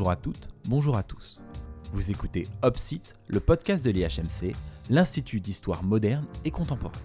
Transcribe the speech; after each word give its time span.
Bonjour 0.00 0.12
à 0.12 0.16
toutes, 0.16 0.48
bonjour 0.66 0.96
à 0.96 1.02
tous. 1.02 1.42
Vous 1.92 2.10
écoutez 2.10 2.46
Opsite, 2.62 3.16
le 3.28 3.38
podcast 3.38 3.84
de 3.84 3.90
l'IHMC, 3.90 4.56
l'Institut 4.88 5.40
d'histoire 5.40 5.84
moderne 5.84 6.24
et 6.46 6.50
contemporaine. 6.50 7.02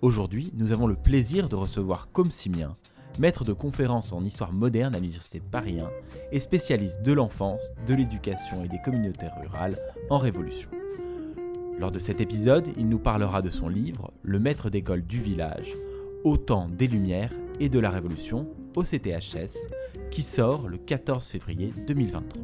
Aujourd'hui, 0.00 0.50
nous 0.54 0.72
avons 0.72 0.86
le 0.86 0.94
plaisir 0.94 1.50
de 1.50 1.56
recevoir 1.56 2.08
Comme 2.10 2.30
Simien, 2.30 2.74
maître 3.18 3.44
de 3.44 3.52
conférences 3.52 4.14
en 4.14 4.24
histoire 4.24 4.54
moderne 4.54 4.94
à 4.94 4.98
l'Université 4.98 5.40
Paris 5.40 5.78
1 5.78 5.90
et 6.32 6.40
spécialiste 6.40 7.02
de 7.02 7.12
l'enfance, 7.12 7.70
de 7.86 7.92
l'éducation 7.92 8.64
et 8.64 8.68
des 8.68 8.80
communautés 8.80 9.28
rurales 9.38 9.78
en 10.08 10.16
Révolution. 10.16 10.70
Lors 11.78 11.92
de 11.92 11.98
cet 11.98 12.22
épisode, 12.22 12.70
il 12.78 12.88
nous 12.88 12.98
parlera 12.98 13.42
de 13.42 13.50
son 13.50 13.68
livre 13.68 14.10
Le 14.22 14.38
maître 14.38 14.70
d'école 14.70 15.02
du 15.02 15.20
village, 15.20 15.74
au 16.24 16.38
temps 16.38 16.70
des 16.70 16.86
Lumières 16.86 17.34
et 17.60 17.68
de 17.68 17.78
la 17.78 17.90
Révolution, 17.90 18.48
au 18.76 18.82
CTHS, 18.82 19.68
qui 20.10 20.22
sort 20.22 20.68
le 20.68 20.78
14 20.78 21.26
février 21.26 21.72
2023. 21.86 22.42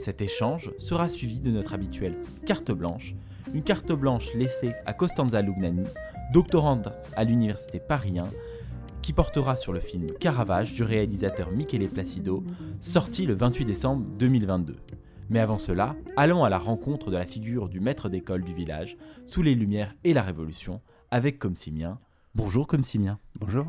Cet 0.00 0.20
échange 0.20 0.72
sera 0.78 1.08
suivi 1.08 1.38
de 1.38 1.50
notre 1.50 1.72
habituelle 1.74 2.16
carte 2.44 2.72
blanche, 2.72 3.14
une 3.52 3.62
carte 3.62 3.92
blanche 3.92 4.34
laissée 4.34 4.72
à 4.86 4.92
Costanza 4.92 5.40
Lugnani, 5.40 5.86
doctorante 6.32 6.88
à 7.16 7.24
l'Université 7.24 7.80
Paris 7.80 8.18
1, 8.18 8.28
qui 9.02 9.12
portera 9.12 9.56
sur 9.56 9.72
le 9.72 9.80
film 9.80 10.12
Caravage 10.18 10.72
du 10.72 10.82
réalisateur 10.82 11.50
Michele 11.50 11.88
Placido, 11.88 12.42
sorti 12.80 13.26
le 13.26 13.34
28 13.34 13.64
décembre 13.64 14.06
2022. 14.18 14.76
Mais 15.30 15.40
avant 15.40 15.58
cela, 15.58 15.96
allons 16.16 16.44
à 16.44 16.50
la 16.50 16.58
rencontre 16.58 17.10
de 17.10 17.16
la 17.16 17.26
figure 17.26 17.68
du 17.68 17.80
maître 17.80 18.08
d'école 18.08 18.42
du 18.42 18.54
village, 18.54 18.96
sous 19.26 19.42
les 19.42 19.54
Lumières 19.54 19.94
et 20.04 20.12
la 20.12 20.22
Révolution, 20.22 20.80
avec 21.10 21.38
Comsimien. 21.38 21.98
Bonjour 22.34 22.66
Comsimien. 22.66 23.18
Bonjour. 23.38 23.66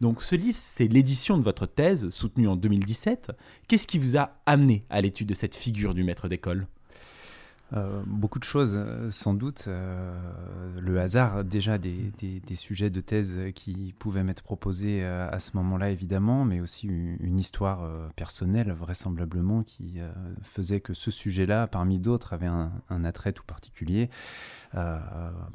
Donc 0.00 0.22
ce 0.22 0.34
livre, 0.34 0.56
c'est 0.58 0.88
l'édition 0.88 1.36
de 1.36 1.42
votre 1.42 1.66
thèse, 1.66 2.08
soutenue 2.10 2.48
en 2.48 2.56
2017. 2.56 3.32
Qu'est-ce 3.68 3.86
qui 3.86 3.98
vous 3.98 4.16
a 4.16 4.32
amené 4.46 4.84
à 4.88 5.00
l'étude 5.00 5.28
de 5.28 5.34
cette 5.34 5.54
figure 5.54 5.94
du 5.94 6.04
maître 6.04 6.28
d'école? 6.28 6.66
Euh, 7.72 8.02
beaucoup 8.04 8.40
de 8.40 8.44
choses, 8.44 8.74
euh, 8.76 9.10
sans 9.10 9.32
doute. 9.32 9.66
Euh, 9.68 10.12
le 10.80 11.00
hasard, 11.00 11.44
déjà, 11.44 11.78
des, 11.78 12.10
sujets 12.56 12.90
de 12.90 13.00
thèse 13.00 13.38
qui 13.54 13.94
pouvaient 13.98 14.24
m'être 14.24 14.42
proposés 14.42 15.04
à 15.04 15.38
ce 15.38 15.52
moment-là, 15.54 15.90
évidemment, 15.90 16.44
mais 16.44 16.60
aussi 16.60 16.88
une, 16.88 17.38
histoire 17.38 17.88
personnelle, 18.16 18.72
vraisemblablement, 18.72 19.62
qui 19.62 19.98
faisait 20.42 20.80
que 20.80 20.94
ce 20.94 21.10
sujet-là, 21.10 21.66
parmi 21.68 21.98
d'autres, 21.98 22.32
avait 22.32 22.46
un, 22.46 22.70
attrait 23.04 23.32
tout 23.32 23.44
particulier. 23.44 24.10
Euh, 24.76 24.98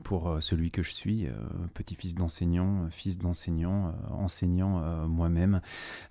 pour 0.03 0.27
euh, 0.27 0.41
celui 0.41 0.71
que 0.71 0.83
je 0.83 0.91
suis, 0.91 1.25
euh, 1.25 1.31
petit-fils 1.73 2.15
d'enseignant, 2.15 2.89
fils 2.91 3.17
d'enseignant, 3.17 3.95
enseignant 4.11 4.81
moi-même. 5.07 5.61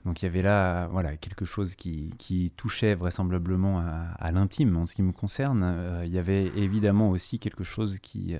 Donc 0.05 0.22
il 0.22 0.24
y 0.24 0.28
avait 0.28 0.42
là 0.42 0.86
voilà, 0.86 1.16
quelque 1.16 1.44
chose 1.44 1.75
qui, 1.75 2.14
qui 2.19 2.50
touchait 2.56 2.94
vraisemblablement 2.94 3.80
à, 4.19 4.32
l'intime 4.32 4.77
en 4.77 4.86
ce 4.86 4.94
qui 4.94 5.02
me 5.02 5.12
concerne. 5.12 6.02
il 6.05 6.12
y 6.12 6.19
avait 6.19 6.47
évidemment 6.56 7.10
aussi 7.10 7.38
quelque 7.38 7.64
chose 7.64 7.98
qui 7.98 8.36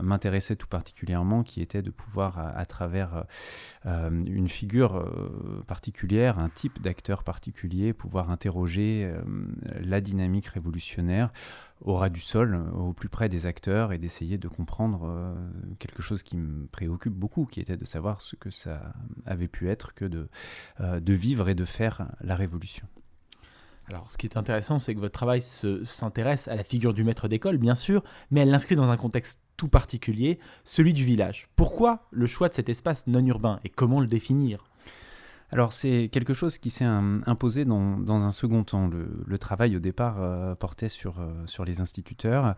m'intéressait 0.00 0.56
tout 0.56 0.66
particulièrement, 0.66 1.42
qui 1.42 1.60
était 1.60 1.82
de 1.82 1.90
pouvoir, 1.90 2.38
à, 2.38 2.64
travers 2.66 3.24
une 3.84 4.48
figure 4.48 5.04
particulière, 5.66 6.38
un 6.38 6.48
type 6.48 6.80
d'acteur 6.80 7.22
particulier, 7.22 7.92
pouvoir 7.92 8.30
interroger 8.30 9.12
la 9.80 10.00
dynamique 10.00 10.46
révolutionnaire 10.46 11.30
au 11.80 11.94
ras 11.94 12.08
du 12.08 12.20
sol, 12.20 12.60
au 12.74 12.92
plus 12.92 13.08
près 13.08 13.28
des 13.28 13.46
acteurs, 13.46 13.92
et 13.92 13.98
d'essayer 13.98 14.38
de 14.38 14.48
comprendre 14.48 15.04
euh, 15.04 15.34
quelque 15.78 16.02
chose 16.02 16.22
qui 16.22 16.36
me 16.36 16.66
préoccupe 16.66 17.14
beaucoup, 17.14 17.46
qui 17.46 17.60
était 17.60 17.76
de 17.76 17.84
savoir 17.84 18.20
ce 18.20 18.36
que 18.36 18.50
ça 18.50 18.92
avait 19.26 19.48
pu 19.48 19.68
être 19.68 19.94
que 19.94 20.04
de, 20.04 20.28
euh, 20.80 21.00
de 21.00 21.12
vivre 21.12 21.48
et 21.48 21.54
de 21.54 21.64
faire 21.64 22.08
la 22.20 22.34
révolution. 22.34 22.86
Alors, 23.88 24.10
ce 24.10 24.18
qui 24.18 24.26
est 24.26 24.36
intéressant, 24.36 24.78
c'est 24.78 24.94
que 24.94 25.00
votre 25.00 25.14
travail 25.14 25.40
s'intéresse 25.40 26.46
à 26.48 26.56
la 26.56 26.62
figure 26.62 26.92
du 26.92 27.04
maître 27.04 27.26
d'école, 27.26 27.56
bien 27.56 27.74
sûr, 27.74 28.04
mais 28.30 28.40
elle 28.40 28.50
l'inscrit 28.50 28.76
dans 28.76 28.90
un 28.90 28.98
contexte 28.98 29.40
tout 29.56 29.68
particulier, 29.68 30.38
celui 30.62 30.92
du 30.92 31.04
village. 31.04 31.48
Pourquoi 31.56 32.06
le 32.10 32.26
choix 32.26 32.48
de 32.48 32.54
cet 32.54 32.68
espace 32.68 33.06
non 33.06 33.24
urbain 33.24 33.60
et 33.64 33.70
comment 33.70 34.00
le 34.00 34.06
définir? 34.06 34.64
Alors 35.50 35.72
c'est 35.72 36.10
quelque 36.12 36.34
chose 36.34 36.58
qui 36.58 36.68
s'est 36.68 36.84
imposé 36.84 37.64
dans, 37.64 38.08
un 38.08 38.30
second 38.30 38.64
temps. 38.64 38.88
Le, 38.88 39.38
travail 39.38 39.76
au 39.76 39.78
départ 39.78 40.16
euh, 40.18 40.56
portait 40.56 40.88
sur, 40.88 41.20
euh, 41.20 41.30
sur 41.46 41.64
les 41.64 41.80
instituteurs. 41.80 42.56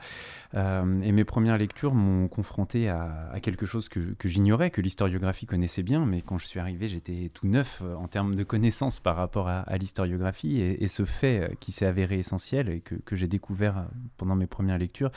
Euh, 0.54 0.92
et 1.02 1.12
mes 1.12 1.24
premières 1.24 1.58
lectures 1.58 1.94
m'ont 1.94 2.26
confronté 2.26 2.88
à, 2.88 3.32
quelque 3.42 3.66
chose 3.66 3.88
que, 3.88 4.14
que 4.14 4.28
j'ignorais, 4.28 4.70
que 4.70 4.80
l'historiographie 4.80 5.46
connaissait 5.46 5.82
bien, 5.82 6.04
mais 6.06 6.22
quand 6.22 6.38
je 6.38 6.46
suis 6.46 6.58
arrivé 6.58 6.88
j'étais 6.88 7.28
tout 7.32 7.46
neuf 7.46 7.82
en 7.96 8.08
termes 8.08 8.34
de 8.34 8.42
connaissances 8.42 8.98
par 8.98 9.16
rapport 9.16 9.48
à, 9.48 9.76
l'historiographie. 9.76 10.60
Et, 10.60 10.88
ce 10.88 11.04
fait 11.04 11.56
qui 11.60 11.70
s'est 11.70 11.86
avéré 11.86 12.18
essentiel 12.18 12.68
et 12.68 12.80
que, 12.80 13.14
j'ai 13.14 13.28
découvert 13.28 13.86
pendant 14.16 14.34
mes 14.34 14.48
premières 14.48 14.78
lectures 14.78 15.10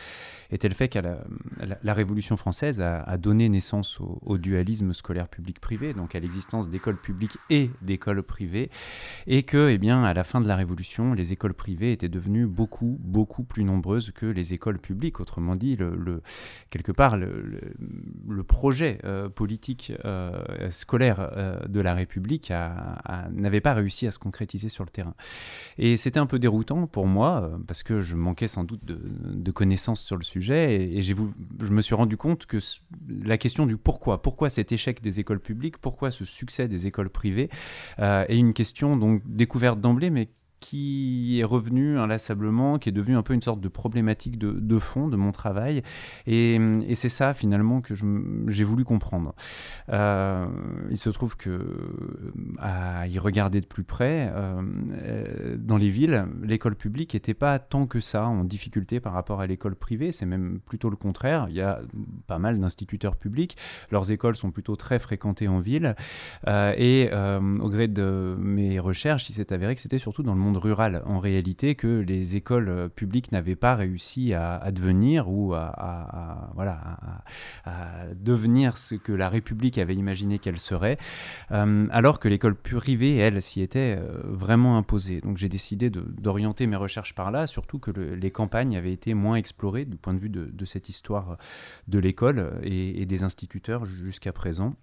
était 0.51 0.69
le 0.69 0.75
fait 0.75 0.89
que 0.89 0.99
la, 0.99 1.93
Révolution 1.93 2.37
française 2.37 2.81
a, 2.81 3.01
a 3.01 3.17
donné 3.17 3.49
naissance 3.49 3.99
au, 4.01 4.19
au 4.21 4.37
dualisme 4.37 4.93
scolaire 4.93 5.27
public-privé, 5.27 5.93
donc 5.93 6.15
à 6.15 6.19
l'existence 6.19 6.69
d'écoles 6.69 6.99
publiques 6.99 7.37
et 7.49 7.62
d'écoles 7.81 8.23
privées, 8.23 8.69
et 9.27 9.43
que, 9.43 9.69
eh 9.69 9.77
bien, 9.77 10.03
à 10.03 10.13
la 10.13 10.23
fin 10.23 10.41
de 10.41 10.47
la 10.47 10.55
Révolution, 10.55 11.13
les 11.13 11.33
écoles 11.33 11.53
privées 11.53 11.91
étaient 11.91 12.09
devenues 12.09 12.47
beaucoup, 12.47 12.97
beaucoup 13.01 13.43
plus 13.43 13.63
nombreuses 13.63 14.11
que 14.11 14.25
les 14.25 14.53
écoles 14.53 14.79
publiques. 14.79 15.19
Autrement 15.19 15.55
dit, 15.55 15.77
quelque 16.69 16.91
part, 16.91 17.17
le, 17.17 18.43
projet 18.43 18.99
euh, 19.05 19.29
politique 19.29 19.93
euh, 20.05 20.69
scolaire 20.69 21.31
euh, 21.35 21.57
de 21.67 21.79
la 21.79 21.93
République 21.93 22.51
n'avait 23.31 23.61
pas 23.61 23.73
réussi 23.73 24.05
à 24.05 24.11
se 24.11 24.19
concrétiser 24.19 24.69
sur 24.69 24.83
le 24.83 24.89
terrain. 24.89 25.15
Et 25.77 25.97
c'était 25.97 26.19
un 26.19 26.25
peu 26.25 26.39
déroutant 26.39 26.87
pour 26.87 27.07
moi, 27.07 27.51
parce 27.67 27.83
que 27.83 28.01
je 28.01 28.15
manquais 28.15 28.47
sans 28.47 28.63
doute 28.63 28.83
de, 28.85 29.51
connaissances 29.51 30.01
sur 30.01 30.17
le 30.17 30.23
sujet, 30.23 30.75
et, 30.75 31.01
je 31.03 31.13
me 31.13 31.81
suis 31.81 31.95
rendu 31.95 32.17
compte 32.17 32.45
que 32.45 32.57
la 33.07 33.37
question 33.37 33.65
du 33.65 33.77
pourquoi, 33.77 34.21
pourquoi 34.21 34.49
cet 34.49 34.71
échec 34.71 35.01
des 35.01 35.19
écoles 35.19 35.39
publiques, 35.39 35.77
pourquoi 35.77 36.11
ce 36.11 36.25
succès 36.25 36.67
des 36.67 36.87
écoles 36.87 37.09
privées, 37.09 37.49
et 37.99 38.37
une 38.37 38.53
question 38.53 38.97
donc 38.97 39.21
découverte 39.25 39.79
d'emblée, 39.79 40.09
mais 40.09 40.29
qui 40.63 41.41
est 41.41 41.43
revenu 41.43 41.99
inlassablement, 41.99 42.79
qui 42.79 42.87
est 42.87 42.93
devenu 42.93 43.17
un 43.17 43.21
peu 43.21 43.33
une 43.33 43.41
sorte 43.41 43.59
de 43.59 43.67
problématique 43.67 44.37
de, 44.37 44.79
fond 44.79 45.09
de 45.09 45.17
mon 45.17 45.33
travail. 45.33 45.83
Et, 46.25 46.57
c'est 46.95 47.09
ça, 47.09 47.33
finalement, 47.33 47.81
que 47.81 47.93
j'ai 48.47 48.63
voulu 48.63 48.85
comprendre. 48.85 49.35
Euh, 49.89 50.45
il 50.89 50.97
se 50.97 51.09
trouve 51.09 51.35
que, 51.35 51.59
à 52.59 53.07
y 53.07 53.19
regarder 53.19 53.59
de 53.59 53.65
plus 53.65 53.83
près, 53.83 54.31
euh, 54.33 55.57
dans 55.57 55.75
les 55.75 55.89
villes, 55.89 56.27
l'école 56.41 56.75
publique 56.75 57.13
n'était 57.13 57.33
pas 57.33 57.59
tant 57.59 57.85
que 57.85 57.99
ça 57.99 58.25
en 58.25 58.45
difficulté 58.45 59.01
par 59.01 59.11
rapport 59.11 59.41
à 59.41 59.47
l'école 59.47 59.75
privée. 59.75 60.13
C'est 60.13 60.25
même 60.25 60.61
plutôt 60.65 60.89
le 60.89 60.95
contraire. 60.95 61.47
Il 61.49 61.55
y 61.55 61.61
a 61.61 61.81
pas 62.27 62.39
mal 62.39 62.57
d'instituteurs 62.57 63.17
publics. 63.17 63.57
Leurs 63.91 64.11
écoles 64.11 64.37
sont 64.37 64.51
plutôt 64.51 64.77
très 64.77 64.99
fréquentées 64.99 65.49
en 65.49 65.59
ville. 65.59 65.95
Euh, 66.47 66.73
et 66.77 67.09
au 67.13 67.69
gré 67.69 67.89
de 67.89 68.37
mes 68.39 68.79
recherches, 68.79 69.29
il 69.29 69.33
s'est 69.33 69.51
avéré 69.51 69.75
que 69.75 69.81
c'était 69.81 69.97
surtout 69.97 70.23
dans 70.23 70.33
le 70.33 70.39
monde 70.39 70.52
rural 70.57 71.01
en 71.05 71.19
réalité 71.19 71.75
que 71.75 71.87
les 71.87 72.35
écoles 72.35 72.69
euh, 72.69 72.89
publiques 72.89 73.31
n'avaient 73.31 73.55
pas 73.55 73.75
réussi 73.75 74.33
à, 74.33 74.71
devenir 74.71 75.29
ou 75.29 75.53
à, 75.53 76.51
voilà, 76.55 76.97
à, 77.65 78.07
devenir 78.15 78.77
ce 78.77 78.95
que 78.95 79.11
la 79.11 79.29
République 79.29 79.77
avait 79.77 79.95
imaginé 79.95 80.39
qu'elle 80.39 80.59
serait, 80.59 80.97
euh, 81.51 81.87
alors 81.91 82.19
que 82.19 82.27
l'école 82.27 82.55
privée, 82.55 83.17
elle, 83.17 83.41
s'y 83.41 83.61
était 83.61 83.97
euh, 83.97 84.21
vraiment 84.25 84.77
imposée. 84.77 85.21
Donc 85.21 85.37
j'ai 85.37 85.49
décidé 85.49 85.89
d'orienter 85.89 86.67
mes 86.67 86.75
recherches 86.75 87.15
par 87.15 87.31
là, 87.31 87.47
surtout 87.47 87.79
que 87.79 87.91
les 87.91 88.31
campagnes 88.31 88.77
avaient 88.77 88.93
été 88.93 89.13
moins 89.13 89.35
explorées 89.35 89.85
du 89.85 89.97
point 89.97 90.13
de 90.13 90.19
vue 90.19 90.29
de, 90.29 90.65
cette 90.65 90.89
histoire 90.89 91.37
de 91.87 91.99
l'école 91.99 92.59
et 92.63 93.05
des 93.05 93.23
instituteurs 93.23 93.85
jusqu'à 93.85 94.31
présent. 94.31 94.75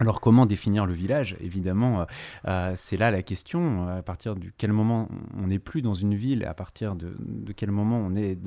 Alors 0.00 0.20
comment 0.20 0.46
définir 0.46 0.86
le 0.86 0.92
village? 0.92 1.36
Évidemment, 1.40 2.02
euh, 2.02 2.04
euh, 2.46 2.72
c'est 2.76 2.96
là 2.96 3.10
la 3.10 3.22
question. 3.22 3.88
À 3.88 4.02
partir 4.02 4.36
de 4.36 4.46
quel 4.56 4.72
moment 4.72 5.08
on 5.36 5.48
n'est 5.48 5.58
plus 5.58 5.82
dans 5.82 5.94
une 5.94 6.14
ville, 6.14 6.44
à 6.44 6.54
partir 6.54 6.94
de, 6.94 7.16
quel 7.56 7.72
moment 7.72 7.98
on 7.98 8.14
est 8.14 8.38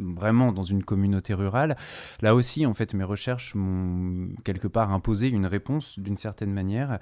vraiment 0.00 0.50
dans 0.50 0.62
une 0.62 0.82
communauté 0.82 1.34
rurale? 1.34 1.76
Là 2.22 2.34
aussi, 2.34 2.64
en 2.64 2.72
fait, 2.72 2.94
mes 2.94 3.04
recherches 3.04 3.54
m'ont 3.54 4.28
quelque 4.44 4.66
part 4.66 4.92
imposé 4.92 5.28
une 5.28 5.44
réponse 5.44 5.98
d'une 5.98 6.16
certaine 6.16 6.52
manière, 6.52 6.98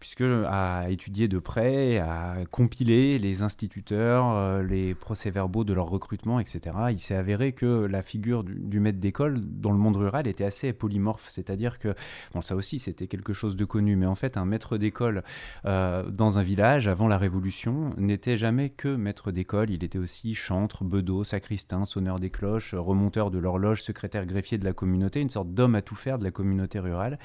puisque 0.00 0.24
à 0.46 0.90
étudier 0.90 1.26
de 1.26 1.38
près, 1.38 1.98
à 1.98 2.36
compiler 2.50 3.18
les 3.18 3.40
instituteurs, 3.40 4.32
euh, 4.32 4.62
les 4.62 4.94
procès-verbaux 4.94 5.64
de 5.64 5.72
leur 5.72 5.86
recrutement, 5.86 6.40
etc., 6.40 6.76
il 6.90 6.98
s'est 6.98 7.16
avéré 7.16 7.52
que 7.52 7.86
la 7.86 8.02
figure 8.02 8.44
du, 8.44 8.54
du 8.54 8.80
maître 8.80 8.98
d'école 8.98 9.40
dans 9.40 9.72
le 9.72 9.78
monde 9.78 9.96
rural 9.96 10.26
était 10.26 10.44
assez 10.44 10.74
polymorphe. 10.74 11.28
C'est-à-dire 11.30 11.78
que, 11.78 11.94
bon, 12.34 12.42
ça 12.42 12.54
aussi, 12.54 12.78
c'était 12.78 13.06
quelque 13.06 13.32
chose 13.32 13.45
de 13.54 13.64
connu, 13.64 13.94
mais 13.94 14.06
en 14.06 14.14
fait, 14.16 14.36
un 14.36 14.44
maître 14.44 14.78
d'école 14.78 15.22
dans 15.64 16.38
un 16.38 16.42
village 16.42 16.88
avant 16.88 17.06
la 17.06 17.18
Révolution 17.18 17.94
n'était 17.96 18.36
jamais 18.36 18.70
que 18.70 18.88
maître 18.88 19.30
d'école. 19.30 19.70
Il 19.70 19.84
était 19.84 19.98
aussi 19.98 20.34
chantre, 20.34 20.84
bedeau, 20.84 21.22
sacristain, 21.24 21.84
sonneur 21.84 22.18
des 22.18 22.30
cloches, 22.30 22.74
remonteur 22.74 23.30
de 23.30 23.38
l'horloge, 23.38 23.82
secrétaire 23.82 24.26
greffier 24.26 24.58
de 24.58 24.64
la 24.64 24.72
communauté, 24.72 25.20
une 25.20 25.30
sorte 25.30 25.52
d'homme 25.52 25.74
à 25.74 25.82
tout 25.82 25.94
faire 25.94 26.18
de 26.18 26.24
la 26.24 26.30
communauté 26.30 26.78
rurale. 26.78 27.18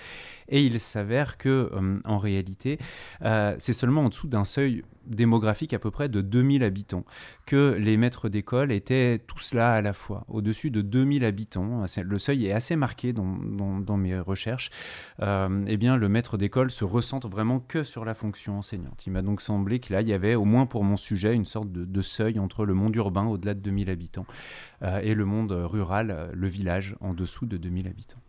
Et 0.49 0.63
il 0.65 0.79
s'avère 0.79 1.37
que, 1.37 1.71
en 2.05 2.17
réalité, 2.17 2.77
c'est 3.21 3.73
seulement 3.73 4.05
en 4.05 4.09
dessous 4.09 4.27
d'un 4.27 4.45
seuil 4.45 4.83
démographique 5.05 5.73
à 5.73 5.79
peu 5.79 5.91
près 5.91 6.09
de 6.09 6.21
2000 6.21 6.63
habitants, 6.63 7.05
que 7.45 7.75
les 7.79 7.97
maîtres 7.97 8.29
d'école 8.29 8.71
étaient 8.71 9.19
tous 9.25 9.53
là 9.53 9.73
à 9.73 9.81
la 9.81 9.93
fois, 9.93 10.25
au-dessus 10.27 10.71
de 10.71 10.81
2000 10.81 11.25
habitants. 11.25 11.85
Le 12.01 12.19
seuil 12.19 12.47
est 12.47 12.51
assez 12.51 12.75
marqué 12.75 13.13
dans, 13.13 13.25
dans, 13.79 13.97
mes 13.97 14.19
recherches. 14.19 14.69
Euh, 15.21 15.63
eh 15.67 15.77
bien, 15.77 15.97
le 15.97 16.09
maître 16.11 16.37
d'école 16.37 16.69
se 16.69 16.83
ressente 16.83 17.25
vraiment 17.25 17.59
que 17.59 17.83
sur 17.83 18.05
la 18.05 18.13
fonction 18.13 18.57
enseignante. 18.57 19.07
Il 19.07 19.13
m'a 19.13 19.21
donc 19.21 19.41
semblé 19.41 19.79
qu'il 19.79 19.99
y 19.99 20.13
avait, 20.13 20.35
au 20.35 20.45
moins 20.45 20.65
pour 20.65 20.83
mon 20.83 20.97
sujet, 20.97 21.33
une 21.33 21.45
sorte 21.45 21.71
de, 21.71 22.01
seuil 22.01 22.39
entre 22.39 22.65
le 22.65 22.73
monde 22.73 22.95
urbain, 22.95 23.25
au-delà 23.25 23.53
de 23.53 23.59
2000 23.59 23.89
habitants, 23.89 24.25
euh, 24.81 24.99
et 25.01 25.13
le 25.13 25.25
monde 25.25 25.51
rural, 25.51 26.31
le 26.33 26.47
village, 26.47 26.95
en 26.99 27.13
dessous 27.13 27.45
de 27.45 27.57
2000 27.57 27.87
habitants. 27.87 28.21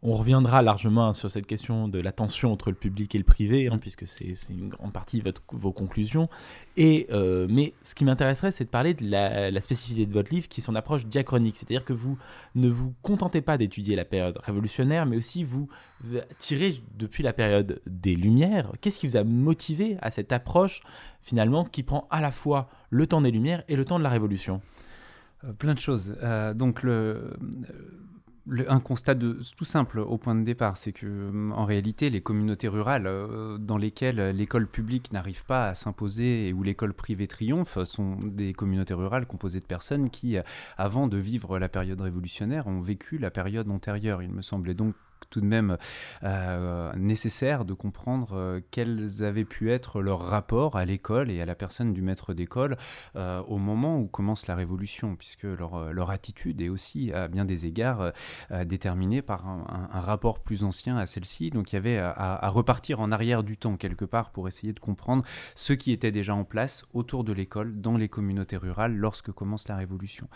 On 0.00 0.12
reviendra 0.12 0.62
largement 0.62 1.12
sur 1.12 1.28
cette 1.28 1.46
question 1.46 1.88
de 1.88 1.98
la 1.98 2.12
tension 2.12 2.52
entre 2.52 2.70
le 2.70 2.76
public 2.76 3.16
et 3.16 3.18
le 3.18 3.24
privé, 3.24 3.68
hein, 3.68 3.78
puisque 3.78 4.06
c'est 4.06 4.36
une 4.48 4.68
grande 4.68 4.92
partie 4.92 5.20
de 5.20 5.32
vos 5.50 5.72
conclusions. 5.72 6.28
Et, 6.76 7.08
euh, 7.10 7.48
mais 7.50 7.74
ce 7.82 7.96
qui 7.96 8.04
m'intéresserait, 8.04 8.52
c'est 8.52 8.62
de 8.62 8.68
parler 8.68 8.94
de 8.94 9.10
la, 9.10 9.60
spécificité 9.60 10.06
de 10.06 10.12
votre 10.12 10.32
livre, 10.32 10.46
qui 10.46 10.60
est 10.60 10.64
son 10.64 10.76
approche 10.76 11.06
diachronique. 11.06 11.56
C'est-à-dire 11.56 11.84
que 11.84 11.92
vous 11.92 12.16
ne 12.54 12.68
vous 12.68 12.94
contentez 13.02 13.40
pas 13.40 13.58
d'étudier 13.58 13.96
la 13.96 14.04
période 14.04 14.38
révolutionnaire, 14.38 15.04
mais 15.04 15.16
aussi 15.16 15.42
vous 15.42 15.68
tirez 16.38 16.80
depuis 16.96 17.24
la 17.24 17.32
période 17.32 17.80
des 17.88 18.14
Lumières. 18.14 18.70
Qu'est-ce 18.80 19.00
qui 19.00 19.08
vous 19.08 19.16
a 19.16 19.24
motivé 19.24 19.96
à 20.00 20.12
cette 20.12 20.30
approche, 20.30 20.82
finalement, 21.22 21.64
qui 21.64 21.82
prend 21.82 22.06
à 22.12 22.20
la 22.20 22.30
fois 22.30 22.68
le 22.90 23.08
temps 23.08 23.20
des 23.20 23.32
Lumières 23.32 23.64
et 23.66 23.74
le 23.74 23.84
temps 23.84 23.98
de 23.98 24.04
la 24.04 24.10
Révolution? 24.10 24.60
Euh, 25.42 25.52
Plein 25.52 25.74
de 25.74 25.80
choses. 25.80 26.14
Euh, 26.22 26.54
donc, 26.54 26.84
le 26.84 27.32
un 28.68 28.80
constat 28.80 29.14
de, 29.14 29.38
tout 29.56 29.64
simple 29.64 30.00
au 30.00 30.18
point 30.18 30.34
de 30.34 30.44
départ, 30.44 30.76
c'est 30.76 30.92
que 30.92 31.50
en 31.52 31.64
réalité, 31.64 32.10
les 32.10 32.20
communautés 32.20 32.68
rurales 32.68 33.06
euh, 33.06 33.58
dans 33.58 33.76
lesquelles 33.76 34.30
l'école 34.36 34.66
publique 34.66 35.12
n'arrive 35.12 35.44
pas 35.44 35.68
à 35.68 35.74
s'imposer 35.74 36.48
et 36.48 36.52
où 36.52 36.62
l'école 36.62 36.94
privée 36.94 37.26
triomphe 37.26 37.82
sont 37.84 38.16
des 38.22 38.52
communautés 38.52 38.94
rurales 38.94 39.26
composées 39.26 39.60
de 39.60 39.66
personnes 39.66 40.10
qui, 40.10 40.36
avant 40.76 41.08
de 41.08 41.16
vivre 41.16 41.58
la 41.58 41.68
période 41.68 42.00
révolutionnaire, 42.00 42.66
ont 42.66 42.80
vécu 42.80 43.18
la 43.18 43.30
période 43.30 43.70
antérieure. 43.70 44.22
Il 44.22 44.30
me 44.30 44.42
semblait 44.42 44.74
donc 44.74 44.94
tout 45.30 45.40
de 45.40 45.46
même 45.46 45.76
euh, 46.22 46.92
nécessaire 46.96 47.64
de 47.64 47.74
comprendre 47.74 48.32
euh, 48.32 48.60
quels 48.70 49.22
avaient 49.22 49.44
pu 49.44 49.70
être 49.70 50.00
leurs 50.00 50.20
rapports 50.20 50.76
à 50.76 50.84
l'école 50.84 51.30
et 51.30 51.40
à 51.40 51.46
la 51.46 51.54
personne 51.54 51.92
du 51.92 52.02
maître 52.02 52.34
d'école 52.34 52.76
euh, 53.16 53.40
au 53.42 53.58
moment 53.58 53.98
où 53.98 54.06
commence 54.06 54.46
la 54.46 54.54
Révolution, 54.54 55.16
puisque 55.16 55.44
leur, 55.44 55.92
leur, 55.92 56.10
attitude 56.10 56.60
est 56.60 56.68
aussi 56.68 57.12
à 57.12 57.28
bien 57.28 57.44
des 57.44 57.66
égards 57.66 58.12
déterminée 58.64 59.20
par 59.20 59.46
un, 59.46 60.00
rapport 60.00 60.40
plus 60.40 60.64
ancien 60.64 60.96
à 60.96 61.06
celle-ci. 61.06 61.50
Donc 61.50 61.72
il 61.72 61.76
y 61.76 61.78
avait 61.78 61.98
à, 61.98 62.10
à, 62.10 62.48
repartir 62.48 63.00
en 63.00 63.12
arrière 63.12 63.42
du 63.42 63.58
temps 63.58 63.76
quelque 63.76 64.06
part 64.06 64.30
pour 64.30 64.48
essayer 64.48 64.72
de 64.72 64.80
comprendre 64.80 65.22
ce 65.54 65.74
qui 65.74 65.92
était 65.92 66.10
déjà 66.10 66.34
en 66.34 66.44
place 66.44 66.84
autour 66.94 67.24
de 67.24 67.32
l'école 67.32 67.80
dans 67.80 67.96
les 67.96 68.08
communautés 68.08 68.56
rurales 68.56 68.96
lorsque 68.96 69.30
commence 69.32 69.68
la 69.68 69.76
Révolution. 69.76 70.28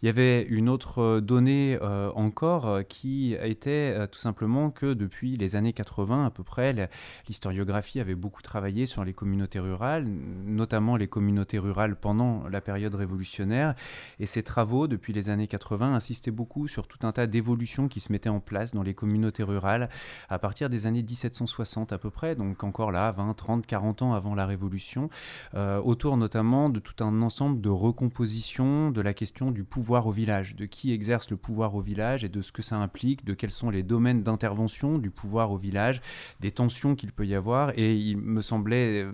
Il 0.00 0.06
y 0.06 0.08
avait 0.08 0.42
une 0.42 0.68
autre 0.68 1.20
donnée 1.20 1.78
encore 2.14 2.80
qui 2.88 3.34
était 3.34 4.06
tout 4.08 4.18
simplement 4.18 4.25
simplement 4.26 4.72
que 4.72 4.92
depuis 4.92 5.36
les 5.36 5.54
années 5.54 5.72
80 5.72 6.26
à 6.26 6.30
peu 6.30 6.42
près, 6.42 6.74
l'historiographie 7.28 8.00
avait 8.00 8.16
beaucoup 8.16 8.42
travaillé 8.42 8.84
sur 8.84 9.04
les 9.04 9.12
communautés 9.12 9.60
rurales, 9.60 10.04
notamment 10.04 10.96
les 10.96 11.06
communautés 11.06 11.60
rurales 11.60 11.94
pendant 11.94 12.48
la 12.48 12.60
période 12.60 12.96
révolutionnaire. 12.96 13.76
Et 14.18 14.26
ces 14.26 14.42
travaux, 14.42 14.88
depuis 14.88 15.12
les 15.12 15.30
années 15.30 15.46
80, 15.46 15.94
insistaient 15.94 16.32
beaucoup 16.32 16.66
sur 16.66 16.88
tout 16.88 17.06
un 17.06 17.12
tas 17.12 17.28
d'évolutions 17.28 17.86
qui 17.86 18.00
se 18.00 18.10
mettaient 18.10 18.28
en 18.28 18.40
place 18.40 18.72
dans 18.72 18.82
les 18.82 18.94
communautés 18.94 19.44
rurales 19.44 19.88
à 20.28 20.40
partir 20.40 20.68
des 20.70 20.86
années 20.86 21.04
1760 21.04 21.92
à 21.92 21.98
peu 21.98 22.10
près, 22.10 22.34
donc 22.34 22.64
encore 22.64 22.90
là, 22.90 23.12
20, 23.12 23.32
30, 23.32 23.64
40 23.64 24.02
ans 24.02 24.12
avant 24.12 24.34
la 24.34 24.44
Révolution, 24.44 25.08
euh, 25.54 25.80
autour 25.80 26.16
notamment 26.16 26.68
de 26.68 26.80
tout 26.80 27.04
un 27.04 27.22
ensemble 27.22 27.60
de 27.60 27.68
recompositions 27.68 28.90
de 28.90 29.00
la 29.00 29.14
question 29.14 29.52
du 29.52 29.62
pouvoir 29.62 30.08
au 30.08 30.10
village, 30.10 30.56
de 30.56 30.66
qui 30.66 30.92
exerce 30.92 31.30
le 31.30 31.36
pouvoir 31.36 31.76
au 31.76 31.80
village 31.80 32.24
et 32.24 32.28
de 32.28 32.42
ce 32.42 32.50
que 32.50 32.62
ça 32.62 32.74
implique, 32.74 33.24
de 33.24 33.34
quels 33.34 33.52
sont 33.52 33.70
les 33.70 33.84
domaines 33.84 34.15
d'intervention 34.22 34.98
du 34.98 35.10
pouvoir 35.10 35.50
au 35.50 35.56
village, 35.56 36.00
des 36.40 36.50
tensions 36.50 36.94
qu'il 36.94 37.12
peut 37.12 37.26
y 37.26 37.34
avoir. 37.34 37.72
Et 37.78 37.96
il 37.96 38.18
me 38.18 38.42
semblait 38.42 39.02
euh, 39.02 39.12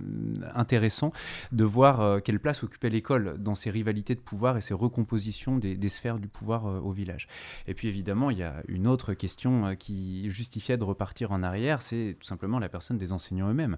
intéressant 0.55 1.13
de 1.53 1.65
voir 1.65 2.01
euh, 2.01 2.21
quelle 2.21 2.41
place 2.41 2.63
occupait 2.63 2.91
l'école 2.91 3.37
dans 3.39 3.55
ces 3.55 3.71
rivalités 3.71 4.15
de 4.15 4.21
pouvoir 4.21 4.57
et 4.57 4.61
ces 4.61 4.75
recompositions 4.75 5.59
des, 5.59 5.89
sphères 5.89 6.19
du 6.19 6.29
pouvoir 6.29 6.67
euh, 6.67 6.81
au 6.81 6.93
village. 6.93 7.29
Et 7.67 7.75
puis 7.75 7.89
évidemment, 7.89 8.31
il 8.31 8.39
y 8.39 8.43
a 8.43 8.63
une 8.69 8.87
autre 8.87 9.15
question 9.15 9.75
qui 9.77 10.31
justifiait 10.31 10.77
de 10.77 10.85
repartir 10.85 11.33
en 11.33 11.43
arrière, 11.43 11.83
c'est 11.83 12.17
tout 12.19 12.27
simplement 12.27 12.59
la 12.59 12.69
personne 12.69 12.99
des 12.99 13.13
enseignants 13.13 13.49
eux-mêmes. 13.49 13.77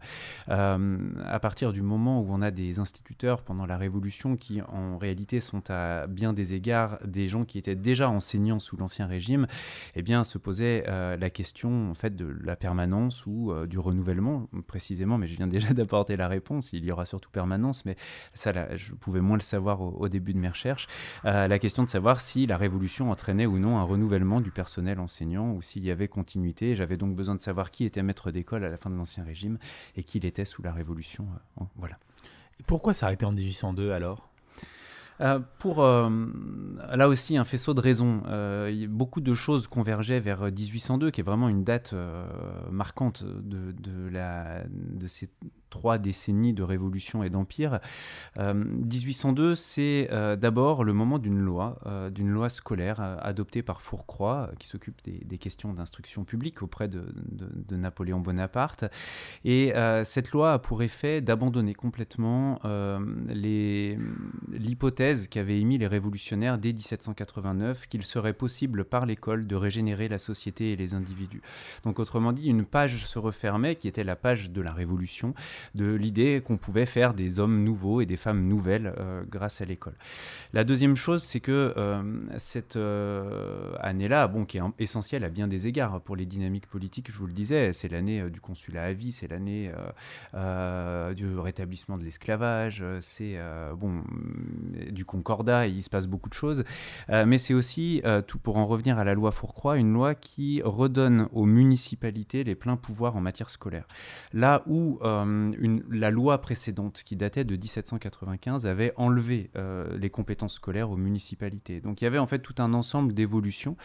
à 0.48 1.38
partir 1.40 1.72
du 1.72 1.82
moment 1.82 2.20
où 2.20 2.26
on 2.30 2.42
a 2.42 2.50
des 2.50 2.78
instituteurs 2.78 3.42
pendant 3.42 3.66
la 3.66 3.76
Révolution 3.76 4.36
qui 4.36 4.62
en 4.62 4.98
réalité 4.98 5.40
sont 5.40 5.62
à 5.70 6.06
bien 6.06 6.32
des 6.32 6.54
égards 6.54 6.98
des 7.04 7.28
gens 7.28 7.44
qui 7.44 7.58
étaient 7.58 7.74
déjà 7.74 8.08
enseignants 8.08 8.60
sous 8.60 8.76
l'Ancien 8.76 9.06
Régime, 9.06 9.46
eh 9.94 10.02
bien 10.02 10.24
se 10.24 10.38
posait 10.38 10.84
la 11.16 11.30
question 11.30 11.90
en 11.90 11.94
fait 11.94 12.14
de 12.14 12.26
la 12.42 12.56
permanence 12.56 13.26
ou 13.26 13.52
euh, 13.52 13.66
du 13.66 13.78
renouvellement 13.78 14.48
précisément, 14.66 15.18
mais 15.18 15.26
je 15.26 15.36
viens 15.36 15.46
déjà 15.46 15.72
d'apporter 15.74 16.16
la 16.16 16.28
réponse. 16.28 16.72
Il 16.72 16.84
y 16.84 16.92
aura 16.92 17.04
surtout 17.04 17.30
permanence, 17.30 17.84
mais 17.84 17.96
ça, 18.34 18.76
je 18.76 18.92
pouvais 18.92 19.20
moins 19.20 19.36
le 19.36 19.42
savoir 19.42 19.80
au, 19.80 20.08
début 20.08 20.34
de 20.34 20.38
mes 20.38 20.48
recherches. 20.48 20.86
Euh, 21.24 21.48
la 21.48 21.58
question 21.58 21.82
de 21.82 21.88
savoir 21.88 22.20
si 22.20 22.46
la 22.46 22.56
révolution 22.56 23.10
entraînait 23.10 23.46
ou 23.46 23.58
non 23.58 23.78
un 23.78 23.82
renouvellement 23.82 24.40
du 24.40 24.50
personnel 24.50 25.00
enseignant 25.00 25.52
ou 25.52 25.62
s'il 25.62 25.84
y 25.84 25.90
avait 25.90 26.08
continuité. 26.08 26.74
J'avais 26.74 26.96
donc 26.96 27.14
besoin 27.14 27.34
de 27.34 27.40
savoir 27.40 27.70
qui 27.70 27.84
était 27.84 28.02
maître 28.02 28.30
d'école 28.30 28.64
à 28.64 28.70
la 28.70 28.76
fin 28.76 28.90
de 28.90 28.96
l'Ancien 28.96 29.24
Régime 29.24 29.58
et 29.96 30.02
qui 30.02 30.20
l'était 30.20 30.44
sous 30.44 30.62
la 30.62 30.72
Révolution. 30.72 31.26
Euh, 31.60 31.64
voilà. 31.76 31.98
Et 32.60 32.62
pourquoi 32.62 32.94
s'arrêter 32.94 33.24
en 33.24 33.32
1802 33.32 33.92
alors? 33.92 34.28
Euh, 35.20 35.38
pour 35.58 35.82
euh, 35.82 36.10
là 36.94 37.08
aussi 37.08 37.36
un 37.36 37.44
faisceau 37.44 37.74
de 37.74 37.80
raisons. 37.80 38.22
Euh, 38.26 38.86
beaucoup 38.88 39.20
de 39.20 39.34
choses 39.34 39.66
convergeaient 39.66 40.20
vers 40.20 40.42
1802, 40.42 41.10
qui 41.10 41.20
est 41.20 41.24
vraiment 41.24 41.48
une 41.48 41.64
date 41.64 41.94
marquante 42.70 43.24
de, 43.24 43.72
de, 43.72 44.08
la, 44.08 44.64
de 44.68 45.06
ces 45.06 45.30
trois 45.74 45.98
décennies 45.98 46.54
de 46.54 46.62
révolution 46.62 47.24
et 47.24 47.30
d'empire. 47.30 47.80
1802, 48.38 49.42
euh, 49.42 49.54
c'est 49.56 50.08
euh, 50.12 50.36
d'abord 50.36 50.84
le 50.84 50.92
moment 50.92 51.18
d'une 51.18 51.40
loi, 51.40 51.80
euh, 51.86 52.10
d'une 52.10 52.30
loi 52.30 52.48
scolaire 52.48 53.00
adoptée 53.20 53.64
par 53.64 53.82
Fourcroy, 53.82 54.52
qui 54.60 54.68
s'occupe 54.68 55.02
des, 55.04 55.38
questions 55.38 55.74
d'instruction 55.74 56.22
publique 56.22 56.62
auprès 56.62 56.86
de, 56.86 57.04
Napoléon 57.72 58.20
Bonaparte. 58.20 58.84
Et 59.44 59.72
cette 60.04 60.30
loi 60.30 60.52
a 60.52 60.58
pour 60.60 60.84
effet 60.84 61.20
d'abandonner 61.20 61.74
complètement 61.74 62.60
l'hypothèse 64.52 65.26
qu'avaient 65.26 65.58
émis 65.58 65.76
les 65.78 65.88
révolutionnaires 65.88 66.56
dès 66.56 66.72
1789 66.72 67.88
qu'il 67.88 68.04
serait 68.04 68.32
possible 68.32 68.84
par 68.84 69.06
l'école 69.06 69.48
de 69.48 69.56
régénérer 69.56 70.08
la 70.08 70.18
société 70.18 70.70
et 70.70 70.76
les 70.76 70.94
individus. 70.94 71.42
Donc 71.84 71.98
autrement 71.98 72.32
dit, 72.32 72.48
une 72.48 72.64
page 72.64 73.04
se 73.04 73.18
refermait 73.18 73.74
qui 73.74 73.88
était 73.88 74.04
la 74.04 74.14
page 74.14 74.50
de 74.50 74.60
la 74.60 74.72
révolution 74.72 75.34
de 75.74 75.92
l'idée 75.94 76.42
qu'on 76.44 76.56
pouvait 76.56 76.86
faire 76.86 77.14
des 77.14 77.38
hommes 77.38 77.64
nouveaux 77.64 78.00
et 78.00 78.06
des 78.06 78.16
femmes 78.16 78.46
nouvelles 78.46 78.94
euh, 78.98 79.22
grâce 79.28 79.60
à 79.60 79.64
l'école. 79.64 79.94
La 80.52 80.64
deuxième 80.64 80.96
chose, 80.96 81.22
c'est 81.22 81.40
que 81.40 81.74
euh, 81.76 82.02
cette 82.38 82.76
euh, 82.76 83.72
année-là, 83.80 84.28
bon, 84.28 84.44
qui 84.44 84.58
est 84.58 84.62
essentielle 84.78 85.24
à 85.24 85.28
bien 85.28 85.48
des 85.48 85.66
égards 85.66 86.00
pour 86.00 86.16
les 86.16 86.26
dynamiques 86.26 86.66
politiques, 86.66 87.10
je 87.10 87.18
vous 87.18 87.26
le 87.26 87.32
disais, 87.32 87.72
c'est 87.72 87.88
l'année 87.88 88.30
du 88.30 88.40
consulat 88.40 88.84
à 88.84 88.92
vie, 88.92 89.12
c'est 89.12 89.28
l'année 89.28 89.70
du 91.14 91.38
rétablissement 91.38 91.98
de 91.98 92.04
l'esclavage, 92.04 92.82
c'est 93.00 93.38
bon 93.76 94.02
du 94.90 95.04
concordat, 95.04 95.66
et 95.66 95.70
il 95.70 95.82
se 95.82 95.90
passe 95.90 96.06
beaucoup 96.06 96.28
de 96.28 96.34
choses, 96.34 96.64
mais 97.08 97.38
c'est 97.38 97.54
aussi, 97.54 98.02
tout 98.26 98.38
pour 98.38 98.56
en 98.56 98.66
revenir 98.66 98.98
à 98.98 99.04
la 99.04 99.14
loi 99.14 99.32
Fourcroy, 99.32 99.78
une 99.78 99.92
loi 99.92 100.14
qui 100.14 100.62
redonne 100.62 101.28
aux 101.32 101.46
municipalités 101.46 102.44
les 102.44 102.54
pleins 102.54 102.76
pouvoirs 102.76 103.16
en 103.16 103.20
matière 103.20 103.48
scolaire. 103.48 103.86
Là 104.32 104.62
où 104.66 104.98
la 105.90 106.10
loi 106.10 106.40
précédente, 106.40 107.02
qui 107.04 107.16
datait 107.16 107.44
de 107.44 107.56
1795, 107.56 108.66
avait 108.66 108.92
enlevé 108.96 109.50
euh, 109.56 109.96
les 109.98 110.10
compétences 110.10 110.54
scolaires 110.54 110.90
aux 110.90 110.96
municipalités. 110.96 111.80
Donc 111.80 112.00
il 112.00 112.04
y 112.04 112.06
avait 112.06 112.18
en 112.18 112.26
fait 112.26 112.40
tout 112.40 112.54
un 112.58 112.74
ensemble 112.74 113.14
d'évolutions. 113.14 113.76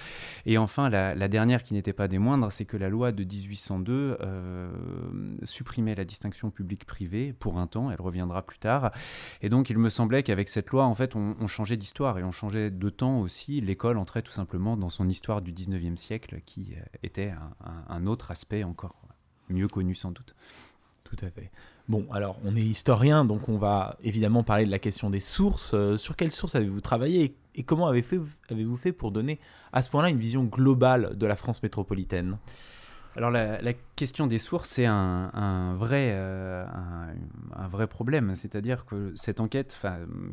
Et 0.45 0.57
enfin, 0.57 0.89
la, 0.89 1.27
dernière 1.27 1.63
qui 1.63 1.73
n'était 1.73 1.93
pas 1.93 2.07
des 2.07 2.19
moindres, 2.19 2.51
c'est 2.51 2.65
que 2.65 2.77
la 2.77 2.89
loi 2.89 3.11
de 3.11 3.23
1802 3.23 4.17
euh, 4.21 4.71
supprimait 5.43 5.95
la 5.95 6.05
distinction 6.05 6.49
publique-privée 6.49 7.33
pour 7.33 7.59
un 7.59 7.67
temps, 7.67 7.91
elle 7.91 8.01
reviendra 8.01 8.41
plus 8.41 8.59
tard. 8.59 8.91
Et 9.41 9.49
donc 9.49 9.69
il 9.69 9.77
me 9.77 9.89
semblait 9.89 10.23
qu'avec 10.23 10.49
cette 10.49 10.69
loi, 10.69 10.85
en 10.85 10.95
fait, 10.95 11.15
on, 11.15 11.47
changeait 11.47 11.77
d'histoire 11.77 12.19
et 12.19 12.23
on 12.23 12.31
changeait 12.31 12.69
de 12.69 12.89
temps 12.89 13.19
aussi. 13.19 13.61
L'école 13.61 13.97
entrait 13.97 14.21
tout 14.21 14.31
simplement 14.31 14.77
dans 14.77 14.89
son 14.89 15.09
histoire 15.09 15.41
du 15.41 15.51
19e 15.51 15.97
siècle 15.97 16.41
qui 16.45 16.73
euh, 16.75 16.81
était 17.03 17.33
un 17.88 18.05
autre 18.05 18.31
aspect 18.31 18.63
encore. 18.63 18.95
mieux 19.49 19.67
connu 19.67 19.95
sans 19.95 20.11
doute. 20.11 20.35
Tout 21.09 21.25
à 21.25 21.29
fait. 21.29 21.49
Bon, 21.87 22.05
alors 22.11 22.37
on 22.43 22.55
est 22.55 22.61
historien, 22.61 23.25
donc 23.25 23.49
on 23.49 23.57
va 23.57 23.97
évidemment 24.03 24.43
parler 24.43 24.65
de 24.65 24.71
la 24.71 24.77
question 24.77 25.09
des 25.09 25.19
sources. 25.19 25.73
Euh, 25.73 25.97
sur 25.97 26.15
quelles 26.15 26.31
sources 26.31 26.53
avez-vous 26.53 26.81
travaillé 26.81 27.35
et, 27.55 27.63
comment 27.63 27.87
avez-vous 27.87 28.77
fait 28.77 28.91
pour 28.91 29.11
donner 29.11 29.39
à 29.73 29.81
ce 29.81 29.89
point-là 29.89 30.09
une 30.09 30.19
vision 30.19 30.43
globale 30.43 31.17
de 31.17 31.25
la 31.25 31.35
France 31.35 31.63
métropolitaine? 31.63 32.37
Alors 33.19 33.31
la, 33.31 33.73
question 33.97 34.27
des 34.27 34.39
sources, 34.39 34.69
c'est 34.69 34.85
un, 34.85 35.75
vrai, 35.77 36.11
euh, 36.13 36.65
un, 37.53 37.67
vrai 37.67 37.85
problème. 37.85 38.33
C'est-à-dire 38.33 38.85
que 38.85 39.11
cette 39.15 39.41
enquête, 39.41 39.77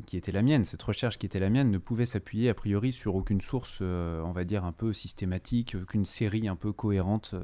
qui 0.07 0.17
était 0.17 0.31
la 0.31 0.43
mienne, 0.43 0.65
cette 0.65 0.85
recherche 0.85 1.19
qui 1.19 1.27
était 1.27 1.41
la 1.41 1.51
mienne, 1.51 1.73
ne 1.73 1.79
pouvait 1.79 2.07
s'appuyer 2.07 2.49
a 2.49 2.55
priori 2.55 2.93
sur 2.93 3.17
aucune 3.17 3.41
source, 3.41 3.79
euh, 3.83 4.23
on 4.23 4.31
va 4.31 4.45
dire, 4.45 4.65
un 4.65 4.71
peu 4.71 4.93
systématique, 4.93 5.77
aucune 5.83 6.05
série 6.05 6.47
un 6.47 6.55
peu 6.55 6.71
cohérente 6.71 7.33
euh, 7.35 7.41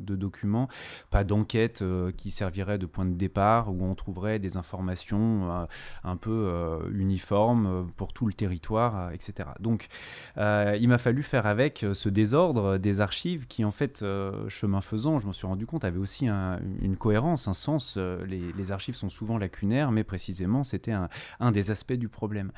de 0.00 0.14
documents, 0.14 0.68
pas 1.10 1.24
d'enquête 1.24 1.82
qui 2.16 2.30
servirait 2.30 2.78
de 2.78 2.86
point 2.86 3.04
de 3.04 3.16
départ, 3.16 3.74
où 3.74 3.84
on 3.84 3.96
trouverait 3.96 4.38
des 4.38 4.56
informations 4.56 5.66
un 6.04 6.16
peu 6.16 6.78
uniformes 6.92 7.90
pour 7.96 8.12
tout 8.12 8.26
le 8.26 8.34
territoire, 8.34 9.10
etc. 9.12 9.48
Donc 9.58 9.88
il 10.36 10.86
m'a 10.88 10.98
fallu 10.98 11.24
faire 11.24 11.46
avec 11.46 11.84
ce 11.92 12.08
désordre 12.08 12.78
des 12.78 13.00
archives 13.00 13.48
qui, 13.48 13.64
en 13.64 13.72
fait, 13.72 14.04
chemin 14.48 14.75
faisant, 14.80 15.18
je 15.18 15.26
m'en 15.26 15.32
suis 15.32 15.46
rendu 15.46 15.66
compte, 15.66 15.84
avait 15.84 15.98
aussi 15.98 16.28
une 16.28 16.96
cohérence, 16.96 17.48
un 17.48 17.54
sens. 17.54 17.94
Euh, 17.96 18.24
les, 18.26 18.72
archives 18.72 18.96
sont 18.96 19.08
souvent 19.08 19.38
lacunaires, 19.38 19.92
mais 19.92 20.02
précisément, 20.02 20.64
c'était 20.64 20.92
un, 20.92 21.50
des 21.52 21.70
aspects 21.70 21.92
du 21.92 22.08
problème. 22.08 22.50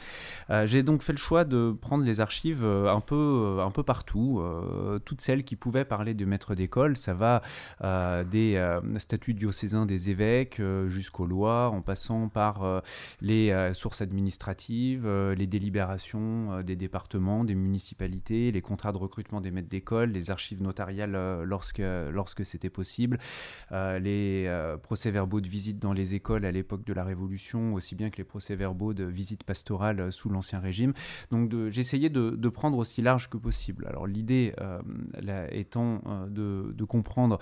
Euh, 0.48 0.66
j'ai 0.66 0.82
donc 0.82 1.02
fait 1.02 1.12
le 1.12 1.18
choix 1.18 1.44
de 1.44 1.76
prendre 1.78 2.02
les 2.02 2.20
archives 2.20 2.64
euh, 2.64 2.90
un 2.90 3.00
peu, 3.00 3.58
un 3.60 3.70
peu 3.70 3.82
partout, 3.82 4.42
toutes 5.04 5.20
celles 5.20 5.44
qui 5.44 5.56
pouvaient 5.56 5.84
parler 5.84 6.14
de 6.14 6.25
maîtres 6.25 6.54
d'école. 6.54 6.96
Ça 6.96 7.14
va 7.14 7.42
des 8.25 8.78
statuts 8.98 9.34
diocésains 9.34 9.87
des 9.87 10.10
évêques 10.10 10.60
jusqu'aux 10.87 11.26
lois, 11.26 11.68
en 11.70 11.82
passant 11.82 12.28
par 12.28 12.82
les 13.20 13.72
sources 13.75 14.00
administratives, 14.00 15.08
les 15.08 15.46
délibérations 15.46 16.62
des 16.62 16.76
départements, 16.76 17.44
des 17.44 17.54
municipalités, 17.54 18.50
les 18.50 18.62
contrats 18.62 18.92
de 18.92 18.98
recrutement 18.98 19.40
des 19.40 19.50
maîtres 19.50 19.68
d'école, 19.68 20.10
les 20.10 20.30
archives 20.30 20.62
notariales 20.62 21.42
lorsque 21.44 21.82
lorsque 22.11 22.45
c'était 22.45 22.71
possible. 22.71 23.19
Euh, 23.73 23.99
les 23.99 24.45
euh, 24.47 24.76
procès-verbaux 24.76 25.40
de 25.40 25.49
visite 25.49 25.78
dans 25.78 25.93
les 25.93 26.14
écoles 26.14 26.45
à 26.45 26.52
l'époque 26.52 26.85
de 26.85 26.93
la 26.93 27.05
Révolution, 27.05 27.75
aussi 27.75 27.95
bien 27.95 28.11
que 28.11 28.17
les 28.17 28.25
procès-verbaux 28.25 28.95
de 28.95 29.05
visite 29.05 29.45
pastorale 29.45 30.00
euh, 30.00 30.11
sous 30.11 30.28
l'Ancien 30.28 30.61
Régime. 30.61 30.93
Donc 31.31 31.52
j'essayais 31.71 32.09
de, 32.09 32.49
prendre 32.49 32.78
aussi 32.78 33.02
large 33.02 33.28
que 33.28 33.37
possible. 33.37 33.87
Alors 33.87 34.07
l'idée 34.07 34.55
étant 35.52 36.00
de, 36.28 36.85
comprendre 36.85 37.38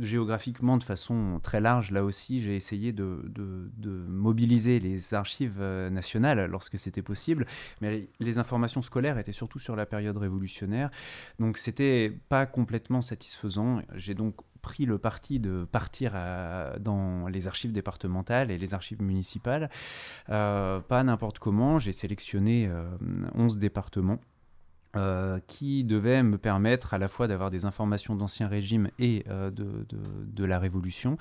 géographiquement 0.00 0.76
de 0.76 0.82
façon 0.82 1.38
très 1.42 1.60
large, 1.60 1.92
là 1.92 2.02
aussi 2.02 2.42
j'ai 2.42 2.56
essayé 2.56 2.92
de, 2.92 3.22
de, 3.26 3.88
mobiliser 4.08 4.80
les 4.80 5.14
archives 5.14 5.62
nationales 5.62 6.46
lorsque 6.46 6.76
c'était 6.76 7.02
possible, 7.02 7.46
mais 7.80 8.08
les 8.18 8.38
informations 8.38 8.82
scolaires 8.82 9.16
étaient 9.16 9.32
surtout 9.32 9.60
sur 9.60 9.76
la 9.76 9.86
période 9.86 10.16
révolutionnaire, 10.16 10.90
donc 11.38 11.56
c'était 11.56 12.12
pas 12.28 12.46
complètement 12.46 13.00
satisfaisant 13.00 13.17
satisfaisant. 13.18 13.82
J'ai 13.94 14.14
donc 14.14 14.36
pris 14.62 14.86
le 14.86 14.98
parti 14.98 15.40
de 15.40 15.64
partir 15.64 16.12
dans 16.80 17.26
les 17.28 17.46
archives 17.48 17.72
départementales 17.72 18.50
et 18.50 18.58
les 18.58 18.74
archives 18.74 19.02
municipales. 19.02 19.70
Euh, 20.30 20.80
pas 20.80 21.02
n'importe 21.02 21.38
comment, 21.38 21.78
j'ai 21.78 21.92
sélectionné 21.92 22.70
11 23.34 23.56
euh, 23.56 23.58
départements 23.58 24.20
euh, 24.96 25.38
qui 25.46 25.84
devait 25.84 26.22
me 26.22 26.38
permettre 26.38 26.94
à 26.94 26.98
la 26.98 27.08
fois 27.08 27.28
d'avoir 27.28 27.50
des 27.50 27.66
informations 27.66 28.16
d'Ancien 28.16 28.48
Régime 28.48 28.88
et 28.98 29.22
euh, 29.28 29.50
de, 29.50 29.86
de, 29.86 30.44
la 30.44 30.58
Révolution. 30.58 31.18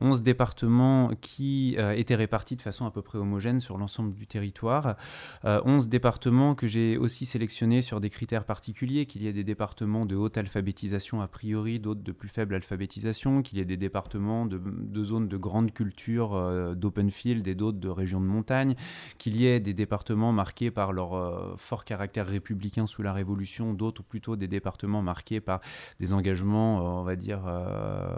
11 0.00 0.22
départements 0.22 1.10
qui 1.20 1.74
euh, 1.78 1.94
étaient 1.94 2.14
répartis 2.14 2.54
de 2.54 2.60
façon 2.60 2.86
à 2.86 2.92
peu 2.92 3.02
près 3.02 3.18
homogène 3.18 3.58
sur 3.58 3.76
l'ensemble 3.76 4.14
du 4.14 4.28
territoire. 4.28 4.94
11 5.42 5.88
départements 5.88 6.54
que 6.54 6.68
j'ai 6.68 6.96
aussi 6.96 7.26
sélectionnés 7.26 7.82
sur 7.82 8.00
des 8.00 8.08
critères 8.08 8.44
particuliers, 8.44 9.04
qu'il 9.04 9.24
y 9.24 9.26
ait 9.26 9.32
des 9.32 9.42
départements 9.42 10.06
de 10.06 10.14
haute 10.14 10.38
alphabétisation 10.38 11.20
a 11.20 11.26
priori, 11.26 11.80
d'autres 11.80 12.02
de 12.02 12.12
plus 12.12 12.28
faible 12.28 12.54
alphabétisation, 12.54 13.42
qu'il 13.42 13.58
y 13.58 13.60
ait 13.60 13.64
des 13.64 13.76
départements 13.76 14.46
de, 14.46 14.60
de 14.64 15.02
zones 15.02 15.26
de 15.26 15.36
grande 15.36 15.72
culture, 15.72 16.74
d'open 16.76 17.10
field 17.10 17.48
et 17.48 17.56
d'autres 17.56 17.80
de 17.80 17.88
régions 17.88 18.20
de 18.20 18.26
montagne, 18.26 18.76
qu'il 19.18 19.34
y 19.34 19.46
ait 19.46 19.58
des 19.58 19.74
départements 19.74 20.32
marqués 20.32 20.70
par 20.70 20.92
leur 20.92 21.58
fort 21.58 21.84
caractère 21.84 22.28
républicain 22.28 22.86
sous 22.92 23.02
la 23.02 23.12
Révolution, 23.12 23.72
d'autres 23.72 24.02
plutôt 24.02 24.36
des 24.36 24.48
départements 24.48 25.02
marqués 25.02 25.40
par 25.40 25.60
des 25.98 26.12
engagements, 26.12 26.78
euh, 26.78 27.00
on 27.00 27.02
va 27.02 27.16
dire, 27.16 27.40
euh, 27.46 28.14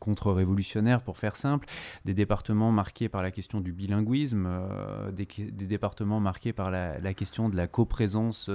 contre-révolutionnaires, 0.00 1.02
pour 1.02 1.16
faire 1.16 1.36
simple, 1.36 1.68
des 2.04 2.14
départements 2.14 2.72
marqués 2.72 3.08
par 3.08 3.22
la 3.22 3.30
question 3.30 3.60
du 3.60 3.72
bilinguisme, 3.72 4.46
euh, 4.48 5.12
des, 5.12 5.26
départements 5.52 6.20
marqués 6.20 6.52
par 6.52 6.70
la, 6.70 7.14
question 7.14 7.48
de 7.48 7.56
la 7.56 7.68
coprésence 7.68 8.50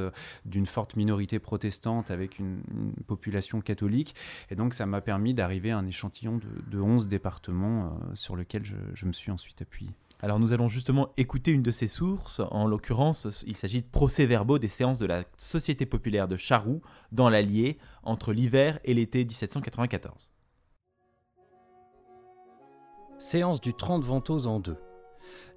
d'une 0.46 0.66
forte 0.66 0.96
minorité 0.96 1.40
protestante 1.40 2.12
avec 2.12 2.38
une, 2.38 2.62
population 3.08 3.62
catholique. 3.62 4.16
Et 4.50 4.56
donc, 4.56 4.74
ça 4.74 4.86
m'a 4.86 5.02
permis 5.02 5.34
d'arriver 5.34 5.72
à 5.72 5.78
un 5.78 5.88
échantillon 5.88 6.40
de, 6.70 6.82
11 6.82 7.08
départements 7.08 7.98
sur 8.14 8.36
lequel 8.36 8.64
je 8.94 9.06
me 9.06 9.14
suis 9.14 9.32
ensuite 9.32 9.62
appuyé. 9.62 9.92
Alors 10.24 10.40
nous 10.40 10.54
allons 10.54 10.68
justement 10.68 11.10
écouter 11.18 11.52
une 11.52 11.64
de 11.64 11.72
ces 11.72 11.88
sources, 11.88 12.42
en 12.52 12.68
l'occurrence 12.68 13.44
il 13.48 13.58
s'agit 13.58 13.82
de 13.82 13.88
procès-verbaux 13.88 14.60
des 14.60 14.68
séances 14.68 15.00
de 15.00 15.08
la 15.08 15.24
Société 15.36 15.88
populaire 15.88 16.28
de 16.28 16.36
Charroux 16.36 16.82
dans 17.12 17.28
l'Allier 17.28 17.80
entre 18.04 18.32
l'hiver 18.32 18.80
et 18.84 18.94
l'été 18.94 19.26
1794. 19.26 20.30
Séance 23.18 23.62
du 23.62 23.74
30 23.74 24.04
Ventose 24.04 24.46
en 24.46 24.60
deux. 24.60 24.78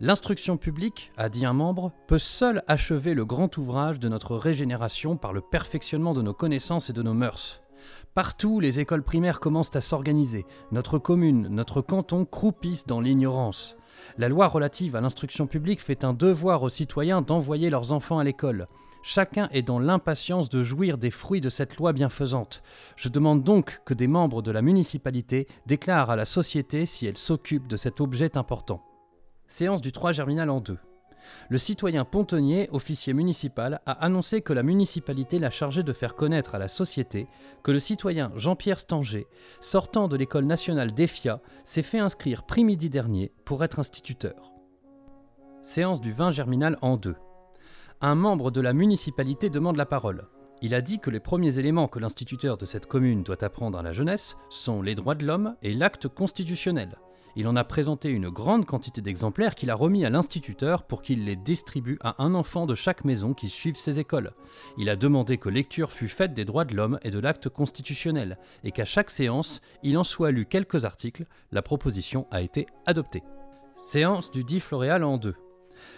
L'instruction 0.01 0.57
publique, 0.57 1.13
a 1.19 1.29
dit 1.29 1.45
un 1.45 1.53
membre, 1.53 1.93
peut 2.07 2.19
seule 2.19 2.63
achever 2.67 3.13
le 3.13 3.27
grand 3.27 3.57
ouvrage 3.59 3.99
de 3.99 4.09
notre 4.09 4.35
régénération 4.37 5.17
par 5.19 5.35
le 5.35 5.43
perfectionnement 5.43 6.15
de 6.15 6.23
nos 6.23 6.35
connaissances 6.35 6.89
et 6.89 6.95
de 6.95 7.03
nos 7.03 7.15
mœurs. 7.15 7.63
Partout, 8.15 8.61
les 8.61 8.81
écoles 8.81 9.03
primaires 9.03 9.41
commencent 9.41 9.77
à 9.77 9.83
s'organiser. 9.83 10.47
Notre 10.73 10.99
commune, 10.99 11.49
notre 11.49 11.83
canton 11.83 12.25
croupissent 12.25 12.87
dans 12.87 13.01
l'ignorance. 13.01 13.77
La 14.19 14.29
loi 14.29 14.49
relative 14.49 14.97
à 14.97 15.01
l'instruction 15.01 15.47
publique 15.47 15.83
fait 15.83 16.05
un 16.05 16.13
devoir 16.13 16.63
aux 16.63 16.69
citoyens 16.69 17.23
d'envoyer 17.23 17.71
leurs 17.71 17.93
enfants 17.93 18.19
à 18.19 18.25
l'école. 18.25 18.67
Chacun 19.03 19.49
est 19.53 19.63
dans 19.63 19.79
l'impatience 19.79 20.49
de 20.49 20.63
jouir 20.63 20.97
des 20.97 21.11
fruits 21.11 21.43
de 21.43 21.51
cette 21.51 21.77
loi 21.77 21.93
bienfaisante. 21.93 22.63
Je 22.97 23.11
demande 23.11 23.43
donc 23.43 23.81
que 23.85 23.93
des 23.93 24.07
membres 24.07 24.41
de 24.41 24.51
la 24.51 24.63
municipalité 24.63 25.47
déclarent 25.67 26.09
à 26.09 26.17
la 26.17 26.25
société 26.25 26.87
si 26.87 27.07
elle 27.07 27.19
s'occupe 27.19 27.67
de 27.67 27.77
cet 27.77 28.01
objet 28.01 28.39
important. 28.39 28.83
Séance 29.47 29.83
du 29.83 29.93
3 29.93 30.13
germinal 30.13 30.49
en 30.49 30.61
2. 30.61 30.79
Le 31.49 31.59
citoyen 31.59 32.05
Pontonnier, 32.05 32.69
officier 32.73 33.13
municipal, 33.13 33.81
a 33.87 33.93
annoncé 33.93 34.41
que 34.41 34.53
la 34.53 34.63
municipalité 34.63 35.39
l'a 35.39 35.51
chargé 35.51 35.83
de 35.83 35.93
faire 35.93 36.15
connaître 36.15 36.55
à 36.55 36.59
la 36.59 36.69
société 36.69 37.27
que 37.63 37.73
le 37.73 37.79
citoyen 37.79 38.33
Jean-Pierre 38.37 38.81
Stanger, 38.81 39.27
sortant 39.61 40.09
de 40.09 40.17
l'école 40.17 40.45
nationale 40.45 40.93
d'EFIA, 40.93 41.41
s'est 41.65 41.83
fait 41.83 41.99
inscrire 41.99 42.45
prix-midi 42.45 42.91
dernier 42.91 43.33
pour 43.45 43.65
être 43.65 43.79
instituteur. 43.79 44.53
Séance 45.63 46.01
du 46.01 46.13
20 46.13 46.33
germinal 46.33 46.79
en 46.83 46.97
deux. 46.97 47.17
Un 48.01 48.15
membre 48.15 48.51
de 48.51 48.61
la 48.61 48.73
municipalité 48.73 49.49
demande 49.49 49.77
la 49.77 49.87
parole. 49.87 50.29
Il 50.61 50.75
a 50.75 50.81
dit 50.81 50.99
que 50.99 51.11
les 51.11 51.21
premiers 51.21 51.59
éléments 51.59 51.89
que 51.89 51.99
l'instituteur 51.99 52.57
de 52.57 52.65
cette 52.65 52.87
commune 52.87 53.23
doit 53.23 53.43
apprendre 53.45 53.79
à 53.79 53.83
la 53.83 53.93
jeunesse 53.93 54.37
sont 54.51 54.83
les 54.83 54.95
droits 54.95 55.15
de 55.15 55.25
l'homme 55.25 55.57
et 55.63 55.75
l'acte 55.75 56.09
constitutionnel. 56.09 56.97
Il 57.37 57.49
en 57.49 57.57
a 57.57 57.65
présenté 57.65 58.11
une 58.11 58.29
grande 58.29 58.65
quantité 58.65 59.01
d'exemplaires 59.01 59.55
qu'il 59.55 59.71
a 59.71 59.75
remis 59.75 60.05
à 60.05 60.11
l'instituteur 60.11 60.85
pour 60.85 61.03
qu'il 61.03 61.25
les 61.25 61.37
distribue 61.37 61.99
à 62.01 62.23
un 62.23 62.35
enfant 62.35 62.67
de 62.67 62.75
chaque 62.75 63.05
maison 63.05 63.35
qui 63.35 63.49
suive 63.49 63.77
ses 63.77 63.99
écoles. 63.99 64.33
Il 64.79 64.89
a 64.89 64.97
demandé 64.97 65.39
que 65.39 65.49
lecture 65.49 65.93
fût 65.93 66.09
faite 66.09 66.35
des 66.35 66.45
droits 66.45 66.65
de 66.65 66.75
l'homme 66.75 66.99
et 67.03 67.11
de 67.11 67.19
l'acte 67.19 67.49
constitutionnel, 67.49 68.39
et 68.63 68.71
qu'à 68.71 68.85
chaque 68.85 69.11
séance, 69.11 69.61
il 69.83 69.99
en 69.99 70.05
soit 70.05 70.31
lu 70.31 70.47
quelques 70.47 70.85
articles. 70.85 71.27
La 71.51 71.63
proposition 71.63 72.27
a 72.31 72.41
été 72.41 72.67
adoptée. 72.87 73.23
Séance 73.79 74.31
du 74.31 74.45
dit 74.45 74.61
Floréal 74.61 75.03
en 75.05 75.19
deux. 75.19 75.35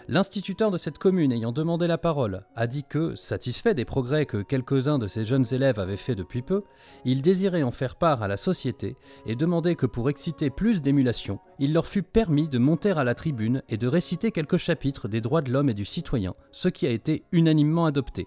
L'instituteur 0.08 0.70
de 0.70 0.78
cette 0.78 0.98
commune 0.98 1.32
ayant 1.32 1.52
demandé 1.52 1.86
la 1.86 1.98
parole 1.98 2.44
a 2.54 2.66
dit 2.66 2.84
que, 2.88 3.14
satisfait 3.16 3.74
des 3.74 3.84
progrès 3.84 4.26
que 4.26 4.38
quelques-uns 4.38 4.98
de 4.98 5.06
ses 5.06 5.24
jeunes 5.24 5.46
élèves 5.50 5.78
avaient 5.78 5.96
faits 5.96 6.18
depuis 6.18 6.42
peu, 6.42 6.62
il 7.04 7.22
désirait 7.22 7.62
en 7.62 7.70
faire 7.70 7.96
part 7.96 8.22
à 8.22 8.28
la 8.28 8.36
société 8.36 8.96
et 9.26 9.34
demandait 9.34 9.74
que 9.74 9.86
pour 9.86 10.08
exciter 10.08 10.50
plus 10.50 10.82
d'émulation, 10.82 11.40
il 11.58 11.72
leur 11.72 11.86
fût 11.86 12.02
permis 12.02 12.48
de 12.48 12.58
monter 12.58 12.90
à 12.90 13.04
la 13.04 13.14
tribune 13.14 13.62
et 13.68 13.76
de 13.76 13.88
réciter 13.88 14.30
quelques 14.30 14.58
chapitres 14.58 15.08
des 15.08 15.20
droits 15.20 15.42
de 15.42 15.52
l'homme 15.52 15.70
et 15.70 15.74
du 15.74 15.84
citoyen, 15.84 16.34
ce 16.52 16.68
qui 16.68 16.86
a 16.86 16.90
été 16.90 17.24
unanimement 17.32 17.86
adopté. 17.86 18.26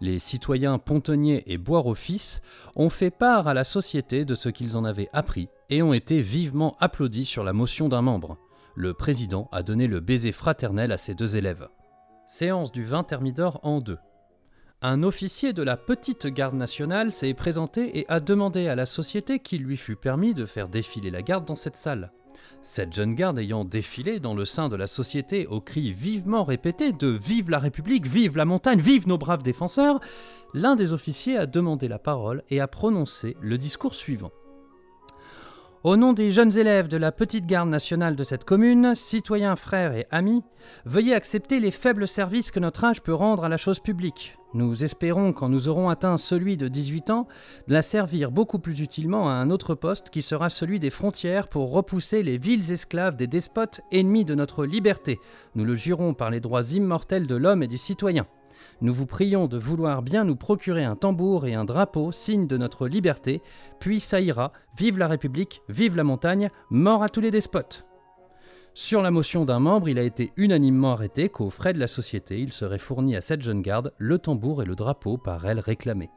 Les 0.00 0.18
citoyens 0.18 0.78
Pontonnier 0.78 1.42
et 1.46 1.58
Boire-au-Fils 1.58 2.40
ont 2.76 2.88
fait 2.88 3.10
part 3.10 3.48
à 3.48 3.54
la 3.54 3.64
société 3.64 4.24
de 4.24 4.34
ce 4.34 4.48
qu'ils 4.48 4.76
en 4.76 4.84
avaient 4.84 5.10
appris 5.12 5.48
et 5.70 5.82
ont 5.82 5.92
été 5.92 6.20
vivement 6.20 6.76
applaudis 6.80 7.24
sur 7.24 7.44
la 7.44 7.52
motion 7.52 7.88
d'un 7.88 8.02
membre 8.02 8.38
le 8.78 8.94
président 8.94 9.48
a 9.50 9.64
donné 9.64 9.88
le 9.88 9.98
baiser 9.98 10.30
fraternel 10.30 10.92
à 10.92 10.98
ses 10.98 11.16
deux 11.16 11.36
élèves. 11.36 11.68
Séance 12.28 12.70
du 12.70 12.84
20 12.84 13.02
Thermidor 13.02 13.58
en 13.64 13.80
deux. 13.80 13.98
un 14.82 15.02
officier 15.02 15.52
de 15.52 15.64
la 15.64 15.76
petite 15.76 16.28
garde 16.28 16.54
nationale 16.54 17.10
s'est 17.10 17.34
présenté 17.34 17.98
et 17.98 18.06
a 18.08 18.20
demandé 18.20 18.68
à 18.68 18.76
la 18.76 18.86
société 18.86 19.40
qu'il 19.40 19.64
lui 19.64 19.76
fût 19.76 19.96
permis 19.96 20.32
de 20.32 20.46
faire 20.46 20.68
défiler 20.68 21.10
la 21.10 21.22
garde 21.22 21.44
dans 21.44 21.56
cette 21.56 21.76
salle. 21.76 22.12
Cette 22.62 22.92
jeune 22.92 23.16
garde 23.16 23.40
ayant 23.40 23.64
défilé 23.64 24.20
dans 24.20 24.34
le 24.34 24.44
sein 24.44 24.68
de 24.68 24.76
la 24.76 24.86
société 24.86 25.48
au 25.48 25.60
cri 25.60 25.92
vivement 25.92 26.44
répété 26.44 26.92
de 26.92 27.08
Vive 27.08 27.50
la 27.50 27.58
République, 27.58 28.06
vive 28.06 28.36
la 28.36 28.44
montagne, 28.44 28.78
vive 28.78 29.08
nos 29.08 29.18
braves 29.18 29.42
défenseurs, 29.42 29.98
l'un 30.54 30.76
des 30.76 30.92
officiers 30.92 31.36
a 31.36 31.46
demandé 31.46 31.88
la 31.88 31.98
parole 31.98 32.44
et 32.48 32.60
a 32.60 32.68
prononcé 32.68 33.36
le 33.40 33.58
discours 33.58 33.96
suivant. 33.96 34.30
Au 35.84 35.96
nom 35.96 36.12
des 36.12 36.32
jeunes 36.32 36.58
élèves 36.58 36.88
de 36.88 36.96
la 36.96 37.12
petite 37.12 37.46
garde 37.46 37.68
nationale 37.68 38.16
de 38.16 38.24
cette 38.24 38.44
commune, 38.44 38.96
citoyens, 38.96 39.54
frères 39.54 39.94
et 39.94 40.08
amis, 40.10 40.42
veuillez 40.84 41.14
accepter 41.14 41.60
les 41.60 41.70
faibles 41.70 42.08
services 42.08 42.50
que 42.50 42.58
notre 42.58 42.82
âge 42.82 43.00
peut 43.00 43.14
rendre 43.14 43.44
à 43.44 43.48
la 43.48 43.58
chose 43.58 43.78
publique. 43.78 44.36
Nous 44.54 44.82
espérons, 44.82 45.32
quand 45.32 45.48
nous 45.48 45.68
aurons 45.68 45.88
atteint 45.88 46.18
celui 46.18 46.56
de 46.56 46.66
18 46.66 47.10
ans, 47.10 47.28
la 47.68 47.82
servir 47.82 48.32
beaucoup 48.32 48.58
plus 48.58 48.80
utilement 48.80 49.28
à 49.28 49.34
un 49.34 49.50
autre 49.50 49.76
poste 49.76 50.10
qui 50.10 50.20
sera 50.20 50.50
celui 50.50 50.80
des 50.80 50.90
frontières 50.90 51.46
pour 51.46 51.70
repousser 51.70 52.24
les 52.24 52.38
vils 52.38 52.72
esclaves 52.72 53.14
des 53.14 53.28
despotes 53.28 53.80
ennemis 53.92 54.24
de 54.24 54.34
notre 54.34 54.64
liberté. 54.64 55.20
Nous 55.54 55.64
le 55.64 55.76
jurons 55.76 56.12
par 56.12 56.30
les 56.30 56.40
droits 56.40 56.72
immortels 56.72 57.28
de 57.28 57.36
l'homme 57.36 57.62
et 57.62 57.68
du 57.68 57.78
citoyen. 57.78 58.26
Nous 58.80 58.94
vous 58.94 59.06
prions 59.06 59.48
de 59.48 59.58
vouloir 59.58 60.02
bien 60.02 60.22
nous 60.24 60.36
procurer 60.36 60.84
un 60.84 60.94
tambour 60.94 61.46
et 61.46 61.54
un 61.54 61.64
drapeau, 61.64 62.12
signe 62.12 62.46
de 62.46 62.56
notre 62.56 62.86
liberté, 62.86 63.42
puis 63.80 63.98
ça 63.98 64.20
ira, 64.20 64.52
vive 64.76 64.98
la 64.98 65.08
République, 65.08 65.62
vive 65.68 65.96
la 65.96 66.04
montagne, 66.04 66.48
mort 66.70 67.02
à 67.02 67.08
tous 67.08 67.20
les 67.20 67.32
despotes. 67.32 67.84
Sur 68.74 69.02
la 69.02 69.10
motion 69.10 69.44
d'un 69.44 69.58
membre, 69.58 69.88
il 69.88 69.98
a 69.98 70.04
été 70.04 70.32
unanimement 70.36 70.92
arrêté 70.92 71.28
qu'aux 71.28 71.50
frais 71.50 71.72
de 71.72 71.80
la 71.80 71.88
société, 71.88 72.38
il 72.38 72.52
serait 72.52 72.78
fourni 72.78 73.16
à 73.16 73.20
cette 73.20 73.42
jeune 73.42 73.62
garde 73.62 73.92
le 73.98 74.18
tambour 74.18 74.62
et 74.62 74.66
le 74.66 74.76
drapeau 74.76 75.18
par 75.18 75.44
elle 75.46 75.58
réclamés. 75.58 76.10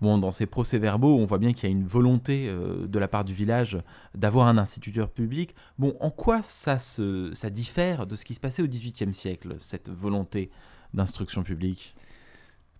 Bon, 0.00 0.18
dans 0.18 0.30
ces 0.30 0.46
procès-verbaux, 0.46 1.16
on 1.16 1.24
voit 1.24 1.38
bien 1.38 1.52
qu'il 1.52 1.64
y 1.64 1.72
a 1.72 1.74
une 1.74 1.86
volonté 1.86 2.48
euh, 2.48 2.86
de 2.86 2.98
la 2.98 3.08
part 3.08 3.24
du 3.24 3.32
village 3.32 3.78
d'avoir 4.14 4.46
un 4.46 4.58
instituteur 4.58 5.10
public. 5.10 5.54
Bon, 5.78 5.96
en 6.00 6.10
quoi 6.10 6.42
ça, 6.42 6.78
ça 6.78 7.50
diffère 7.50 8.06
de 8.06 8.16
ce 8.16 8.24
qui 8.24 8.34
se 8.34 8.40
passait 8.40 8.62
au 8.62 8.66
XVIIIe 8.66 9.14
siècle, 9.14 9.56
cette 9.58 9.88
volonté 9.88 10.50
d'instruction 10.94 11.42
publique? 11.42 11.94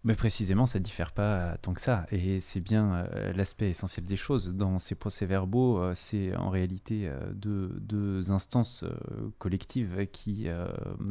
Mais 0.06 0.14
précisément, 0.14 0.66
ça 0.66 0.78
ne 0.78 0.84
diffère 0.84 1.10
pas 1.10 1.56
tant 1.62 1.75
que 1.75 1.80
ça. 1.80 2.06
Et 2.12 2.38
c'est 2.38 2.60
bien 2.60 2.94
euh, 2.94 3.32
l'aspect 3.32 3.70
essentiel 3.70 4.06
des 4.06 4.16
choses. 4.16 4.54
Dans 4.54 4.78
ces 4.78 4.94
procès-verbaux, 4.94 5.78
euh, 5.80 5.92
c'est 5.96 6.34
en 6.36 6.48
réalité 6.48 7.08
euh, 7.08 7.32
deux, 7.32 8.30
instances 8.30 8.84
collectives 9.38 10.06
qui 10.12 10.48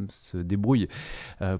se 0.10 0.38
débrouillent 0.38 0.88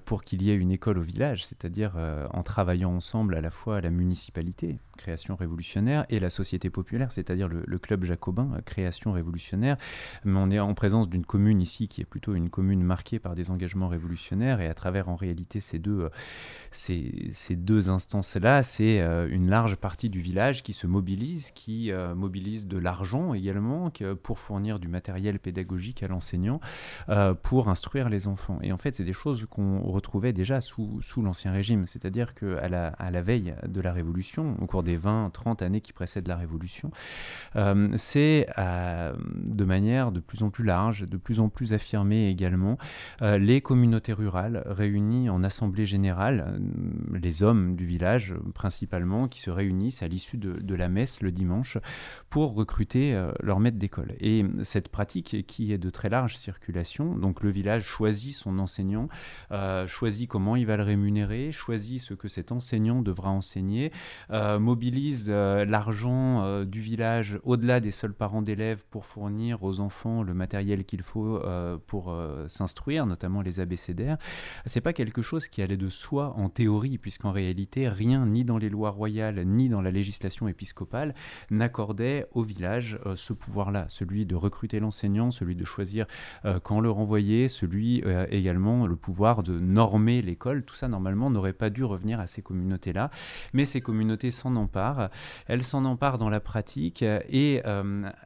pour 0.04 0.22
qu'il 0.22 0.42
y 0.42 0.50
ait 0.50 0.54
une 0.54 0.70
école 0.70 0.98
au 0.98 1.02
village, 1.02 1.44
c'est-à-dire 1.46 1.94
en 2.32 2.42
travaillant 2.42 2.94
ensemble 2.94 3.34
à 3.34 3.40
la 3.40 3.50
fois 3.50 3.80
la 3.80 3.90
municipalité, 3.90 4.78
création 4.96 5.36
révolutionnaire, 5.36 6.06
et 6.08 6.20
la 6.20 6.30
société 6.30 6.70
populaire, 6.70 7.12
c'est-à-dire 7.12 7.48
le, 7.48 7.78
club 7.78 8.04
jacobin, 8.04 8.50
création 8.64 9.12
révolutionnaire. 9.12 9.76
Mais 10.24 10.38
on 10.38 10.50
est 10.50 10.58
en 10.58 10.74
présence 10.74 11.08
d'une 11.08 11.24
commune 11.24 11.60
ici 11.62 11.88
qui 11.88 12.00
est 12.00 12.04
plutôt 12.06 12.34
une 12.34 12.50
commune 12.50 12.82
marquée 12.82 13.18
par 13.18 13.34
des 13.34 13.50
engagements 13.50 13.88
révolutionnaires, 13.88 14.60
et 14.60 14.66
à 14.66 14.74
travers 14.74 15.08
en 15.08 15.16
réalité 15.16 15.60
ces 15.60 15.78
deux, 15.78 16.08
ces, 16.70 17.30
ces 17.32 17.56
deux 17.56 17.90
instances-là, 17.90 18.62
c'est 18.62 19.00
euh, 19.00 19.28
une 19.30 19.48
large 19.48 19.76
partie 19.76 20.10
du 20.10 20.20
village 20.20 20.62
qui 20.62 20.72
se 20.72 20.86
mobilise, 20.86 21.50
qui 21.52 21.90
euh, 21.90 22.14
mobilise 22.14 22.66
de 22.66 22.78
l'argent 22.78 23.34
également 23.34 23.90
pour 24.22 24.38
fournir 24.38 24.78
du 24.78 24.88
matériel 24.88 25.38
pédagogique 25.38 26.02
à 26.02 26.08
l'enseignant, 26.08 26.60
euh, 27.08 27.34
pour 27.34 27.68
instruire 27.68 28.08
les 28.08 28.26
enfants. 28.26 28.58
Et 28.62 28.72
en 28.72 28.78
fait, 28.78 28.94
c'est 28.94 29.04
des 29.04 29.12
choses 29.12 29.46
qu'on 29.48 29.80
retrouvait 29.82 30.32
déjà 30.32 30.60
sous, 30.60 31.00
sous 31.02 31.22
l'Ancien 31.22 31.52
Régime, 31.52 31.86
c'est-à-dire 31.86 32.34
qu'à 32.34 32.68
la, 32.68 32.88
à 32.88 33.10
la 33.10 33.22
veille 33.22 33.54
de 33.66 33.80
la 33.80 33.92
Révolution, 33.92 34.56
au 34.60 34.66
cours 34.66 34.82
des 34.86 34.96
20, 34.96 35.30
30 35.32 35.62
années 35.62 35.80
qui 35.80 35.92
précèdent 35.92 36.28
la 36.28 36.36
Révolution, 36.36 36.90
c'est 37.96 38.46
de 38.56 39.64
manière 39.64 40.12
de 40.12 40.20
plus 40.20 40.42
en 40.42 40.50
plus 40.50 40.64
large, 40.64 41.06
de 41.08 41.16
plus 41.16 41.40
en 41.40 41.48
plus 41.48 41.72
affirmée 41.72 42.28
également, 42.28 42.78
les 43.20 43.60
communautés 43.60 44.12
rurales 44.12 44.62
réunies 44.66 45.28
en 45.28 45.42
assemblée 45.42 45.86
générale, 45.86 46.60
les 47.12 47.42
hommes 47.42 47.76
du 47.76 47.86
village 47.86 48.34
principalement 48.54 49.28
qui 49.28 49.40
se 49.40 49.50
réunissent 49.50 50.02
à 50.02 50.08
l'issue 50.08 50.38
de, 50.38 50.74
la 50.74 50.88
messe 50.88 51.22
le 51.22 51.32
dimanche 51.32 51.78
pour 52.28 52.54
recruter 52.54 53.14
euh, 53.14 53.32
leur 53.40 53.60
maître 53.60 53.78
d'école. 53.78 54.14
Et 54.20 54.44
cette 54.62 54.88
pratique 54.88 55.46
qui 55.46 55.72
est 55.72 55.78
de 55.78 55.88
très 55.88 56.10
large 56.10 56.36
circulation, 56.36 57.16
donc 57.16 57.42
le 57.42 57.50
village 57.50 57.84
choisit 57.84 58.34
son 58.34 58.58
enseignant, 58.58 59.08
euh, 59.52 59.86
choisit 59.86 60.28
comment 60.28 60.54
il 60.54 60.66
va 60.66 60.76
le 60.76 60.82
rémunérer, 60.82 61.52
choisit 61.52 62.00
ce 62.00 62.12
que 62.12 62.28
cet 62.28 62.52
enseignant 62.52 63.00
devra 63.00 63.30
enseigner, 63.30 63.90
euh, 64.30 64.58
mobilise 64.76 65.30
l'argent 65.30 66.64
du 66.64 66.82
village 66.82 67.38
au-delà 67.44 67.80
des 67.80 67.90
seuls 67.90 68.12
parents 68.12 68.42
d'élèves 68.42 68.84
pour 68.90 69.06
fournir 69.06 69.62
aux 69.62 69.80
enfants 69.80 70.22
le 70.22 70.34
matériel 70.34 70.84
qu'il 70.84 71.00
faut 71.00 71.40
pour 71.86 72.14
s'instruire, 72.46 73.06
notamment 73.06 73.40
les 73.40 73.58
abécédaires. 73.58 74.18
C'est 74.66 74.82
pas 74.82 74.92
quelque 74.92 75.22
chose 75.22 75.48
qui 75.48 75.62
allait 75.62 75.78
de 75.78 75.88
soi 75.88 76.34
en 76.36 76.50
théorie 76.50 76.98
puisqu'en 76.98 77.32
réalité, 77.32 77.88
rien, 77.88 78.26
ni 78.26 78.44
dans 78.44 78.58
les 78.58 78.68
lois 78.68 78.90
royales, 78.90 79.42
ni 79.46 79.70
dans 79.70 79.80
la 79.80 79.90
législation 79.90 80.46
épiscopale, 80.46 81.14
n'accordait 81.50 82.26
au 82.32 82.42
village 82.42 82.98
euh, 83.06 83.16
ce 83.16 83.32
pouvoir-là, 83.32 83.86
celui 83.88 84.26
de 84.26 84.34
recruter 84.34 84.78
l'enseignant, 84.80 85.30
celui 85.30 85.56
de 85.56 85.64
choisir 85.64 86.06
euh, 86.44 86.60
quand 86.60 86.80
le 86.80 86.90
renvoyer, 86.90 87.48
celui 87.48 88.02
euh, 88.04 88.26
également 88.30 88.86
le 88.86 88.96
pouvoir 88.96 89.42
de 89.42 89.58
normer 89.58 90.20
l'école. 90.20 90.64
Tout 90.64 90.74
ça, 90.74 90.88
normalement, 90.88 91.30
n'aurait 91.30 91.52
pas 91.52 91.70
dû 91.70 91.84
revenir 91.84 92.20
à 92.20 92.26
ces 92.26 92.42
communautés-là. 92.42 93.10
Mais 93.52 93.64
ces 93.64 93.80
communautés 93.80 94.30
s'en 94.30 94.56
Elles 95.46 95.62
s'en 95.62 95.84
emparent 95.84 96.18
dans 96.18 96.30
la 96.30 96.40
pratique 96.40 97.02
et 97.02 97.62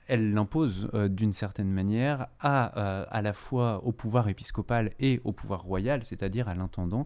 elles 0.06 0.34
l'imposent 0.34 0.88
d'une 0.92 1.32
certaine 1.32 1.70
manière 1.70 2.26
à, 2.40 2.64
à 2.64 3.22
la 3.22 3.32
fois 3.32 3.84
au 3.84 3.92
pouvoir 3.92 4.28
épiscopal 4.28 4.92
et 5.00 5.20
au 5.24 5.32
pouvoir 5.32 5.62
royal, 5.62 6.04
c'est-à-dire 6.04 6.48
à, 6.48 6.54
l'intendant, 6.54 7.04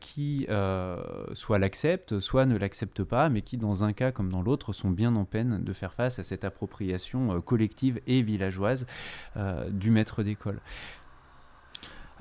qui 0.00 0.46
euh, 0.48 0.96
soit 1.32 1.58
l'acceptent, 1.58 2.18
soit 2.18 2.46
ne 2.46 2.56
l'acceptent 2.56 3.04
pas, 3.04 3.28
mais 3.28 3.42
qui, 3.42 3.56
dans 3.56 3.84
un 3.84 3.92
cas 3.92 4.12
comme 4.12 4.30
dans 4.30 4.42
l'autre, 4.42 4.72
sont 4.72 4.90
bien 4.90 5.14
en 5.16 5.24
peine 5.24 5.62
de 5.62 5.72
faire 5.72 5.94
face 5.94 6.18
à 6.18 6.24
cette 6.24 6.44
appropriation 6.44 7.36
euh, 7.36 7.40
collective 7.40 8.00
et 8.06 8.22
villageoise 8.22 8.86
euh, 9.36 9.68
du 9.70 9.90
maître 9.90 10.22
d'école. 10.22 10.60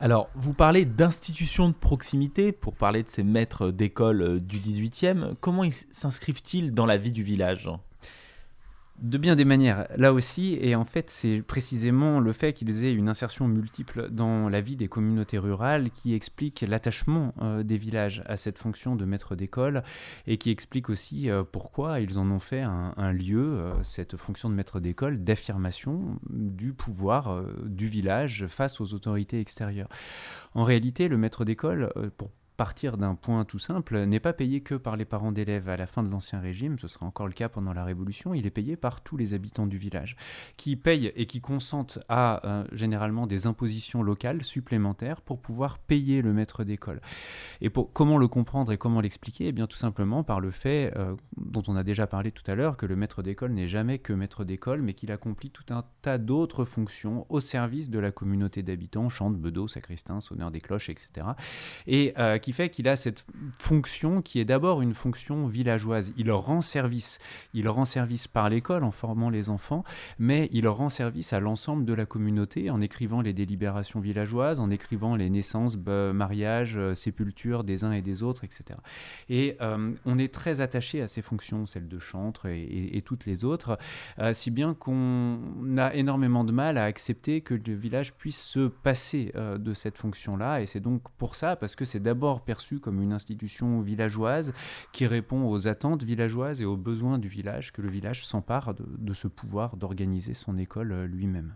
Alors, 0.02 0.30
vous 0.34 0.54
parlez 0.54 0.86
d'institutions 0.86 1.68
de 1.68 1.74
proximité 1.74 2.54
pour 2.54 2.76
parler 2.76 3.04
de 3.04 3.10
ces 3.10 3.24
maîtres 3.24 3.70
d'école 3.70 4.40
du 4.40 4.58
18e. 4.58 5.36
Comment 5.42 5.64
s'inscrivent-ils 5.92 6.74
dans 6.74 6.86
la 6.86 6.96
vie 6.96 7.12
du 7.12 7.22
village? 7.22 7.70
De 9.02 9.18
bien 9.18 9.36
des 9.36 9.46
manières, 9.46 9.88
là 9.96 10.14
aussi, 10.14 10.58
et 10.62 10.76
en 10.76 10.86
fait 10.86 11.10
c'est 11.10 11.42
précisément 11.42 12.20
le 12.20 12.34
fait 12.34 12.54
qu'ils 12.54 12.84
aient 12.84 12.92
une 12.92 13.08
insertion 13.10 13.48
multiple 13.48 14.10
dans 14.10 14.50
la 14.50 14.62
vie 14.62 14.76
des 14.76 14.88
communautés 14.88 15.38
rurales 15.38 15.90
qui 15.90 16.14
explique 16.14 16.66
l'attachement 16.68 17.34
euh, 17.42 17.64
des 17.64 17.78
villages 17.78 18.24
à 18.26 18.36
cette 18.38 18.58
fonction 18.58 18.96
de 18.96 19.06
maître 19.06 19.36
d'école 19.36 19.84
et 20.28 20.38
qui 20.38 20.52
explique 20.52 20.90
aussi 20.90 21.30
euh, 21.30 21.44
pourquoi 21.50 22.00
ils 22.02 22.20
en 22.20 22.30
ont 22.30 22.40
fait 22.40 22.62
un, 22.62 23.14
lieu, 23.14 23.60
euh, 23.60 23.84
cette 23.84 24.18
fonction 24.18 24.50
de 24.50 24.56
maître 24.56 24.80
d'école, 24.80 25.24
d'affirmation 25.24 26.20
du 26.30 26.74
pouvoir 26.74 27.44
du 27.66 27.88
village 27.88 28.48
face 28.48 28.82
aux 28.82 28.94
autorités 28.94 29.40
extérieures. 29.40 29.90
En 30.54 30.64
réalité, 30.64 31.08
le 31.08 31.18
maître 31.18 31.46
d'école, 31.46 31.92
pour 32.18 32.32
partir 32.60 32.98
d'un 32.98 33.16
point 33.16 33.46
tout 33.46 33.58
simple, 33.58 34.04
n'est 34.04 34.20
pas 34.20 34.34
payé 34.34 34.60
que 34.60 34.76
par 34.76 34.98
les 34.98 35.06
parents 35.06 35.32
d'élèves 35.32 35.70
à 35.70 35.78
la 35.78 35.88
fin 35.88 36.04
de 36.04 36.10
l'Ancien 36.10 36.42
Régime, 36.42 36.78
ce 36.78 36.90
sera 36.90 37.06
encore 37.06 37.26
le 37.26 37.32
cas 37.32 37.48
pendant 37.48 37.72
la 37.72 37.86
Révolution, 37.86 38.34
il 38.34 38.46
est 38.46 38.50
payé 38.50 38.76
par 38.76 39.00
tous 39.00 39.16
les 39.16 39.34
habitants 39.34 39.66
du 39.66 39.78
village, 39.78 40.18
qui 40.58 40.76
payent 40.76 41.14
et 41.16 41.26
qui 41.26 41.40
consentent 41.40 42.00
à 42.10 42.46
euh, 42.46 42.66
généralement 42.74 43.28
des 43.28 43.48
impositions 43.48 44.04
locales 44.04 44.44
supplémentaires 44.44 45.22
pour 45.22 45.40
pouvoir 45.40 45.78
payer 45.78 46.22
le 46.22 46.34
maître 46.34 46.66
d'école. 46.66 47.00
Et 47.62 47.70
pour 47.70 47.94
comment 47.94 48.18
le 48.18 48.28
comprendre 48.28 48.74
et 48.74 48.78
comment 48.78 49.00
l'expliquer? 49.00 49.48
Eh 49.48 49.52
bien 49.54 49.66
tout 49.66 49.78
simplement 49.78 50.26
par 50.26 50.42
le 50.42 50.52
fait, 50.52 50.92
euh, 50.98 51.16
dont 51.38 51.64
on 51.70 51.78
a 51.78 51.84
déjà 51.86 52.08
parlé 52.08 52.34
tout 52.34 52.44
à 52.52 52.56
l'heure, 52.56 52.76
que 52.76 52.86
le 52.86 52.98
maître 52.98 53.24
d'école 53.24 53.54
n'est 53.54 53.70
jamais 53.70 54.00
que 54.00 54.12
maître 54.12 54.44
d'école, 54.44 54.82
mais 54.82 54.94
qu'il 54.94 55.14
accomplit 55.14 55.50
tout 55.50 55.74
un 55.74 55.86
tas 56.02 56.18
d'autres 56.18 56.66
fonctions 56.66 57.26
au 57.30 57.40
service 57.40 57.90
de 57.90 58.00
la 58.00 58.12
communauté 58.12 58.64
d'habitants, 58.64 59.08
chante, 59.08 59.38
bedeau, 59.38 59.70
sacristain, 59.70 60.20
sonneur 60.20 60.52
des 60.52 60.60
cloches, 60.60 60.90
etc. 60.90 61.26
Et 61.88 62.14
euh, 62.18 62.38
qui 62.38 62.49
fait 62.54 62.70
qu'il 62.70 62.88
a 62.88 62.96
cette 62.96 63.26
fonction 63.58 64.22
qui 64.22 64.40
est 64.40 64.46
d'abord 64.46 64.82
une 64.82 64.94
fonction 64.94 65.48
villageoise. 65.48 66.14
Il 66.18 66.32
rend 66.32 66.62
service. 66.62 67.20
Il 67.54 67.68
rend 67.70 67.86
service 67.86 68.28
par 68.28 68.50
l'école 68.50 68.84
en 68.84 68.92
formant 68.92 69.30
les 69.30 69.50
enfants, 69.50 69.84
mais 70.18 70.50
il 70.52 70.68
rend 70.68 70.90
service 70.90 71.34
à 71.34 71.40
l'ensemble 71.40 71.86
de 71.86 71.94
la 71.94 72.06
communauté 72.06 72.70
en 72.70 72.82
écrivant 72.82 73.22
les 73.22 73.34
délibérations 73.34 74.00
villageoises, 74.00 74.60
en 74.60 74.70
écrivant 74.70 75.16
les 75.16 75.30
naissances, 75.30 75.78
mariages, 75.78 76.78
euh, 76.78 76.96
sépultures 76.96 77.64
des 77.64 77.84
uns 77.84 77.92
et 77.92 78.02
des 78.02 78.24
autres, 78.24 78.44
etc. 78.44 78.80
Et 79.30 79.56
euh, 79.62 79.94
on 80.06 80.18
est 80.18 80.34
très 80.34 80.62
attaché 80.62 81.02
à 81.02 81.08
ces 81.08 81.22
fonctions, 81.22 81.66
celles 81.66 81.88
de 81.88 82.00
chantre 82.00 82.48
et, 82.48 83.02
toutes 83.06 83.26
les 83.26 83.46
autres, 83.46 83.78
euh, 84.20 84.34
si 84.34 84.52
bien 84.52 84.74
qu'on 84.74 85.40
a 85.78 85.94
énormément 85.94 86.44
de 86.44 86.52
mal 86.52 86.78
à 86.78 86.84
accepter 86.84 87.42
que 87.42 87.54
le 87.54 87.76
village 87.76 88.14
puisse 88.14 88.42
se 88.42 88.68
passer 88.68 89.32
de 89.36 89.74
cette 89.74 89.98
fonction-là. 89.98 90.62
Et 90.62 90.66
c'est 90.66 90.80
donc 90.80 91.02
pour 91.18 91.36
ça, 91.36 91.56
parce 91.56 91.76
que 91.76 91.86
c'est 91.86 92.00
d'abord 92.00 92.39
perçu 92.42 92.80
comme 92.80 93.02
une 93.02 93.14
institution 93.14 93.82
villageoise 93.82 94.54
qui 94.92 95.08
répond 95.08 95.48
aux 95.48 95.68
attentes 95.68 96.04
villageoises 96.04 96.62
et 96.62 96.66
aux 96.66 96.78
besoins 96.78 97.18
du 97.18 97.28
village, 97.28 97.72
que 97.72 97.82
le 97.82 97.90
village 97.90 98.26
s'empare 98.26 98.74
de 98.76 99.14
ce 99.14 99.28
pouvoir 99.28 99.78
d'organiser 99.78 100.34
son 100.34 100.58
école 100.58 101.06
lui-même. 101.06 101.54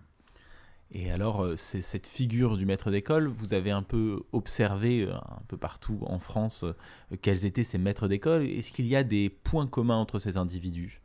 Et 0.96 1.12
alors, 1.12 1.44
euh, 1.44 1.56
c'est 1.56 1.82
cette 1.82 2.06
figure 2.06 2.56
du 2.56 2.68
maître 2.68 2.92
d'école, 2.92 3.28
vous 3.28 3.56
avez 3.56 3.72
un 3.72 3.82
peu 3.82 4.22
observé 4.32 5.02
euh, 5.02 5.16
un 5.16 5.42
peu 5.48 5.58
partout 5.58 6.00
en 6.06 6.20
France 6.20 6.64
euh, 6.64 7.18
quels 7.22 7.46
étaient 7.46 7.64
ces 7.64 7.80
maîtres 7.80 8.08
d'école. 8.08 8.44
Est-ce 8.44 8.72
qu'il 8.72 8.86
y 8.86 8.96
a 8.96 9.04
des 9.04 9.30
points 9.30 9.66
communs 9.66 9.98
entre 9.98 10.20
ces 10.20 10.38
individus? 10.38 11.02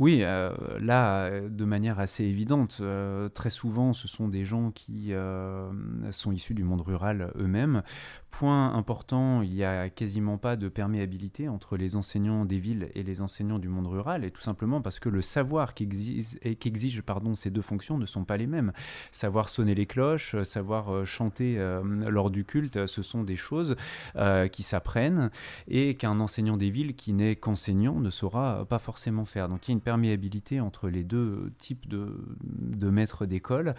Oui, 0.00 0.24
là, 0.80 1.30
de 1.48 1.64
manière 1.64 2.00
assez 2.00 2.24
évidente, 2.24 2.82
très 3.34 3.50
souvent, 3.50 3.92
ce 3.92 4.08
sont 4.08 4.28
des 4.28 4.44
gens 4.44 4.70
qui 4.70 5.12
sont 6.10 6.32
issus 6.32 6.54
du 6.54 6.64
monde 6.64 6.80
rural 6.80 7.32
eux-mêmes. 7.36 7.82
Point 8.30 8.74
important, 8.74 9.42
il 9.42 9.50
n'y 9.50 9.64
a 9.64 9.90
quasiment 9.90 10.38
pas 10.38 10.56
de 10.56 10.68
perméabilité 10.68 11.48
entre 11.48 11.76
les 11.76 11.96
enseignants 11.96 12.44
des 12.44 12.58
villes 12.58 12.90
et 12.94 13.02
les 13.02 13.20
enseignants 13.20 13.58
du 13.58 13.68
monde 13.68 13.86
rural, 13.86 14.24
et 14.24 14.30
tout 14.30 14.40
simplement 14.40 14.80
parce 14.80 14.98
que 14.98 15.08
le 15.08 15.22
savoir 15.22 15.74
qu'exige 15.74 17.02
pardon, 17.02 17.34
ces 17.34 17.50
deux 17.50 17.62
fonctions 17.62 17.98
ne 17.98 18.06
sont 18.06 18.24
pas 18.24 18.36
les 18.36 18.46
mêmes. 18.46 18.72
Savoir 19.10 19.48
sonner 19.48 19.74
les 19.74 19.86
cloches, 19.86 20.40
savoir 20.42 20.92
euh, 20.92 21.04
chanter 21.04 21.58
euh, 21.58 21.82
lors 22.08 22.30
du 22.30 22.44
culte, 22.44 22.86
ce 22.86 23.02
sont 23.02 23.22
des 23.22 23.36
choses 23.36 23.76
euh, 24.16 24.48
qui 24.48 24.62
s'apprennent 24.62 25.30
et 25.68 25.94
qu'un 25.94 26.20
enseignant 26.20 26.56
des 26.56 26.70
villes 26.70 26.94
qui 26.94 27.12
n'est 27.12 27.36
qu'enseignant 27.36 28.00
ne 28.00 28.10
saura 28.10 28.64
pas 28.66 28.78
forcément 28.78 29.24
faire. 29.24 29.48
Donc 29.48 29.66
il 29.68 29.70
y 29.70 29.72
a 29.72 29.74
une 29.74 29.80
entre 30.60 30.88
les 30.88 31.04
deux 31.04 31.52
types 31.58 31.88
de, 31.88 32.24
de 32.42 32.90
maîtres 32.90 33.26
d'école. 33.26 33.74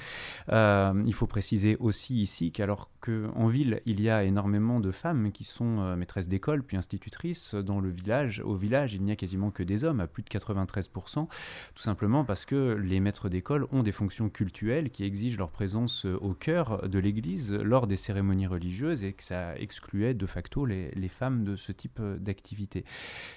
il 0.49 1.13
faut 1.13 1.27
préciser 1.27 1.77
aussi 1.79 2.21
ici 2.21 2.51
qu'alors 2.51 2.89
qu'en 3.01 3.47
ville, 3.47 3.81
il 3.85 3.99
y 3.99 4.09
a 4.09 4.23
énormément 4.23 4.79
de 4.79 4.91
femmes 4.91 5.31
qui 5.31 5.43
sont 5.43 5.79
euh, 5.79 5.95
maîtresses 5.95 6.27
d'école 6.27 6.63
puis 6.63 6.77
institutrices. 6.77 7.55
Dans 7.55 7.79
le 7.79 7.89
village, 7.89 8.41
au 8.45 8.55
village, 8.55 8.93
il 8.93 9.01
n'y 9.01 9.11
a 9.11 9.15
quasiment 9.15 9.51
que 9.51 9.63
des 9.63 9.83
hommes, 9.83 9.99
à 9.99 10.07
plus 10.07 10.23
de 10.23 10.29
93%, 10.29 11.27
tout 11.73 11.81
simplement 11.81 12.23
parce 12.23 12.45
que 12.45 12.73
les 12.73 12.99
maîtres 12.99 13.27
d'école 13.27 13.67
ont 13.71 13.83
des 13.83 13.91
fonctions 13.91 14.29
cultuelles 14.29 14.91
qui 14.91 15.03
exigent 15.03 15.37
leur 15.37 15.49
présence 15.49 16.05
euh, 16.05 16.17
au 16.21 16.33
cœur 16.33 16.87
de 16.87 16.99
l'Église 16.99 17.53
lors 17.53 17.87
des 17.87 17.97
cérémonies 17.97 18.47
religieuses 18.47 19.03
et 19.03 19.13
que 19.13 19.23
ça 19.23 19.57
excluait 19.57 20.13
de 20.13 20.25
facto 20.27 20.65
les, 20.65 20.91
les 20.91 21.09
femmes 21.09 21.43
de 21.43 21.55
ce 21.55 21.71
type 21.71 21.99
euh, 21.99 22.17
d'activité. 22.17 22.85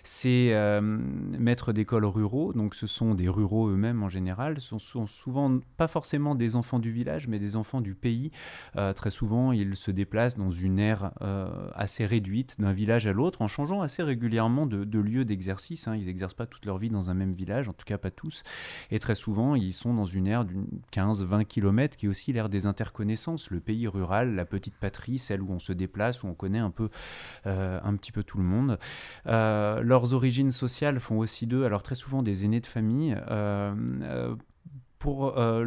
Ces 0.03 0.55
maîtres 1.39 1.73
d'école 1.73 2.05
ruraux, 2.05 2.53
donc 2.53 2.63
ce 2.72 2.87
sont 2.87 3.14
des 3.14 3.29
ruraux 3.29 3.68
eux-mêmes 3.68 4.03
en 4.03 4.09
général, 4.09 4.61
sont, 4.61 4.79
sont, 4.79 5.07
souvent 5.07 5.59
pas 5.77 5.88
forcément 5.88 6.35
des 6.35 6.57
enfants 6.57 6.79
du 6.79 6.90
village, 6.90 7.29
mais 7.29 7.38
des 7.38 7.57
enfants 7.57 7.81
du 7.81 7.94
pays. 7.94 8.31
très 8.94 9.11
souvent, 9.11 9.53
ils 9.53 9.77
se 9.77 9.90
déplacent 9.90 10.37
dans 10.37 10.50
une 10.50 10.79
ère 10.79 11.12
euh, 11.22 11.70
assez 11.74 12.07
réduite 12.07 12.61
d'un 12.61 12.72
village 12.72 13.07
à 13.07 13.12
l'autre, 13.12 13.42
en 13.42 13.48
changeant 13.48 13.83
assez 13.83 14.03
régulièrement 14.03 14.66
de, 14.66 14.98
lieu 14.98 15.24
d'exercice. 15.24 15.88
Hein. 15.88 15.96
Ils 15.96 16.07
n'exercent 16.07 16.35
pas 16.35 16.46
toute 16.46 16.66
leur 16.66 16.79
vie 16.79 16.90
dans 16.90 17.11
un 17.11 17.14
même 17.14 17.35
village, 17.35 17.68
en 17.68 17.72
tout 17.72 17.85
cas 17.85 17.98
pas 17.98 18.11
tous. 18.11 18.42
Et 18.90 18.98
très 18.98 19.14
souvent, 19.14 19.55
ils 19.55 19.72
sont 19.72 19.94
dans 19.94 20.07
une 20.07 20.27
ère 20.27 20.44
d'une 20.44 20.66
15-20 20.92 21.44
km, 21.44 21.96
qui 21.96 22.07
est 22.07 22.09
aussi 22.09 22.33
l'ère 22.33 22.48
des 22.48 22.66
interconnaissances. 22.66 23.50
Le 23.50 23.61
pays 23.61 23.87
rural, 23.88 24.35
la 24.35 24.44
petite 24.44 24.77
patrie, 24.77 25.18
celle 25.18 25.42
où 25.42 25.50
on 25.50 25.59
se 25.59 25.72
déplace, 25.72 26.22
où 26.22 26.27
on 26.27 26.35
connaît 26.35 26.59
un, 26.59 26.70
peu, 26.70 26.88
euh, 27.46 27.81
un 27.83 27.96
petit 27.96 28.12
peu 28.12 28.22
tout 28.22 28.38
le 28.38 28.44
monde. 28.44 28.79
Euh, 29.27 29.83
leurs 29.83 30.12
origines 30.12 30.53
sociales 30.53 31.00
font 31.00 31.18
aussi 31.18 31.46
d'eux, 31.46 31.64
alors 31.64 31.83
très 31.83 31.94
souvent 31.94 32.22
des 32.22 32.44
aînés 32.45 32.61
de 32.61 32.67
famille 32.67 33.17
pour 35.05 35.37
euh, 35.37 35.67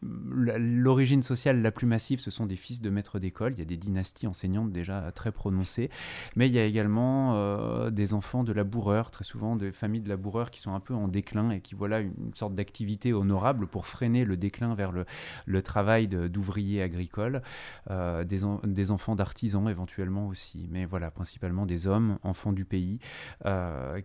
l'origine 0.00 1.22
sociale 1.22 1.60
la 1.60 1.70
plus 1.70 1.86
massive, 1.86 2.18
ce 2.18 2.30
sont 2.30 2.46
des 2.46 2.56
fils 2.56 2.80
de 2.80 2.88
maîtres 2.88 3.18
d'école. 3.18 3.52
Il 3.52 3.58
y 3.58 3.62
a 3.62 3.66
des 3.66 3.76
dynasties 3.76 4.26
enseignantes 4.26 4.72
déjà 4.72 5.12
très 5.12 5.32
prononcées. 5.32 5.90
Mais 6.34 6.48
il 6.48 6.54
y 6.54 6.58
a 6.58 6.64
également 6.64 7.34
euh, 7.34 7.90
des 7.90 8.14
enfants 8.14 8.42
de 8.42 8.54
laboureurs, 8.54 9.10
très 9.10 9.24
souvent 9.24 9.54
des 9.54 9.70
familles 9.70 10.00
de 10.00 10.08
laboureurs 10.08 10.50
qui 10.50 10.60
sont 10.60 10.72
un 10.72 10.80
peu 10.80 10.94
en 10.94 11.08
déclin 11.08 11.50
et 11.50 11.60
qui 11.60 11.74
voilà 11.74 12.00
une 12.00 12.32
sorte 12.32 12.54
d'activité 12.54 13.12
honorable 13.12 13.66
pour 13.66 13.86
freiner 13.86 14.24
le 14.24 14.38
déclin 14.38 14.74
vers 14.74 14.92
le, 14.92 15.62
travail 15.62 16.08
d'ouvriers 16.08 16.80
agricoles. 16.80 17.42
Euh, 17.90 18.24
des, 18.24 18.90
enfants 18.90 19.14
d'artisans 19.14 19.68
éventuellement 19.68 20.26
aussi. 20.26 20.68
Mais 20.70 20.86
voilà, 20.86 21.10
principalement 21.10 21.66
des 21.66 21.86
hommes, 21.86 22.18
enfants 22.22 22.54
du 22.54 22.64
pays, 22.64 22.98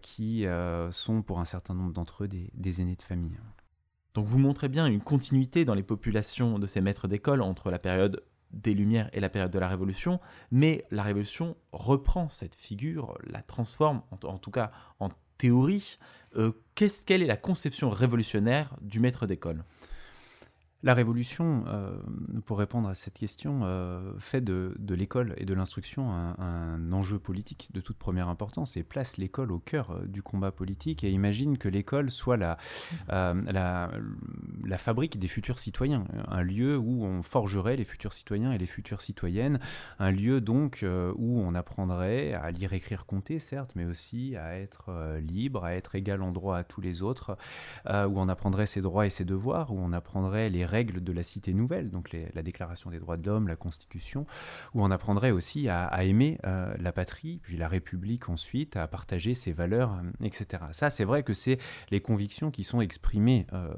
qui 0.02 0.46
sont 0.92 1.22
pour 1.22 1.40
un 1.40 1.46
certain 1.46 1.76
nombre 1.76 1.94
d'entre 1.94 2.26
eux 2.26 2.28
des 2.28 2.82
aînés 2.82 2.98
de 2.98 3.02
famille. 3.02 3.38
Donc 4.16 4.28
vous 4.28 4.40
montrez 4.40 4.70
bien 4.70 4.88
une 4.88 5.02
continuité 5.02 5.66
dans 5.66 5.76
les 5.76 5.84
populations 5.84 6.58
de 6.58 6.66
ces 6.66 6.80
maîtres 6.80 7.08
d'école 7.08 7.42
entre 7.42 7.70
la 7.70 7.80
période 7.80 8.24
des 8.52 8.74
Lumières 8.74 9.10
et 9.12 9.20
la 9.20 9.28
période 9.28 9.52
de 9.52 9.60
la 9.60 9.68
Révolution, 9.68 10.22
mais 10.52 10.86
la 10.90 11.04
Révolution 11.04 11.58
reprend 11.74 12.30
cette 12.30 12.56
figure, 12.56 13.18
la 13.26 13.42
transforme, 13.42 14.02
en, 14.12 14.38
tout 14.38 14.52
cas 14.52 14.72
en 15.02 15.10
théorie. 15.38 15.98
Euh, 16.38 16.54
quelle 16.76 17.22
est 17.22 17.28
la 17.28 17.36
conception 17.36 17.90
révolutionnaire 17.90 18.78
du 18.82 19.02
maître 19.02 19.28
d'école? 19.28 19.66
La 20.86 20.94
Révolution, 20.94 21.64
euh, 21.68 21.98
pour 22.46 22.60
répondre 22.60 22.88
à 22.88 22.94
cette 22.94 23.16
question, 23.16 23.62
euh, 23.64 24.14
fait 24.20 24.42
de, 24.42 24.76
l'école 24.90 25.34
et 25.38 25.46
de 25.46 25.54
l'instruction 25.56 26.12
un, 26.12 26.92
enjeu 26.92 27.18
politique 27.18 27.72
de 27.74 27.82
toute 27.82 27.98
première 27.98 28.30
importance 28.30 28.78
et 28.78 28.84
place 28.84 29.18
l'école 29.18 29.52
au 29.52 29.58
cœur 29.58 29.90
euh, 29.90 30.06
du 30.06 30.22
combat 30.22 30.52
politique 30.52 31.04
et 31.04 31.10
imagine 31.10 31.58
que 31.58 31.68
l'école 31.68 32.12
soit 32.12 32.38
la, 32.38 32.58
la, 33.10 34.78
fabrique 34.78 35.18
des 35.18 35.28
futurs 35.28 35.58
citoyens, 35.58 36.06
un 36.28 36.44
lieu 36.44 36.78
où 36.78 37.04
on 37.04 37.24
forgerait 37.24 37.78
les 37.78 37.86
futurs 37.86 38.14
citoyens 38.14 38.52
et 38.52 38.60
les 38.60 38.68
futures 38.68 39.02
citoyennes, 39.02 39.60
un 39.98 40.12
lieu 40.12 40.40
donc 40.40 40.86
où 41.16 41.40
on 41.40 41.56
apprendrait 41.56 42.34
à 42.34 42.52
lire, 42.52 42.74
écrire, 42.74 43.08
compter, 43.08 43.40
certes, 43.40 43.72
mais 43.76 43.86
aussi 43.86 44.36
à 44.36 44.60
être 44.60 45.18
libre, 45.20 45.64
à 45.64 45.74
être 45.74 45.96
égal 45.96 46.22
en 46.22 46.32
droit 46.32 46.58
à 46.58 46.64
tous 46.64 46.82
les 46.82 47.02
autres, 47.02 47.38
où 47.88 48.20
on 48.20 48.30
apprendrait 48.30 48.68
ses 48.68 48.82
droits 48.82 49.08
et 49.08 49.10
ses 49.10 49.26
devoirs, 49.26 49.72
où 49.72 49.80
on 49.80 49.92
apprendrait 49.94 50.50
les 50.50 50.66
règles 50.76 51.02
de 51.02 51.14
la 51.14 51.24
cité 51.24 51.54
nouvelle, 51.54 51.90
donc 51.90 52.12
la 52.12 52.44
Déclaration 52.44 52.90
des 52.90 53.00
droits 53.00 53.16
de 53.16 53.26
l'homme, 53.26 53.48
la 53.48 53.56
Constitution, 53.56 54.26
où 54.74 54.84
on 54.84 54.92
apprendrait 54.92 55.32
aussi 55.32 55.70
à, 55.70 56.04
aimer 56.04 56.38
euh, 56.46 56.76
la 56.80 56.92
patrie, 56.92 57.40
puis 57.42 57.56
la 57.56 57.70
République 57.70 58.28
ensuite, 58.28 58.76
à 58.76 58.86
partager 58.88 59.36
ses 59.36 59.54
valeurs, 59.54 59.94
euh, 59.94 60.26
etc. 60.26 60.64
Ça, 60.72 60.90
c'est 60.90 61.06
vrai 61.06 61.24
que 61.24 61.34
c'est 61.34 61.60
les 61.92 62.02
convictions 62.02 62.52
qui 62.52 62.66
sont 62.66 62.82
exprimées 62.82 63.48
euh, 63.54 63.74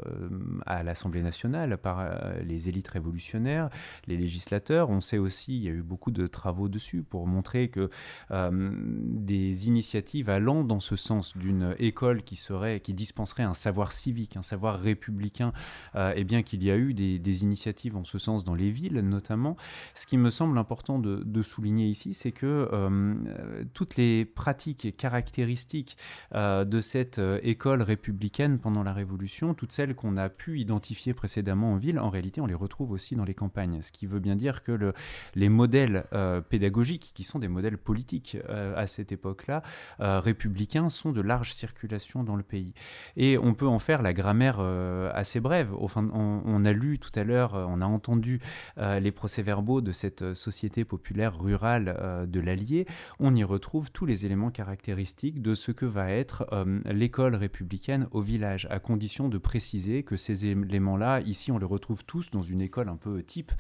à 0.65 0.81
l'Assemblée 0.81 1.21
nationale 1.21 1.77
par 1.77 1.97
les 2.41 2.67
élites 2.67 2.87
révolutionnaires, 2.87 3.69
les 4.07 4.17
législateurs. 4.17 4.89
On 4.89 5.01
sait 5.01 5.19
aussi, 5.19 5.57
il 5.57 5.63
y 5.63 5.69
a 5.69 5.73
eu 5.73 5.83
beaucoup 5.83 6.11
de 6.11 6.25
travaux 6.25 6.67
dessus 6.67 7.03
pour 7.03 7.27
montrer 7.27 7.69
que 7.69 7.89
des 8.31 9.67
initiatives 9.67 10.29
allant 10.29 10.63
dans 10.63 10.79
ce 10.79 10.95
sens 10.95 11.37
d'une 11.37 11.75
école 11.77 12.23
qui 12.23 12.35
serait, 12.35 12.79
qui 12.79 12.93
dispenserait 12.93 13.43
un 13.43 13.53
savoir 13.53 13.91
civique, 13.91 14.37
un 14.37 14.41
savoir 14.41 14.79
républicain, 14.79 15.51
et 15.95 16.13
eh 16.15 16.23
bien 16.23 16.41
qu'il 16.41 16.63
y 16.63 16.71
a 16.71 16.75
eu 16.75 16.86
des, 16.93 17.43
initiatives 17.43 17.95
en 17.95 18.03
ce 18.03 18.17
sens 18.17 18.43
dans 18.43 18.55
les 18.55 18.71
villes 18.71 19.01
notamment. 19.01 19.55
Ce 19.93 20.05
qui 20.05 20.17
me 20.17 20.31
semble 20.31 20.57
important 20.57 20.99
de, 20.99 21.41
souligner 21.41 21.87
ici, 21.87 22.13
c'est 22.13 22.31
que 22.31 22.69
euh, 22.73 23.63
toutes 23.73 23.95
les 23.95 24.25
pratiques 24.25 24.95
caractéristiques 24.97 25.97
euh, 26.33 26.65
de 26.65 26.81
cette 26.81 27.19
euh, 27.19 27.39
école 27.43 27.81
républicaine 27.81 28.59
pendant 28.59 28.83
la 28.83 28.91
Révolution, 28.91 29.53
toutes 29.53 29.71
celles 29.71 29.95
qu'on 29.95 30.17
a 30.17 30.29
pu 30.29 30.59
identifier 30.59 31.13
précédemment 31.13 31.73
en 31.73 31.77
ville, 31.77 31.99
en 31.99 32.09
réalité, 32.09 32.41
on 32.41 32.47
les 32.47 32.55
retrouve 32.55 32.91
aussi 32.91 33.15
dans 33.15 33.23
les 33.23 33.35
campagnes. 33.35 33.81
Ce 33.81 33.91
qui 33.91 34.07
veut 34.07 34.19
bien 34.19 34.35
dire 34.35 34.63
que 34.63 34.71
le, 34.71 34.93
les 35.35 35.49
modèles 35.49 36.05
pédagogiques, 36.49 37.11
qui 37.13 37.23
sont 37.23 37.39
des 37.39 37.47
modèles 37.47 37.77
politiques 37.77 38.37
à 38.47 38.87
cette 38.87 39.11
époque-là, 39.11 39.61
républicains, 39.99 40.89
sont 40.89 41.11
de 41.11 41.21
large 41.21 41.53
circulation 41.53 42.23
dans 42.23 42.35
le 42.35 42.43
pays. 42.43 42.73
Et 43.15 43.37
on 43.37 43.53
peut 43.53 43.67
en 43.67 43.79
faire 43.79 44.01
la 44.01 44.13
grammaire 44.13 44.59
assez 44.59 45.39
brève. 45.39 45.73
Enfin, 45.79 46.09
on, 46.13 46.41
on 46.45 46.65
a 46.65 46.73
lu 46.77 46.99
tout 46.99 47.11
à 47.19 47.23
l'heure, 47.23 47.53
on 47.53 47.81
a 47.81 47.85
entendu 47.85 48.39
les 48.77 49.11
procès-verbaux 49.11 49.81
de 49.81 49.91
cette 49.91 50.33
société 50.33 50.85
populaire 50.85 51.39
rurale 51.39 52.27
de 52.27 52.39
l'Allier, 52.39 52.85
on 53.19 53.35
y 53.35 53.43
retrouve 53.43 53.91
tous 53.91 54.05
les 54.05 54.25
éléments 54.25 54.51
caractéristiques 54.51 55.41
de 55.41 55.55
ce 55.55 55.71
que 55.71 55.85
va 55.85 56.11
être 56.11 56.45
l'école 56.85 57.35
républicaine 57.35 58.07
au 58.11 58.21
village, 58.21 58.67
à 58.69 58.79
condition 58.79 59.29
de 59.29 59.37
préciser 59.37 60.03
que 60.03 60.17
ces 60.17 60.47
éléments-là, 60.47 61.21
ici, 61.21 61.51
on 61.51 61.57
les 61.57 61.65
retrouve 61.65 62.05
tous 62.05 62.31
dans 62.31 62.41
une 62.41 62.61
école 62.61 62.89
un 62.89 62.95
peu 62.95 63.23
type, 63.23 63.51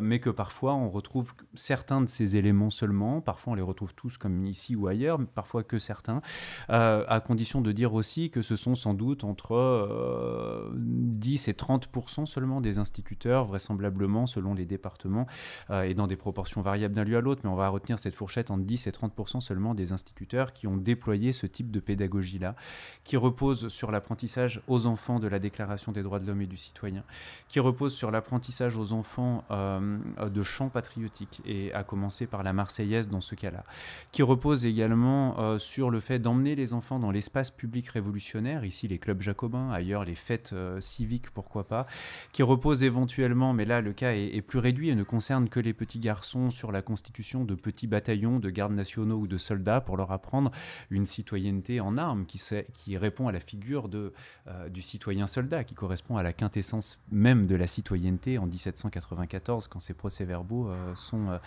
mais 0.00 0.20
que 0.20 0.30
parfois 0.30 0.74
on 0.74 0.88
retrouve 0.88 1.34
certains 1.54 2.00
de 2.00 2.08
ces 2.08 2.36
éléments 2.36 2.70
seulement, 2.70 3.20
parfois 3.20 3.52
on 3.52 3.56
les 3.56 3.62
retrouve 3.62 3.94
tous 3.94 4.18
comme 4.18 4.44
ici 4.46 4.76
ou 4.76 4.86
ailleurs, 4.86 5.18
mais 5.18 5.26
parfois 5.26 5.64
que 5.64 5.78
certains, 5.78 6.20
à 6.68 7.20
condition 7.26 7.60
de 7.60 7.72
dire 7.72 7.94
aussi 7.94 8.30
que 8.30 8.42
ce 8.42 8.56
sont 8.56 8.74
sans 8.74 8.94
doute 8.94 9.24
entre 9.24 10.70
10 10.74 11.48
et 11.48 11.54
30 11.54 11.88
seulement 12.34 12.60
des 12.60 12.78
instituteurs, 12.78 13.44
vraisemblablement 13.44 14.26
selon 14.26 14.54
les 14.54 14.66
départements, 14.66 15.26
euh, 15.70 15.82
et 15.82 15.94
dans 15.94 16.08
des 16.08 16.16
proportions 16.16 16.62
variables 16.62 16.94
d'un 16.94 17.04
lieu 17.04 17.16
à 17.16 17.20
l'autre, 17.20 17.42
mais 17.44 17.50
on 17.50 17.54
va 17.54 17.68
retenir 17.68 17.98
cette 17.98 18.16
fourchette 18.16 18.50
entre 18.50 18.64
10 18.64 18.88
et 18.88 18.92
30 18.92 19.40
seulement 19.40 19.74
des 19.74 19.92
instituteurs 19.92 20.52
qui 20.52 20.66
ont 20.66 20.76
déployé 20.76 21.32
ce 21.32 21.46
type 21.46 21.70
de 21.70 21.78
pédagogie-là, 21.78 22.56
qui 23.04 23.16
repose 23.16 23.68
sur 23.68 23.92
l'apprentissage 23.92 24.60
aux 24.66 24.86
enfants 24.86 25.20
de 25.20 25.28
la 25.28 25.38
Déclaration 25.38 25.92
des 25.92 26.02
droits 26.02 26.18
de 26.18 26.26
l'homme 26.26 26.42
et 26.42 26.46
du 26.46 26.56
citoyen, 26.56 27.04
qui 27.48 27.60
repose 27.60 27.94
sur 27.94 28.10
l'apprentissage 28.10 28.76
aux 28.76 28.92
enfants 28.92 29.44
euh, 29.50 29.98
de 30.28 30.42
chants 30.42 30.70
patriotiques, 30.70 31.40
et 31.46 31.72
à 31.72 31.84
commencer 31.84 32.26
par 32.26 32.42
la 32.42 32.52
Marseillaise 32.52 33.08
dans 33.08 33.20
ce 33.20 33.36
cas-là, 33.36 33.64
qui 34.10 34.22
repose 34.22 34.66
également 34.66 35.38
euh, 35.38 35.58
sur 35.58 35.90
le 35.90 36.00
fait 36.00 36.18
d'emmener 36.18 36.56
les 36.56 36.72
enfants 36.72 36.98
dans 36.98 37.12
l'espace 37.12 37.52
public 37.52 37.88
révolutionnaire, 37.88 38.64
ici 38.64 38.88
les 38.88 38.98
clubs 38.98 39.22
jacobins, 39.22 39.70
ailleurs 39.70 40.04
les 40.04 40.16
fêtes 40.16 40.54
civiques, 40.80 41.30
pourquoi 41.30 41.68
pas, 41.68 41.86
qui 42.34 42.42
repose 42.42 42.82
éventuellement, 42.82 43.52
mais 43.52 43.64
là 43.64 43.80
le 43.80 43.92
cas 43.92 44.12
est, 44.12 44.42
plus 44.42 44.58
réduit 44.58 44.88
et 44.88 44.96
ne 44.96 45.04
concerne 45.04 45.48
que 45.48 45.60
les 45.60 45.72
petits 45.72 46.00
garçons 46.00 46.50
sur 46.50 46.72
la 46.72 46.82
constitution 46.82 47.44
de 47.44 47.54
petits 47.54 47.86
bataillons 47.86 48.40
de 48.40 48.50
gardes 48.50 48.72
nationaux 48.72 49.18
ou 49.18 49.28
de 49.28 49.38
soldats 49.38 49.80
pour 49.80 49.96
leur 49.96 50.10
apprendre 50.10 50.50
une 50.90 51.06
citoyenneté 51.06 51.80
en 51.80 51.96
armes 51.96 52.26
qui, 52.26 52.96
répond 52.96 53.28
à 53.28 53.32
la 53.32 53.38
figure 53.38 53.88
euh, 53.94 54.68
du 54.68 54.82
citoyen 54.82 55.28
soldat, 55.28 55.62
qui 55.62 55.74
correspond 55.74 56.16
à 56.16 56.24
la 56.24 56.32
quintessence 56.32 56.98
même 57.12 57.46
de 57.46 57.54
la 57.54 57.68
citoyenneté 57.68 58.36
en 58.36 58.46
1794 58.46 59.68
quand 59.68 59.78
ces 59.78 59.94
procès-verbaux 59.94 60.70
euh, 60.70 60.92
sont, 60.96 61.38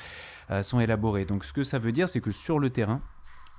euh, 0.51 0.61
sont 0.61 0.79
élaborés. 0.79 1.25
Donc 1.25 1.43
ce 1.43 1.51
que 1.51 1.65
ça 1.65 1.79
veut 1.79 1.91
dire, 1.91 2.07
c'est 2.07 2.21
que 2.21 2.31
sur 2.31 2.59
le 2.59 2.69
terrain, 2.69 3.01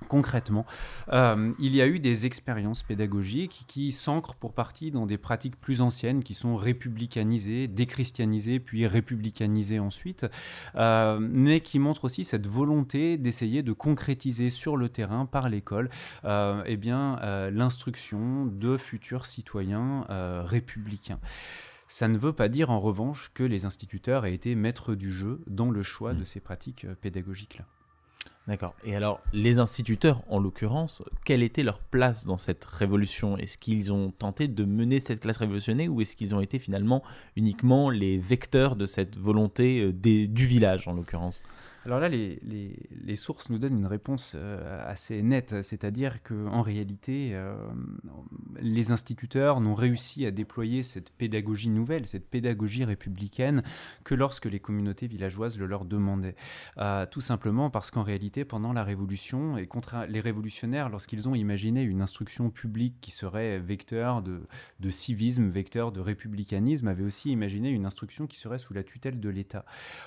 Concrètement, 0.06 0.64
euh, 1.12 1.52
il 1.58 1.74
y 1.74 1.82
a 1.82 1.88
eu 1.88 1.98
des 1.98 2.24
expériences 2.24 2.82
pédagogiques 2.82 3.64
qui 3.66 3.90
s'ancrent 3.90 4.36
pour 4.36 4.54
partie 4.54 4.90
dans 4.90 5.06
des 5.06 5.18
pratiques 5.18 5.60
plus 5.60 5.80
anciennes, 5.80 6.22
qui 6.22 6.34
sont 6.34 6.56
républicanisées, 6.56 7.66
déchristianisées, 7.66 8.60
puis 8.60 8.86
républicanisées 8.86 9.80
ensuite, 9.80 10.26
euh, 10.76 11.18
mais 11.20 11.60
qui 11.60 11.78
montrent 11.78 12.04
aussi 12.04 12.24
cette 12.24 12.46
volonté 12.46 13.18
d'essayer 13.18 13.62
de 13.62 13.72
concrétiser 13.72 14.50
sur 14.50 14.76
le 14.76 14.88
terrain, 14.88 15.26
par 15.26 15.48
l'école, 15.48 15.90
euh, 16.24 16.62
eh 16.64 16.76
bien, 16.76 17.18
l'instruction 17.50 18.46
de 18.46 18.76
futurs 18.76 19.26
citoyens 19.26 20.06
républicains. 20.44 21.18
Ça 21.88 22.06
ne 22.08 22.18
veut 22.18 22.32
pas 22.32 22.48
dire 22.48 22.70
en 22.70 22.80
revanche 22.80 23.30
que 23.34 23.42
les 23.42 23.64
instituteurs 23.64 24.26
aient 24.26 24.34
été 24.34 24.54
maîtres 24.54 24.94
du 24.94 25.10
jeu 25.10 25.40
dans 25.46 25.70
le 25.70 25.82
choix 25.82 26.14
de 26.14 26.20
mmh. 26.20 26.26
ces 26.26 26.40
pratiques 26.40 26.86
pédagogiques-là. 27.00 27.64
D'accord. 28.48 28.74
Et 28.82 28.96
alors, 28.96 29.20
les 29.34 29.58
instituteurs, 29.58 30.22
en 30.30 30.40
l'occurrence, 30.40 31.02
quelle 31.26 31.42
était 31.42 31.62
leur 31.62 31.80
place 31.80 32.24
dans 32.24 32.38
cette 32.38 32.64
révolution? 32.64 33.36
Est-ce 33.36 33.58
qu'ils 33.58 33.92
ont 33.92 34.10
tenté 34.10 34.48
de 34.48 34.64
mener 34.64 35.00
cette 35.00 35.20
classe 35.20 35.36
révolutionnaire 35.36 35.92
ou 35.92 36.00
est-ce 36.00 36.16
qu'ils 36.16 36.34
ont 36.34 36.40
été 36.40 36.58
finalement 36.58 37.02
uniquement 37.36 37.90
les 37.90 38.16
vecteurs 38.16 38.74
de 38.74 38.86
cette 38.86 39.18
volonté 39.18 39.82
euh, 39.82 39.92
du 39.92 40.46
village, 40.46 40.88
en 40.88 40.94
l'occurrence? 40.94 41.42
Alors 41.88 42.00
là, 42.00 42.10
les, 42.10 43.16
sources 43.16 43.48
nous 43.48 43.58
donnent 43.58 43.78
une 43.78 43.86
réponse 43.86 44.34
euh, 44.36 44.84
assez 44.86 45.22
nette, 45.22 45.62
c'est-à-dire 45.62 46.22
qu'en 46.22 46.60
réalité, 46.60 47.30
euh, 47.32 47.56
les 48.60 48.90
instituteurs 48.90 49.62
n'ont 49.62 49.74
réussi 49.74 50.26
à 50.26 50.30
déployer 50.30 50.82
cette 50.82 51.10
pédagogie 51.10 51.70
nouvelle, 51.70 52.06
cette 52.06 52.28
pédagogie 52.28 52.84
républicaine, 52.84 53.62
que 54.04 54.14
lorsque 54.14 54.44
les 54.44 54.60
communautés 54.60 55.06
villageoises 55.06 55.56
le 55.56 55.64
leur 55.64 55.86
demandaient. 55.86 56.36
Euh, 56.76 57.06
tout 57.06 57.22
simplement 57.22 57.70
parce 57.70 57.90
qu'en 57.90 58.02
réalité, 58.02 58.44
pendant 58.44 58.74
la 58.74 58.84
Révolution, 58.84 59.56
et 59.56 59.66
contre 59.66 60.04
les 60.10 60.20
révolutionnaires, 60.20 60.90
lorsqu'ils 60.90 61.26
ont 61.26 61.34
imaginé 61.34 61.82
une 61.82 62.02
instruction 62.02 62.50
publique 62.50 62.96
qui 63.00 63.12
serait 63.12 63.58
vecteur 63.58 64.22
de 64.22 64.90
civisme, 64.90 65.48
vecteur 65.48 65.90
de 65.90 66.00
républicanisme, 66.00 66.86
avaient 66.86 67.04
aussi 67.04 67.30
imaginé 67.30 67.70
une 67.70 67.86
instruction 67.86 68.26
qui 68.26 68.38
serait 68.38 68.58
sous 68.58 68.74
la 68.74 68.84
tutelle 68.84 69.20
de 69.20 69.28
l'État. 69.30 69.64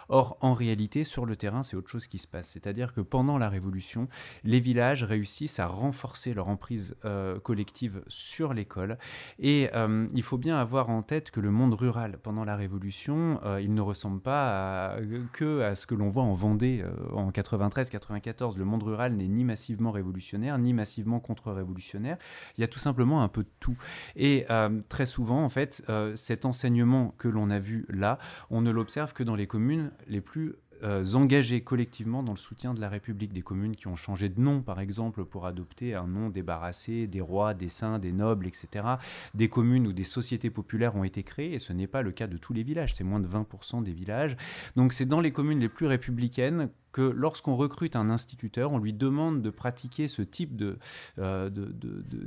Or, 0.10 0.38
en 0.42 0.54
réalité, 0.54 1.04
sur 1.04 1.26
le 1.26 1.36
terrain, 1.36 1.64
c'est 1.72 1.78
autre 1.78 1.90
chose 1.90 2.08
qui 2.08 2.18
se 2.18 2.28
passe. 2.28 2.50
C'est-à-dire 2.50 2.94
que 2.94 3.00
pendant 3.00 3.38
la 3.38 3.48
Révolution, 3.48 4.10
les 4.44 4.60
villages 4.60 5.04
réussissent 5.04 5.60
à 5.60 5.68
renforcer 5.68 6.34
leur 6.34 6.50
emprise 6.50 6.96
euh, 7.06 7.40
collective 7.40 8.04
sur 8.08 8.54
l'école. 8.54 8.98
Et 9.40 9.70
euh, 9.74 10.06
il 10.14 10.22
faut 10.22 10.38
bien 10.38 10.58
avoir 10.58 10.90
en 10.90 11.02
tête 11.02 11.32
que 11.32 11.40
le 11.40 11.50
monde 11.50 11.74
rural, 11.74 12.20
pendant 12.22 12.44
la 12.44 12.58
Révolution, 12.58 13.40
euh, 13.46 13.62
il 13.62 13.74
ne 13.74 13.80
ressemble 13.80 14.20
pas 14.20 14.98
que 15.32 15.62
à 15.62 15.76
ce 15.76 15.86
que 15.88 15.96
l'on 15.96 16.10
voit 16.10 16.24
en 16.24 16.34
Vendée 16.34 16.84
en 17.14 17.30
93-94. 17.30 18.58
Le 18.58 18.66
monde 18.66 18.84
rural 18.84 19.14
n'est 19.14 19.28
ni 19.28 19.46
massivement 19.46 19.92
révolutionnaire, 19.92 20.58
ni 20.58 20.74
massivement 20.74 21.22
contre-révolutionnaire. 21.22 22.18
Il 22.58 22.62
y 22.62 22.64
a 22.66 22.68
tout 22.68 22.80
simplement 22.80 23.24
un 23.24 23.30
peu 23.30 23.44
de 23.44 23.50
tout. 23.60 23.78
Et 24.16 24.46
très 24.90 25.06
souvent, 25.06 25.44
en 25.44 25.50
fait, 25.50 25.84
cet 26.16 26.46
enseignement 26.46 27.14
que 27.18 27.28
l'on 27.28 27.50
a 27.50 27.60
vu 27.60 27.86
là, 27.90 28.18
on 28.50 28.62
ne 28.62 28.72
l'observe 28.72 29.14
que 29.14 29.24
dans 29.24 29.36
les 29.36 29.48
communes 29.48 29.92
les 30.08 30.22
plus 30.22 30.56
euh, 30.84 31.04
engagés 31.14 31.62
collectivement 31.62 32.24
dans 32.24 32.34
le 32.34 32.38
soutien 32.38 32.74
de 32.74 32.82
la 32.82 32.90
République. 32.90 33.34
Des 33.34 33.42
communes 33.42 33.76
qui 33.76 33.88
ont 33.88 33.96
changé 33.96 34.30
de 34.30 34.40
nom, 34.40 34.62
par 34.62 34.80
exemple, 34.80 35.26
pour 35.26 35.46
adopter 35.46 35.96
un 35.96 36.08
nom 36.08 36.30
débarrassé 36.30 37.08
des 37.08 37.22
rois, 37.22 37.54
des 37.54 37.70
saints, 37.70 38.00
des 38.00 38.12
nobles, 38.12 38.48
etc. 38.48 38.86
Des 39.34 39.50
communes 39.50 39.88
où 39.88 39.94
des 39.94 40.04
sociétés 40.04 40.50
populaires 40.50 40.96
ont 40.96 41.04
été 41.04 41.24
créées, 41.24 41.54
et 41.54 41.60
ce 41.60 41.74
n'est 41.74 41.88
pas 41.88 42.02
le 42.02 42.12
cas 42.12 42.28
de 42.28 42.38
tous 42.38 42.54
les 42.54 42.64
villages, 42.64 42.94
c'est 42.94 43.04
moins 43.04 43.20
de 43.20 43.28
20% 43.28 43.84
des 43.84 43.94
villages. 43.94 44.36
Donc 44.76 44.94
c'est 44.94 45.06
dans 45.06 45.20
les 45.20 45.32
communes 45.32 45.60
les 45.60 45.70
plus 45.70 45.88
républicaines 45.88 46.70
que 46.92 47.02
lorsqu'on 47.02 47.56
recrute 47.56 47.96
un 47.96 48.10
instituteur, 48.10 48.72
on 48.72 48.78
lui 48.78 48.94
demande 48.94 49.42
de 49.42 49.50
pratiquer 49.50 50.08
ce 50.08 50.22
type 50.22 50.56
de, 50.56 50.78
euh, 51.20 51.50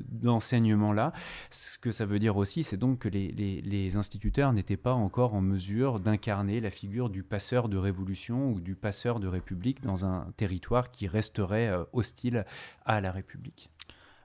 d'enseignement-là. 0.09 1.13
ce 1.51 1.79
que 1.79 1.93
ça 1.93 2.07
veut 2.07 2.19
dire 2.19 2.37
aussi, 2.37 2.65
c'est 2.65 2.77
donc 2.77 3.01
que 3.01 3.09
les, 3.09 3.31
les 3.33 3.97
instituteurs 3.97 4.53
n'étaient 4.53 4.77
pas 4.77 4.93
encore 4.93 5.35
en 5.35 5.41
mesure 5.41 6.01
d'incarner 6.01 6.61
la 6.61 6.71
figure 6.71 7.11
du 7.11 7.23
passeur 7.23 7.69
de 7.69 7.77
révolution 7.77 8.51
ou 8.51 8.61
du 8.61 8.75
passeur 8.75 9.21
de 9.21 9.29
république 9.29 9.83
dans 9.83 10.05
un 10.05 10.33
territoire 10.37 10.91
qui 10.91 11.07
resterait 11.07 11.69
euh, 11.69 11.85
hostile 11.93 12.45
à 12.85 13.01
la 13.01 13.13
République. 13.13 13.71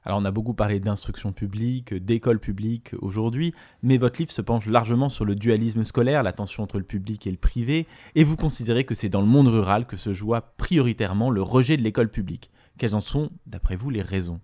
Alors 0.04 0.20
on 0.20 0.26
a 0.26 0.32
beaucoup 0.32 0.54
parlé 0.54 0.80
d'instruction 0.80 1.32
publique, 1.34 1.94
d'école 1.94 2.40
publique 2.40 2.92
aujourd'hui, 3.00 3.54
mais 3.84 3.98
votre 3.98 4.20
livre 4.20 4.32
se 4.32 4.42
penche 4.42 4.66
largement 4.66 5.10
sur 5.10 5.26
le 5.26 5.36
dualisme 5.36 5.84
scolaire, 5.84 6.24
la 6.24 6.34
tension 6.34 6.64
entre 6.64 6.78
le 6.78 6.86
public 6.86 7.28
et 7.28 7.32
le 7.32 7.38
privé, 7.38 7.88
et 8.16 8.24
vous 8.24 8.38
considérez 8.38 8.86
que 8.86 8.96
c'est 8.96 9.10
dans 9.10 9.22
le 9.22 9.28
monde 9.28 9.48
rural 9.48 9.86
que 9.86 9.98
se 9.98 10.14
joue 10.14 10.34
prioritairement 10.58 11.30
le 11.30 11.42
rejet 11.42 11.78
de 11.78 11.82
l'école 11.82 12.10
publique. 12.10 12.50
Quelles 12.78 12.96
en 12.96 13.02
sont, 13.02 13.30
d'après 13.46 13.76
vous, 13.76 13.90
les 13.90 14.02
raisons? 14.02 14.40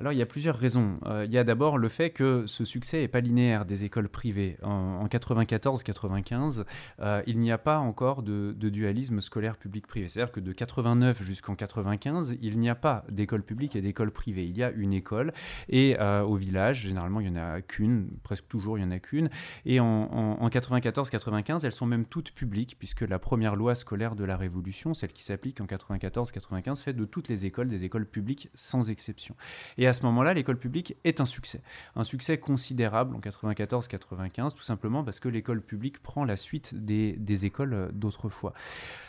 Alors 0.00 0.14
il 0.14 0.18
y 0.18 0.22
a 0.22 0.26
plusieurs 0.26 0.56
raisons. 0.56 0.98
Euh, 1.04 1.26
il 1.26 1.32
y 1.32 1.36
a 1.36 1.44
d'abord 1.44 1.76
le 1.76 1.90
fait 1.90 2.08
que 2.08 2.44
ce 2.46 2.64
succès 2.64 3.00
n'est 3.00 3.08
pas 3.08 3.20
linéaire 3.20 3.66
des 3.66 3.84
écoles 3.84 4.08
privées. 4.08 4.56
En, 4.62 5.06
94-95, 5.06 6.64
euh, 7.00 7.22
il 7.26 7.38
n'y 7.38 7.52
a 7.52 7.58
pas 7.58 7.78
encore 7.78 8.22
de, 8.22 8.52
dualisme 8.52 9.20
scolaire 9.20 9.58
public-privé. 9.58 10.08
C'est-à-dire 10.08 10.32
que 10.32 10.40
de 10.40 10.52
89 10.52 11.22
jusqu'en 11.22 11.54
95, 11.54 12.38
il 12.40 12.58
n'y 12.58 12.70
a 12.70 12.74
pas 12.74 13.04
d'école 13.10 13.42
publique 13.42 13.76
et 13.76 13.82
d'école 13.82 14.10
privée. 14.10 14.46
Il 14.46 14.56
y 14.56 14.62
a 14.62 14.70
une 14.70 14.94
école 14.94 15.34
et 15.68 15.96
euh, 16.00 16.22
au 16.22 16.36
village, 16.36 16.80
généralement, 16.82 17.20
il 17.20 17.30
n'y 17.30 17.38
en 17.38 17.42
a 17.42 17.60
qu'une, 17.60 18.08
presque 18.22 18.48
toujours 18.48 18.78
il 18.78 18.86
n'y 18.86 18.86
en 18.86 18.92
a 18.92 19.00
qu'une. 19.00 19.28
Et 19.66 19.80
en, 19.80 20.48
94-95, 20.48 21.66
elles 21.66 21.72
sont 21.72 21.86
même 21.86 22.06
toutes 22.06 22.32
publiques 22.32 22.76
puisque 22.78 23.02
la 23.02 23.18
première 23.18 23.54
loi 23.54 23.74
scolaire 23.74 24.16
de 24.16 24.24
la 24.24 24.38
Révolution, 24.38 24.94
celle 24.94 25.12
qui 25.12 25.24
s'applique 25.24 25.60
en 25.60 25.66
94-95, 25.66 26.82
fait 26.82 26.94
de 26.94 27.04
toutes 27.04 27.28
les 27.28 27.44
écoles 27.44 27.68
des 27.68 27.84
écoles 27.84 28.06
publiques 28.06 28.48
sans 28.54 28.88
exception. 28.88 29.36
Et 29.76 29.89
à 29.90 29.92
ce 29.92 30.02
moment-là, 30.04 30.34
l'école 30.34 30.58
publique 30.58 30.96
est 31.04 31.20
un 31.20 31.26
succès. 31.26 31.60
Un 31.96 32.04
succès 32.04 32.38
considérable 32.38 33.14
en 33.14 33.20
94-95, 33.20 34.54
tout 34.54 34.62
simplement 34.62 35.04
parce 35.04 35.20
que 35.20 35.28
l'école 35.28 35.60
publique 35.60 36.02
prend 36.02 36.24
la 36.24 36.36
suite 36.36 36.74
des, 36.74 37.44
écoles 37.44 37.74
euh, 37.74 37.88
d'autrefois. 37.92 38.52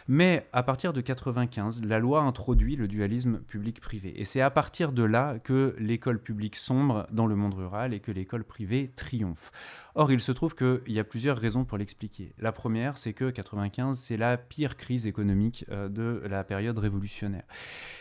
Mais 0.08 0.48
à 0.54 0.64
partir 0.64 0.94
de 0.94 1.02
95, 1.02 1.84
la 1.84 2.00
loi 2.00 2.22
introduit 2.22 2.76
le 2.76 2.88
dualisme 2.88 3.40
public-privé. 3.40 4.20
Et 4.20 4.26
c'est 4.26 4.42
à 4.42 4.50
partir 4.50 4.92
de 4.92 5.04
là 5.04 5.40
que 5.40 5.76
l'école 5.80 6.20
publique 6.20 6.56
sombre 6.56 7.08
dans 7.12 7.28
le 7.28 7.36
monde 7.36 7.54
rural 7.54 7.94
et 7.94 8.00
que 8.00 8.12
l'école 8.12 8.44
privée 8.44 8.92
triomphe. 8.96 9.52
Or, 9.96 10.12
il 10.12 10.22
se 10.22 10.32
trouve 10.32 10.56
qu'il 10.56 10.82
y 10.94 11.00
a 11.00 11.04
plusieurs 11.04 11.38
raisons 11.38 11.66
pour 11.66 11.78
l'expliquer. 11.78 12.34
La 12.40 12.52
première, 12.52 12.98
c'est 12.98 13.14
que 13.14 13.30
95, 13.30 14.00
c'est 14.00 14.18
la 14.18 14.38
pire 14.38 14.78
crise 14.78 15.06
économique 15.06 15.66
euh, 15.70 15.90
de 15.90 16.24
la 16.28 16.44
période 16.44 16.78
révolutionnaire. 16.80 17.44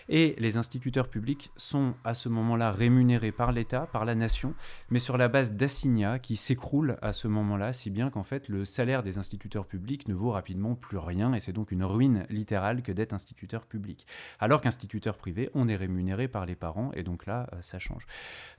Et 0.09 0.35
les 0.39 0.57
instituteurs 0.57 1.09
publics 1.09 1.51
sont 1.57 1.95
à 2.05 2.15
ce 2.15 2.29
moment-là 2.29 2.70
rémunérés 2.71 3.33
par 3.33 3.53
l'État, 3.53 3.89
par 3.93 4.05
la 4.05 4.15
nation, 4.15 4.55
mais 4.91 4.99
sur 4.99 5.17
la 5.17 5.29
base 5.29 5.53
d'assignats 5.53 6.19
qui 6.19 6.37
s'écroulent 6.37 6.97
à 7.03 7.13
ce 7.13 7.29
moment-là, 7.29 7.73
si 7.73 7.91
bien 7.91 8.11
qu'en 8.11 8.25
fait 8.25 8.49
le 8.49 8.65
salaire 8.65 9.03
des 9.03 9.19
instituteurs 9.19 9.67
publics 9.67 10.09
ne 10.09 10.15
vaut 10.15 10.31
rapidement 10.31 10.75
plus 10.75 10.99
rien, 10.99 11.33
et 11.35 11.41
c'est 11.41 11.53
donc 11.53 11.73
une 11.73 11.85
ruine 11.85 12.27
littérale 12.31 12.83
que 12.83 12.93
d'être 12.93 13.13
instituteur 13.13 13.67
public. 13.67 14.07
Alors 14.39 14.61
qu'instituteur 14.61 15.17
privé, 15.17 15.51
on 15.55 15.69
est 15.69 15.77
rémunéré 15.77 16.29
par 16.29 16.47
les 16.47 16.55
parents, 16.55 16.91
et 16.95 17.03
donc 17.03 17.27
là, 17.27 17.49
euh, 17.53 17.59
ça 17.63 17.79
change. 17.79 18.07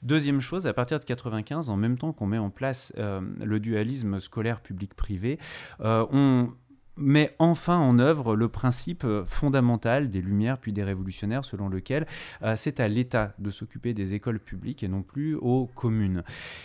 Deuxième 0.02 0.42
chose, 0.42 0.68
à 0.68 0.74
partir 0.74 1.00
de 1.00 1.06
95, 1.06 1.70
en 1.70 1.78
même 1.78 1.98
temps 1.98 2.14
qu'on 2.14 2.28
met 2.28 2.38
en 2.38 2.50
place 2.50 2.94
euh, 2.98 3.22
le 3.40 3.60
dualisme 3.60 4.20
scolaire 4.20 4.62
public-privé, 4.62 5.40
euh, 5.82 6.06
on 6.12 6.54
met 7.02 7.32
enfin 7.40 7.78
en 7.78 8.00
œuvre 8.00 8.36
le 8.36 8.48
principe 8.48 9.04
euh, 9.04 9.26
fondamental 9.26 10.10
des 10.10 10.22
Lumières 10.22 10.58
puis 10.58 10.72
des 10.72 10.84
révolutionnaires 10.84 11.46
selon 11.46 11.68
lequel 11.68 12.06
euh, 12.44 12.56
c'est 12.56 12.80
à 12.80 12.88
l'État 12.88 13.34
de 13.40 13.50
s'occuper 13.50 13.94
des 13.94 14.14
écoles 14.14 14.40
publiques 14.40 14.84
et 14.84 14.88
non 14.88 15.02
plus 15.02 15.36
aux 15.36 15.68
communes. 15.68 16.24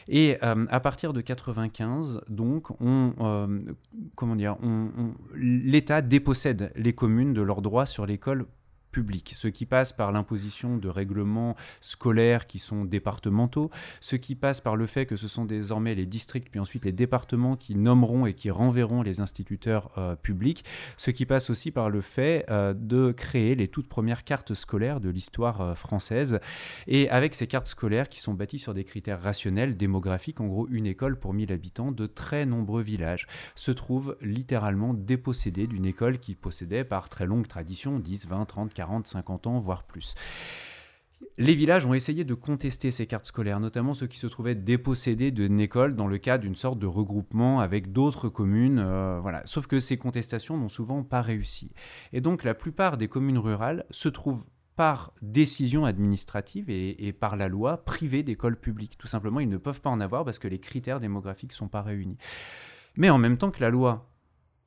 Et 0.09 0.39
euh, 0.43 0.67
à 0.69 0.81
partir 0.81 1.13
de 1.13 1.21
95, 1.21 2.21
donc, 2.29 2.69
l'État 5.35 6.03
dépossède 6.03 6.73
les 6.77 6.93
communes 6.93 7.33
de 7.33 7.43
leurs 7.43 7.63
droits 7.63 7.87
sur 7.87 8.07
l'école 8.07 8.47
ce 9.33 9.49
qui 9.49 9.67
passe 9.67 9.93
par 9.93 10.13
l'imposition 10.13 10.77
de 10.77 10.89
règlements 10.89 11.57
scolaires 11.81 12.47
qui 12.47 12.59
sont 12.59 12.85
départementaux, 12.85 13.71
ce 14.01 14.17
qui 14.17 14.35
passe 14.35 14.61
par 14.61 14.77
le 14.77 14.87
fait 14.87 15.07
que 15.07 15.17
ce 15.17 15.29
sont 15.29 15.45
désormais 15.45 15.95
les 15.95 16.07
districts 16.07 16.49
puis 16.51 16.61
ensuite 16.61 16.85
les 16.85 16.93
départements 16.93 17.57
qui 17.57 17.75
nommeront 17.75 18.27
et 18.27 18.35
qui 18.35 18.51
renverront 18.51 19.03
les 19.03 19.21
instituteurs 19.21 19.91
euh, 19.99 20.17
publics, 20.17 20.65
ce 20.97 21.11
qui 21.11 21.27
passe 21.27 21.51
aussi 21.51 21.71
par 21.71 21.91
le 21.91 22.01
fait 22.01 22.45
euh, 22.51 22.75
de 22.75 23.13
créer 23.13 23.55
les 23.55 23.69
toutes 23.69 23.89
premières 23.89 24.25
cartes 24.25 24.55
scolaires 24.55 25.01
de 25.01 25.09
l'histoire 25.09 25.61
euh, 25.61 25.75
française. 25.75 26.39
Et 26.87 27.09
avec 27.11 27.35
ces 27.35 27.47
cartes 27.47 27.67
scolaires 27.67 28.09
qui 28.09 28.21
sont 28.21 28.35
bâties 28.35 28.59
sur 28.59 28.75
des 28.75 28.85
critères 28.85 29.23
rationnels, 29.23 29.77
démographiques, 29.77 30.41
en 30.41 30.47
gros 30.47 30.67
une 30.69 30.87
école 30.87 31.19
pour 31.19 31.35
1000 31.35 31.53
habitants, 31.53 31.93
de 31.93 32.07
très 32.07 32.47
nombreux 32.47 32.83
villages 32.83 33.27
se 33.55 33.71
trouvent 33.71 34.17
littéralement 34.21 34.95
dépossédés 34.95 35.67
d'une 35.67 35.87
école 35.87 36.19
qui 36.19 36.35
possédait 36.35 36.85
par 36.85 37.09
très 37.09 37.27
longue 37.27 37.47
tradition 37.47 37.99
10, 37.99 38.27
20, 38.29 38.45
30, 38.45 38.75
40 38.75 38.86
40, 38.87 39.07
50 39.07 39.47
ans, 39.49 39.61
voire 39.61 39.83
plus. 39.83 40.15
Les 41.39 41.55
villages 41.55 41.87
ont 41.87 41.95
essayé 41.95 42.25
de 42.25 42.35
contester 42.35 42.91
ces 42.91 43.07
cartes 43.07 43.27
scolaires, 43.27 43.59
notamment 43.59 43.95
ceux 43.95 44.07
qui 44.07 44.19
se 44.19 44.27
trouvaient 44.27 44.55
dépossédés 44.55 45.31
d'une 45.31 45.61
école 45.61 45.97
dans 45.97 46.07
le 46.07 46.19
cadre 46.19 46.45
d'une 46.45 46.55
sorte 46.55 46.79
de 46.79 46.87
regroupement 46.87 47.61
avec 47.61 47.93
d'autres 47.93 48.29
communes. 48.29 48.79
Euh. 48.79 49.21
Sauf 49.45 49.67
que 49.67 49.81
ces 49.81 49.97
contestations 49.97 50.57
n'ont 50.57 50.69
souvent 50.69 51.03
pas 51.03 51.23
réussi. 51.23 51.73
Et 52.13 52.21
donc 52.21 52.45
la 52.45 52.55
plupart 52.55 52.97
des 52.97 53.09
communes 53.09 53.39
rurales 53.39 53.85
se 53.91 54.09
trouvent 54.09 54.45
par 54.77 55.13
décision 55.23 55.87
administrative 55.87 56.69
et, 56.69 57.07
et 57.09 57.13
par 57.13 57.37
la 57.37 57.49
loi 57.49 57.79
privées 57.79 58.23
d'écoles 58.23 58.61
publiques. 58.61 58.99
Tout 58.99 59.07
simplement, 59.07 59.41
ils 59.41 59.49
ne 59.49 59.57
peuvent 59.57 59.81
pas 59.81 59.91
en 59.91 60.01
avoir 60.01 60.25
parce 60.25 60.39
que 60.39 60.49
les 60.49 60.61
critères 60.61 61.01
démographiques 61.01 61.53
ne 61.53 61.57
sont 61.57 61.69
pas 61.69 61.83
réunis. 61.83 62.19
Mais 62.97 63.11
en 63.11 63.19
même 63.19 63.39
temps 63.39 63.51
que 63.51 63.63
la 63.63 63.71
loi 63.71 64.11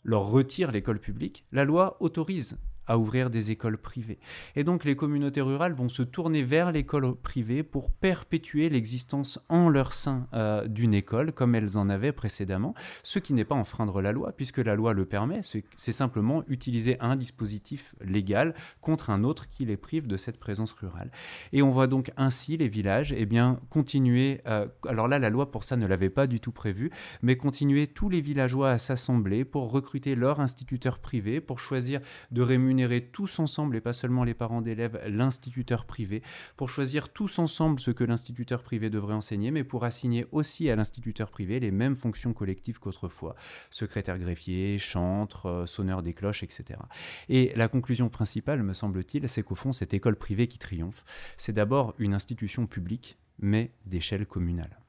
leur 0.03 0.29
retire 0.29 0.71
l'école 0.71 0.99
publique, 0.99 1.45
la 1.51 1.63
loi 1.63 1.97
autorise 1.99 2.57
à 2.89 2.97
ouvrir 2.97 3.29
des 3.29 3.51
écoles 3.51 3.77
privées. 3.77 4.19
Et 4.55 4.65
donc 4.65 4.83
les 4.83 4.95
communautés 4.95 5.41
rurales 5.41 5.73
vont 5.73 5.87
se 5.87 6.01
tourner 6.01 6.43
vers 6.43 6.71
l'école 6.73 7.15
privée 7.15 7.63
pour 7.63 7.91
perpétuer 7.91 8.67
l'existence 8.67 9.39
en 9.47 9.69
leur 9.69 9.93
sein 9.93 10.27
euh, 10.33 10.67
d'une 10.67 10.93
école 10.93 11.31
comme 11.31 11.55
elles 11.55 11.77
en 11.77 11.87
avaient 11.87 12.11
précédemment, 12.11 12.73
ce 13.03 13.19
qui 13.19 13.33
n'est 13.33 13.45
pas 13.45 13.55
enfreindre 13.55 14.01
la 14.01 14.11
loi 14.11 14.33
puisque 14.35 14.57
la 14.57 14.75
loi 14.75 14.93
le 14.93 15.05
permet, 15.05 15.41
c'est 15.77 15.91
simplement 15.91 16.43
utiliser 16.47 16.99
un 16.99 17.15
dispositif 17.15 17.93
légal 18.01 18.55
contre 18.81 19.11
un 19.11 19.23
autre 19.23 19.47
qui 19.49 19.65
les 19.65 19.77
prive 19.77 20.07
de 20.07 20.17
cette 20.17 20.39
présence 20.39 20.73
rurale. 20.73 21.11
Et 21.53 21.61
on 21.61 21.69
voit 21.69 21.87
donc 21.87 22.11
ainsi 22.17 22.57
les 22.57 22.67
villages 22.67 23.13
eh 23.15 23.27
bien, 23.27 23.59
continuer, 23.69 24.41
euh, 24.47 24.67
alors 24.87 25.07
là 25.07 25.19
la 25.19 25.29
loi 25.29 25.51
pour 25.51 25.63
ça 25.63 25.77
ne 25.77 25.85
l'avait 25.85 26.09
pas 26.09 26.25
du 26.25 26.39
tout 26.39 26.51
prévu, 26.51 26.89
mais 27.21 27.37
continuer 27.37 27.85
tous 27.85 28.09
les 28.09 28.21
villageois 28.21 28.71
à 28.71 28.77
s'assembler 28.79 29.45
pour 29.45 29.71
recruter 29.71 30.15
leur 30.15 30.39
instituteur 30.39 30.97
privé, 30.97 31.39
pour 31.39 31.59
choisir 31.59 31.99
de 32.31 32.41
rémunérer 32.41 32.78
tous 33.11 33.39
ensemble, 33.39 33.75
et 33.75 33.81
pas 33.81 33.93
seulement 33.93 34.23
les 34.23 34.33
parents 34.33 34.61
d'élèves, 34.61 35.01
l'instituteur 35.07 35.85
privé, 35.85 36.21
pour 36.55 36.69
choisir 36.69 37.09
tous 37.09 37.39
ensemble 37.39 37.79
ce 37.79 37.91
que 37.91 38.03
l'instituteur 38.03 38.63
privé 38.63 38.89
devrait 38.89 39.13
enseigner, 39.13 39.51
mais 39.51 39.63
pour 39.63 39.83
assigner 39.83 40.25
aussi 40.31 40.69
à 40.69 40.75
l'instituteur 40.75 41.31
privé 41.31 41.59
les 41.59 41.71
mêmes 41.71 41.95
fonctions 41.95 42.33
collectives 42.33 42.79
qu'autrefois, 42.79 43.35
secrétaire 43.69 44.17
greffier, 44.17 44.79
chantre, 44.79 45.45
euh, 45.47 45.65
sonneur 45.65 46.03
des 46.03 46.13
cloches, 46.13 46.43
etc. 46.43 46.79
Et 47.27 47.51
la 47.55 47.67
conclusion 47.67 48.09
principale, 48.09 48.63
me 48.63 48.73
semble-t-il, 48.73 49.27
c'est 49.27 49.43
qu'au 49.43 49.55
fond, 49.55 49.73
cette 49.73 49.93
école 49.93 50.15
privée 50.15 50.47
qui 50.47 50.59
triomphe, 50.59 51.03
c'est 51.37 51.53
d'abord 51.53 51.93
une 51.97 52.13
institution 52.13 52.67
publique, 52.67 53.17
mais 53.39 53.71
d'échelle 53.85 54.25
communale. 54.25 54.79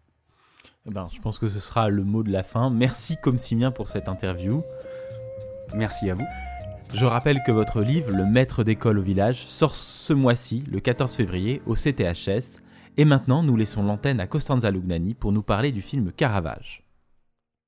Eh 0.86 0.90
ben, 0.90 1.08
je 1.14 1.20
pense 1.20 1.38
que 1.38 1.48
ce 1.48 1.60
sera 1.60 1.88
le 1.88 2.04
mot 2.04 2.22
de 2.22 2.30
la 2.30 2.42
fin. 2.42 2.70
Merci 2.70 3.16
comme 3.22 3.38
Simien 3.38 3.70
pour 3.70 3.88
cette 3.88 4.08
interview. 4.08 4.62
Merci 5.74 6.10
à 6.10 6.14
vous. 6.14 6.26
Je 6.92 7.06
rappelle 7.06 7.40
que 7.46 7.52
votre 7.52 7.82
livre, 7.82 8.10
Le 8.10 8.24
maître 8.24 8.64
d'école 8.64 8.98
au 8.98 9.02
village, 9.02 9.46
sort 9.46 9.76
ce 9.76 10.12
mois-ci, 10.12 10.64
le 10.68 10.80
14 10.80 11.14
février, 11.14 11.62
au 11.66 11.74
CTHS. 11.74 12.60
Et 12.96 13.04
maintenant, 13.04 13.44
nous 13.44 13.56
laissons 13.56 13.84
l'antenne 13.84 14.18
à 14.18 14.26
Costanza 14.26 14.72
Lugnani 14.72 15.14
pour 15.14 15.30
nous 15.30 15.42
parler 15.42 15.70
du 15.70 15.82
film 15.82 16.10
Caravage. 16.10 16.82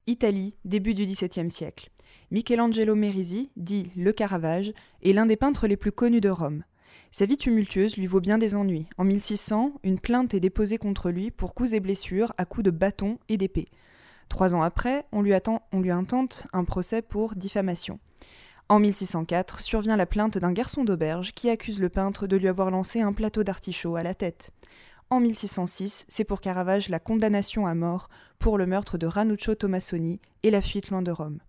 Italie, 0.08 0.56
début 0.64 0.94
du 0.94 1.06
XVIIe 1.06 1.48
siècle. 1.48 1.90
Michelangelo 2.32 2.96
Merisi, 2.96 3.52
dit 3.56 3.90
le 3.96 4.12
Caravage, 4.12 4.72
est 5.02 5.12
l'un 5.12 5.26
des 5.26 5.36
peintres 5.36 5.68
les 5.68 5.76
plus 5.76 5.92
connus 5.92 6.20
de 6.20 6.28
Rome. 6.28 6.64
Sa 7.12 7.24
vie 7.24 7.36
tumultueuse 7.36 7.96
lui 7.96 8.08
vaut 8.08 8.20
bien 8.20 8.38
des 8.38 8.56
ennuis. 8.56 8.86
En 8.98 9.04
1600, 9.04 9.74
une 9.84 10.00
plainte 10.00 10.34
est 10.34 10.40
déposée 10.40 10.78
contre 10.78 11.10
lui 11.10 11.30
pour 11.30 11.54
coups 11.54 11.74
et 11.74 11.80
blessures 11.80 12.32
à 12.38 12.44
coups 12.44 12.64
de 12.64 12.70
bâton 12.70 13.18
et 13.28 13.36
d'épée. 13.36 13.68
Trois 14.28 14.56
ans 14.56 14.62
après, 14.62 15.06
on 15.12 15.22
lui, 15.22 15.32
on 15.72 15.80
lui 15.80 15.90
intente 15.92 16.46
un 16.52 16.64
procès 16.64 17.02
pour 17.02 17.36
diffamation. 17.36 18.00
En 18.72 18.78
1604 18.78 19.60
survient 19.60 19.98
la 19.98 20.06
plainte 20.06 20.38
d'un 20.38 20.54
garçon 20.54 20.82
d'auberge 20.82 21.34
qui 21.34 21.50
accuse 21.50 21.78
le 21.78 21.90
peintre 21.90 22.26
de 22.26 22.38
lui 22.38 22.48
avoir 22.48 22.70
lancé 22.70 23.02
un 23.02 23.12
plateau 23.12 23.44
d'artichaut 23.44 23.96
à 23.96 24.02
la 24.02 24.14
tête. 24.14 24.50
En 25.10 25.20
1606, 25.20 26.06
c'est 26.08 26.24
pour 26.24 26.40
Caravage 26.40 26.88
la 26.88 26.98
condamnation 26.98 27.66
à 27.66 27.74
mort 27.74 28.08
pour 28.38 28.56
le 28.56 28.64
meurtre 28.64 28.96
de 28.96 29.06
Ranuccio 29.06 29.54
Tomassoni 29.56 30.20
et 30.42 30.50
la 30.50 30.62
fuite 30.62 30.88
loin 30.88 31.02
de 31.02 31.10
Rome. 31.10 31.40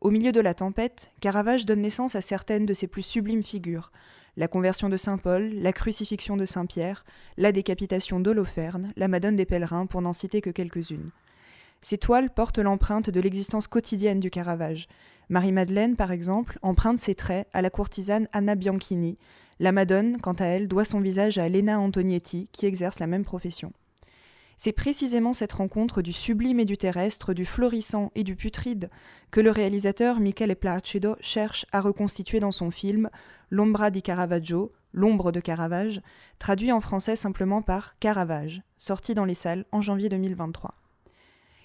Au 0.00 0.12
milieu 0.12 0.30
de 0.30 0.38
la 0.38 0.54
tempête, 0.54 1.10
Caravage 1.20 1.66
donne 1.66 1.80
naissance 1.80 2.14
à 2.14 2.20
certaines 2.20 2.66
de 2.66 2.74
ses 2.74 2.86
plus 2.86 3.02
sublimes 3.02 3.42
figures 3.42 3.90
la 4.36 4.46
conversion 4.46 4.88
de 4.88 4.96
saint 4.96 5.18
Paul, 5.18 5.50
la 5.54 5.72
crucifixion 5.72 6.36
de 6.36 6.44
saint 6.44 6.66
Pierre, 6.66 7.04
la 7.36 7.50
décapitation 7.50 8.20
d'Holoferne, 8.20 8.92
la 8.94 9.08
Madone 9.08 9.34
des 9.34 9.44
pèlerins, 9.44 9.86
pour 9.86 10.02
n'en 10.02 10.12
citer 10.12 10.40
que 10.40 10.50
quelques-unes. 10.50 11.10
Ces 11.84 11.98
toiles 11.98 12.30
portent 12.30 12.60
l'empreinte 12.60 13.10
de 13.10 13.20
l'existence 13.20 13.66
quotidienne 13.66 14.18
du 14.18 14.30
Caravage. 14.30 14.88
Marie-Madeleine, 15.28 15.96
par 15.96 16.12
exemple, 16.12 16.58
emprunte 16.62 16.98
ses 16.98 17.14
traits 17.14 17.48
à 17.52 17.62
la 17.62 17.70
courtisane 17.70 18.28
Anna 18.32 18.54
Bianchini. 18.54 19.18
La 19.60 19.72
Madone, 19.72 20.18
quant 20.20 20.32
à 20.32 20.44
elle, 20.46 20.68
doit 20.68 20.84
son 20.84 21.00
visage 21.00 21.38
à 21.38 21.48
Lena 21.48 21.80
Antonietti, 21.80 22.48
qui 22.52 22.66
exerce 22.66 22.98
la 22.98 23.06
même 23.06 23.24
profession. 23.24 23.72
C'est 24.56 24.72
précisément 24.72 25.32
cette 25.32 25.52
rencontre 25.52 26.02
du 26.02 26.12
sublime 26.12 26.60
et 26.60 26.64
du 26.64 26.76
terrestre, 26.76 27.34
du 27.34 27.44
florissant 27.44 28.12
et 28.14 28.22
du 28.22 28.36
putride 28.36 28.88
que 29.30 29.40
le 29.40 29.50
réalisateur 29.50 30.20
Michele 30.20 30.54
Placido 30.54 31.16
cherche 31.20 31.66
à 31.72 31.80
reconstituer 31.80 32.40
dans 32.40 32.52
son 32.52 32.70
film 32.70 33.10
L'ombra 33.50 33.90
di 33.90 34.02
Caravaggio, 34.02 34.72
l'ombre 34.92 35.32
de 35.32 35.40
Caravage, 35.40 36.00
traduit 36.38 36.72
en 36.72 36.80
français 36.80 37.16
simplement 37.16 37.62
par 37.62 37.98
Caravage, 37.98 38.62
sorti 38.76 39.14
dans 39.14 39.24
les 39.24 39.34
salles 39.34 39.64
en 39.72 39.80
janvier 39.80 40.08
2023. 40.08 40.74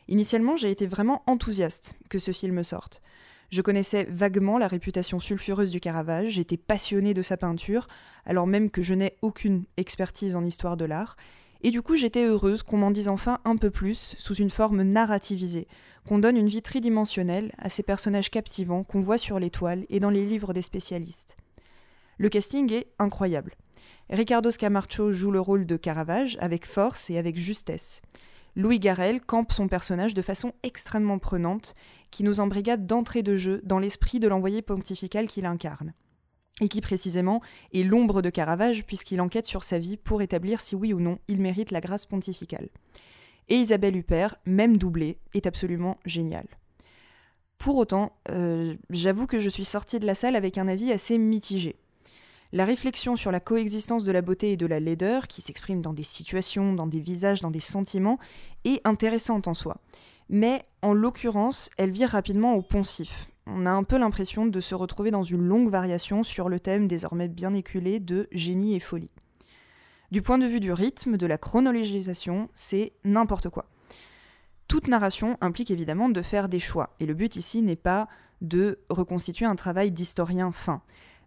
Initialement, 0.08 0.56
j'ai 0.56 0.72
été 0.72 0.88
vraiment 0.88 1.22
enthousiaste 1.28 1.94
que 2.10 2.18
ce 2.18 2.32
film 2.32 2.64
sorte. 2.64 3.04
Je 3.52 3.62
connaissais 3.64 4.04
vaguement 4.04 4.60
la 4.60 4.68
réputation 4.68 5.18
sulfureuse 5.18 5.72
du 5.72 5.80
Caravage, 5.80 6.34
j'étais 6.34 6.58
passionnée 6.58 7.16
de 7.16 7.24
sa 7.24 7.36
peinture, 7.36 7.88
alors 8.26 8.46
même 8.46 8.70
que 8.70 8.84
je 8.84 8.94
n'ai 8.94 9.18
aucune 9.24 9.64
expertise 9.76 10.36
en 10.36 10.44
histoire 10.44 10.78
de 10.78 10.86
l'art, 10.86 11.18
et 11.62 11.72
du 11.72 11.82
coup 11.82 11.96
j'étais 11.96 12.26
heureuse 12.26 12.62
qu'on 12.62 12.78
m'en 12.78 12.92
dise 12.92 13.08
enfin 13.08 13.40
un 13.46 13.56
peu 13.56 13.72
plus, 13.72 14.16
sous 14.20 14.36
une 14.36 14.52
forme 14.52 14.84
narrativisée, 14.84 15.68
qu'on 16.08 16.20
donne 16.20 16.38
une 16.38 16.48
vie 16.48 16.62
tridimensionnelle 16.62 17.52
à 17.58 17.70
ces 17.70 17.82
personnages 17.82 18.30
captivants 18.30 18.84
qu'on 18.84 19.02
voit 19.02 19.18
sur 19.18 19.40
les 19.40 19.50
toiles 19.50 19.86
et 19.90 20.00
dans 20.00 20.12
les 20.12 20.26
livres 20.26 20.54
des 20.54 20.62
spécialistes. 20.62 21.36
Le 22.18 22.30
casting 22.30 22.72
est 22.72 22.88
incroyable. 23.00 23.56
Ricardo 24.12 24.52
Scamarcio 24.52 25.12
joue 25.12 25.32
le 25.32 25.40
rôle 25.40 25.66
de 25.66 25.76
Caravage 25.76 26.38
avec 26.40 26.68
force 26.68 27.10
et 27.10 27.18
avec 27.18 27.38
justesse. 27.38 28.02
Louis 28.56 28.80
Garrel 28.80 29.22
campe 29.22 29.54
son 29.54 29.68
personnage 29.68 30.14
de 30.14 30.22
façon 30.22 30.54
extrêmement 30.64 31.20
prenante, 31.20 31.76
qui 32.12 32.24
nous 32.24 32.40
embrigade 32.40 32.86
d'entrée 32.86 33.24
de 33.24 33.36
jeu 33.36 33.62
dans 33.64 33.80
l'esprit 33.80 34.20
de 34.20 34.28
l'envoyé 34.28 34.62
pontifical 34.62 35.28
qu'il 35.28 35.46
incarne. 35.46 35.94
Et 36.62 36.68
qui 36.68 36.82
précisément 36.82 37.42
est 37.74 37.84
l'ombre 37.84 38.22
de 38.22 38.30
Caravage, 38.30 38.86
puisqu'il 38.86 39.22
enquête 39.22 39.46
sur 39.46 39.64
sa 39.64 39.80
vie 39.80 39.98
pour 39.98 40.22
établir 40.22 40.60
si 40.60 40.76
oui 40.76 40.94
ou 40.94 41.00
non 41.00 41.20
il 41.28 41.42
mérite 41.42 41.72
la 41.72 41.82
grâce 41.82 42.06
pontificale. 42.06 42.70
Et 43.48 43.56
Isabelle 43.56 43.96
Huppert, 43.96 44.36
même 44.46 44.78
doublée, 44.78 45.18
est 45.34 45.48
absolument 45.48 45.98
géniale. 46.06 46.48
Pour 47.58 47.78
autant, 47.78 48.14
euh, 48.30 48.76
j'avoue 48.90 49.26
que 49.26 49.40
je 49.40 49.50
suis 49.50 49.66
sortie 49.66 50.00
de 50.00 50.06
la 50.06 50.16
salle 50.16 50.36
avec 50.36 50.58
un 50.58 50.68
avis 50.68 50.92
assez 50.92 51.18
mitigé. 51.18 51.76
La 52.52 52.66
réflexion 52.66 53.16
sur 53.16 53.32
la 53.32 53.40
coexistence 53.40 54.06
de 54.06 54.12
la 54.12 54.22
beauté 54.22 54.54
et 54.54 54.58
de 54.58 54.66
la 54.66 54.80
laideur, 54.80 55.28
qui 55.28 55.42
s'exprime 55.42 55.82
dans 55.82 55.94
des 55.94 56.04
situations, 56.04 56.74
dans 56.74 56.88
des 56.88 57.00
visages, 57.00 57.42
dans 57.42 57.52
des 57.52 57.60
sentiments, 57.60 58.18
est 58.66 58.82
intéressante 58.88 59.48
en 59.48 59.54
soi. 59.54 59.78
Mais 60.30 60.64
en 60.82 60.94
l'occurrence, 60.94 61.70
elle 61.78 61.92
vire 61.92 62.10
rapidement 62.10 62.56
au 62.56 62.62
poncif. 62.62 63.28
On 63.48 63.66
a 63.66 63.72
un 63.72 63.84
peu 63.84 63.98
l'impression 63.98 64.46
de 64.46 64.62
se 64.62 64.76
retrouver 64.76 65.10
dans 65.10 65.24
une 65.24 65.42
longue 65.42 65.70
variation 65.70 66.22
sur 66.22 66.50
le 66.50 66.60
thème 66.60 66.88
désormais 66.88 67.28
bien 67.28 67.54
éculé 67.56 68.00
de 68.00 68.28
génie 68.32 68.76
et 68.76 68.80
folie. 68.80 69.10
Du 70.12 70.22
point 70.22 70.38
de 70.38 70.46
vue 70.46 70.60
du 70.60 70.72
rythme, 70.72 71.18
de 71.18 71.26
la 71.26 71.38
chronologisation, 71.38 72.50
c'est 72.54 72.94
n'importe 73.04 73.50
quoi. 73.50 73.66
Toute 74.68 74.88
narration 74.88 75.38
implique 75.42 75.72
évidemment 75.72 76.10
de 76.10 76.22
faire 76.22 76.48
des 76.48 76.60
choix, 76.60 76.96
et 77.00 77.08
le 77.08 77.16
but 77.16 77.36
ici 77.36 77.64
n'est 77.64 77.76
pas 77.76 78.08
de 78.42 78.80
reconstituer 78.90 79.46
un 79.46 79.56
travail 79.56 79.92
d'historien 79.92 80.52
fin. 80.52 80.82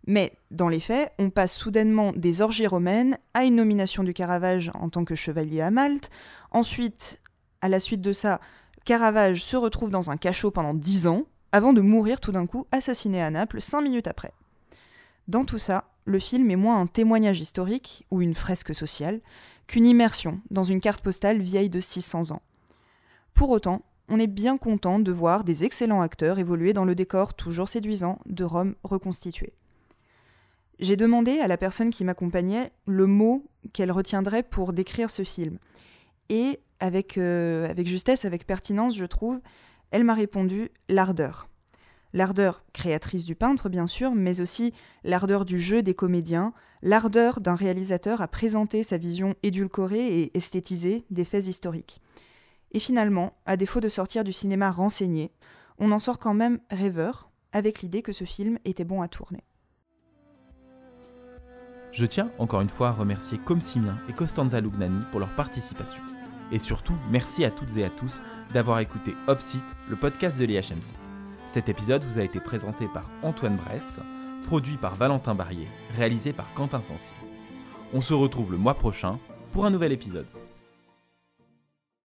Mais 0.07 0.33
dans 0.50 0.69
les 0.69 0.81
faits, 0.81 1.13
on 1.19 1.31
passe 1.31 1.55
soudainement 1.55 2.13
des 2.13 2.40
orgies 2.40 2.67
romaines 2.67 3.19
à 3.35 3.44
une 3.44 3.57
nomination 3.57 4.03
du 4.03 4.13
Caravage 4.13 4.71
en 4.75 4.88
tant 4.88 5.05
que 5.05 5.15
chevalier 5.15 5.61
à 5.61 5.71
Malte. 5.71 6.11
Ensuite, 6.50 7.21
à 7.61 7.69
la 7.69 7.79
suite 7.79 8.00
de 8.00 8.13
ça, 8.13 8.40
Caravage 8.85 9.44
se 9.44 9.56
retrouve 9.56 9.90
dans 9.90 10.10
un 10.10 10.16
cachot 10.16 10.50
pendant 10.50 10.74
dix 10.74 11.06
ans, 11.06 11.24
avant 11.52 11.72
de 11.72 11.80
mourir 11.80 12.20
tout 12.20 12.33
d'un 12.33 12.46
coup 12.46 12.66
assassiné 12.72 13.22
à 13.22 13.30
Naples 13.30 13.60
cinq 13.60 13.83
minutes 13.83 14.08
après. 14.08 14.33
Dans 15.28 15.44
tout 15.44 15.58
ça, 15.58 15.85
le 16.04 16.18
film 16.18 16.50
est 16.50 16.56
moins 16.56 16.80
un 16.80 16.87
témoignage 16.87 17.40
historique 17.40 18.06
ou 18.10 18.22
une 18.22 18.35
fresque 18.35 18.74
sociale 18.74 19.20
qu'une 19.66 19.87
immersion 19.87 20.40
dans 20.50 20.64
une 20.64 20.80
carte 20.80 21.02
postale 21.02 21.40
vieille 21.40 21.70
de 21.70 21.78
600 21.78 22.33
ans. 22.33 22.42
Pour 23.35 23.50
autant, 23.50 23.83
on 24.08 24.18
est 24.18 24.26
bien 24.26 24.58
content 24.58 24.98
de 24.98 25.12
voir 25.12 25.44
des 25.44 25.64
excellents 25.64 26.02
acteurs 26.02 26.38
évoluer 26.38 26.72
dans 26.72 26.85
le 26.85 26.94
décor 26.94 27.35
toujours 27.35 27.68
séduisant 27.68 28.18
de 28.26 28.44
Rome 28.44 28.74
reconstituée. 28.83 29.52
J'ai 30.80 30.96
demandé 30.96 31.38
à 31.38 31.46
la 31.46 31.56
personne 31.56 31.90
qui 31.90 32.04
m'accompagnait 32.04 32.72
le 32.87 33.06
mot 33.06 33.44
qu'elle 33.72 33.92
retiendrait 33.92 34.42
pour 34.42 34.72
décrire 34.72 35.10
ce 35.10 35.22
film. 35.22 35.58
Et 36.28 36.58
avec, 36.83 37.16
euh, 37.16 37.70
avec 37.70 37.87
justesse, 37.87 38.24
avec 38.24 38.44
pertinence, 38.44 38.96
je 38.96 39.04
trouve, 39.04 39.40
elle 39.92 40.02
m'a 40.02 40.14
répondu 40.14 40.72
l'ardeur. 40.88 41.48
L'ardeur 42.12 42.64
créatrice 42.72 43.24
du 43.24 43.37
peintre, 43.37 43.68
bien 43.68 43.87
sûr, 43.87 44.16
mais 44.16 44.40
aussi 44.40 44.74
l'ardeur 45.04 45.44
du 45.44 45.60
jeu 45.60 45.85
des 45.85 45.94
comédiens, 45.94 46.52
l'ardeur 46.83 47.40
d'un 47.40 47.54
réalisateur 47.54 48.20
à 48.20 48.26
présenter 48.26 48.83
sa 48.83 48.98
vision 48.98 49.37
édulcorée 49.44 50.22
et 50.22 50.37
esthétisée 50.37 51.06
des 51.10 51.24
faits 51.24 51.46
historiques. 51.46 52.02
Et 52.72 52.80
finalement, 52.80 53.33
à 53.46 53.56
défaut 53.56 53.80
de 53.80 53.88
sortir 53.88 54.24
du 54.24 54.33
cinéma 54.33 54.72
renseigné, 54.72 55.30
on 55.78 55.92
en 55.92 56.00
sort 56.00 56.18
quand 56.18 56.35
même 56.35 56.58
rêveur, 56.68 57.30
avec 57.52 57.83
l'idée 57.83 58.02
que 58.02 58.12
ce 58.12 58.24
film 58.24 58.58
était 58.64 58.85
bon 58.85 59.02
à 59.02 59.08
tourner. 59.08 59.44
Je 61.92 62.06
tiens 62.06 62.33
encore 62.38 62.60
une 62.60 62.70
fois 62.70 62.88
à 62.88 62.92
remercier 62.92 63.38
Comsimien 63.38 63.98
et 64.08 64.12
Costanza 64.12 64.60
Lugnani 64.60 65.04
pour 65.12 65.20
leur 65.20 65.33
participation. 65.37 66.02
Et 66.53 66.59
surtout, 66.59 66.94
merci 67.11 67.46
à 67.46 67.50
toutes 67.50 67.79
et 67.79 67.85
à 67.85 67.88
tous 67.88 68.23
d'avoir 68.53 68.79
écouté 68.81 69.15
Opsite, 69.27 69.65
le 69.88 69.96
podcast 69.96 70.38
de 70.38 70.44
l'IHMC. 70.44 70.92
Cet 71.46 71.71
épisode 71.71 72.05
vous 72.05 72.19
a 72.19 72.23
été 72.23 72.40
présenté 72.40 72.87
par 72.92 73.09
Antoine 73.23 73.57
Bresse, 73.57 74.00
produit 74.46 74.77
par 74.77 74.94
Valentin 74.94 75.35
Barrier, 75.35 75.69
réalisé 75.96 76.35
par 76.35 76.53
Quentin 76.53 76.83
Sensible. 76.83 77.17
On 77.94 78.03
se 78.03 78.13
retrouve 78.13 78.53
le 78.53 78.59
mois 78.59 78.75
prochain 78.75 79.19
pour 79.50 79.65
un 79.65 79.71
nouvel 79.71 79.92
épisode. 79.92 80.27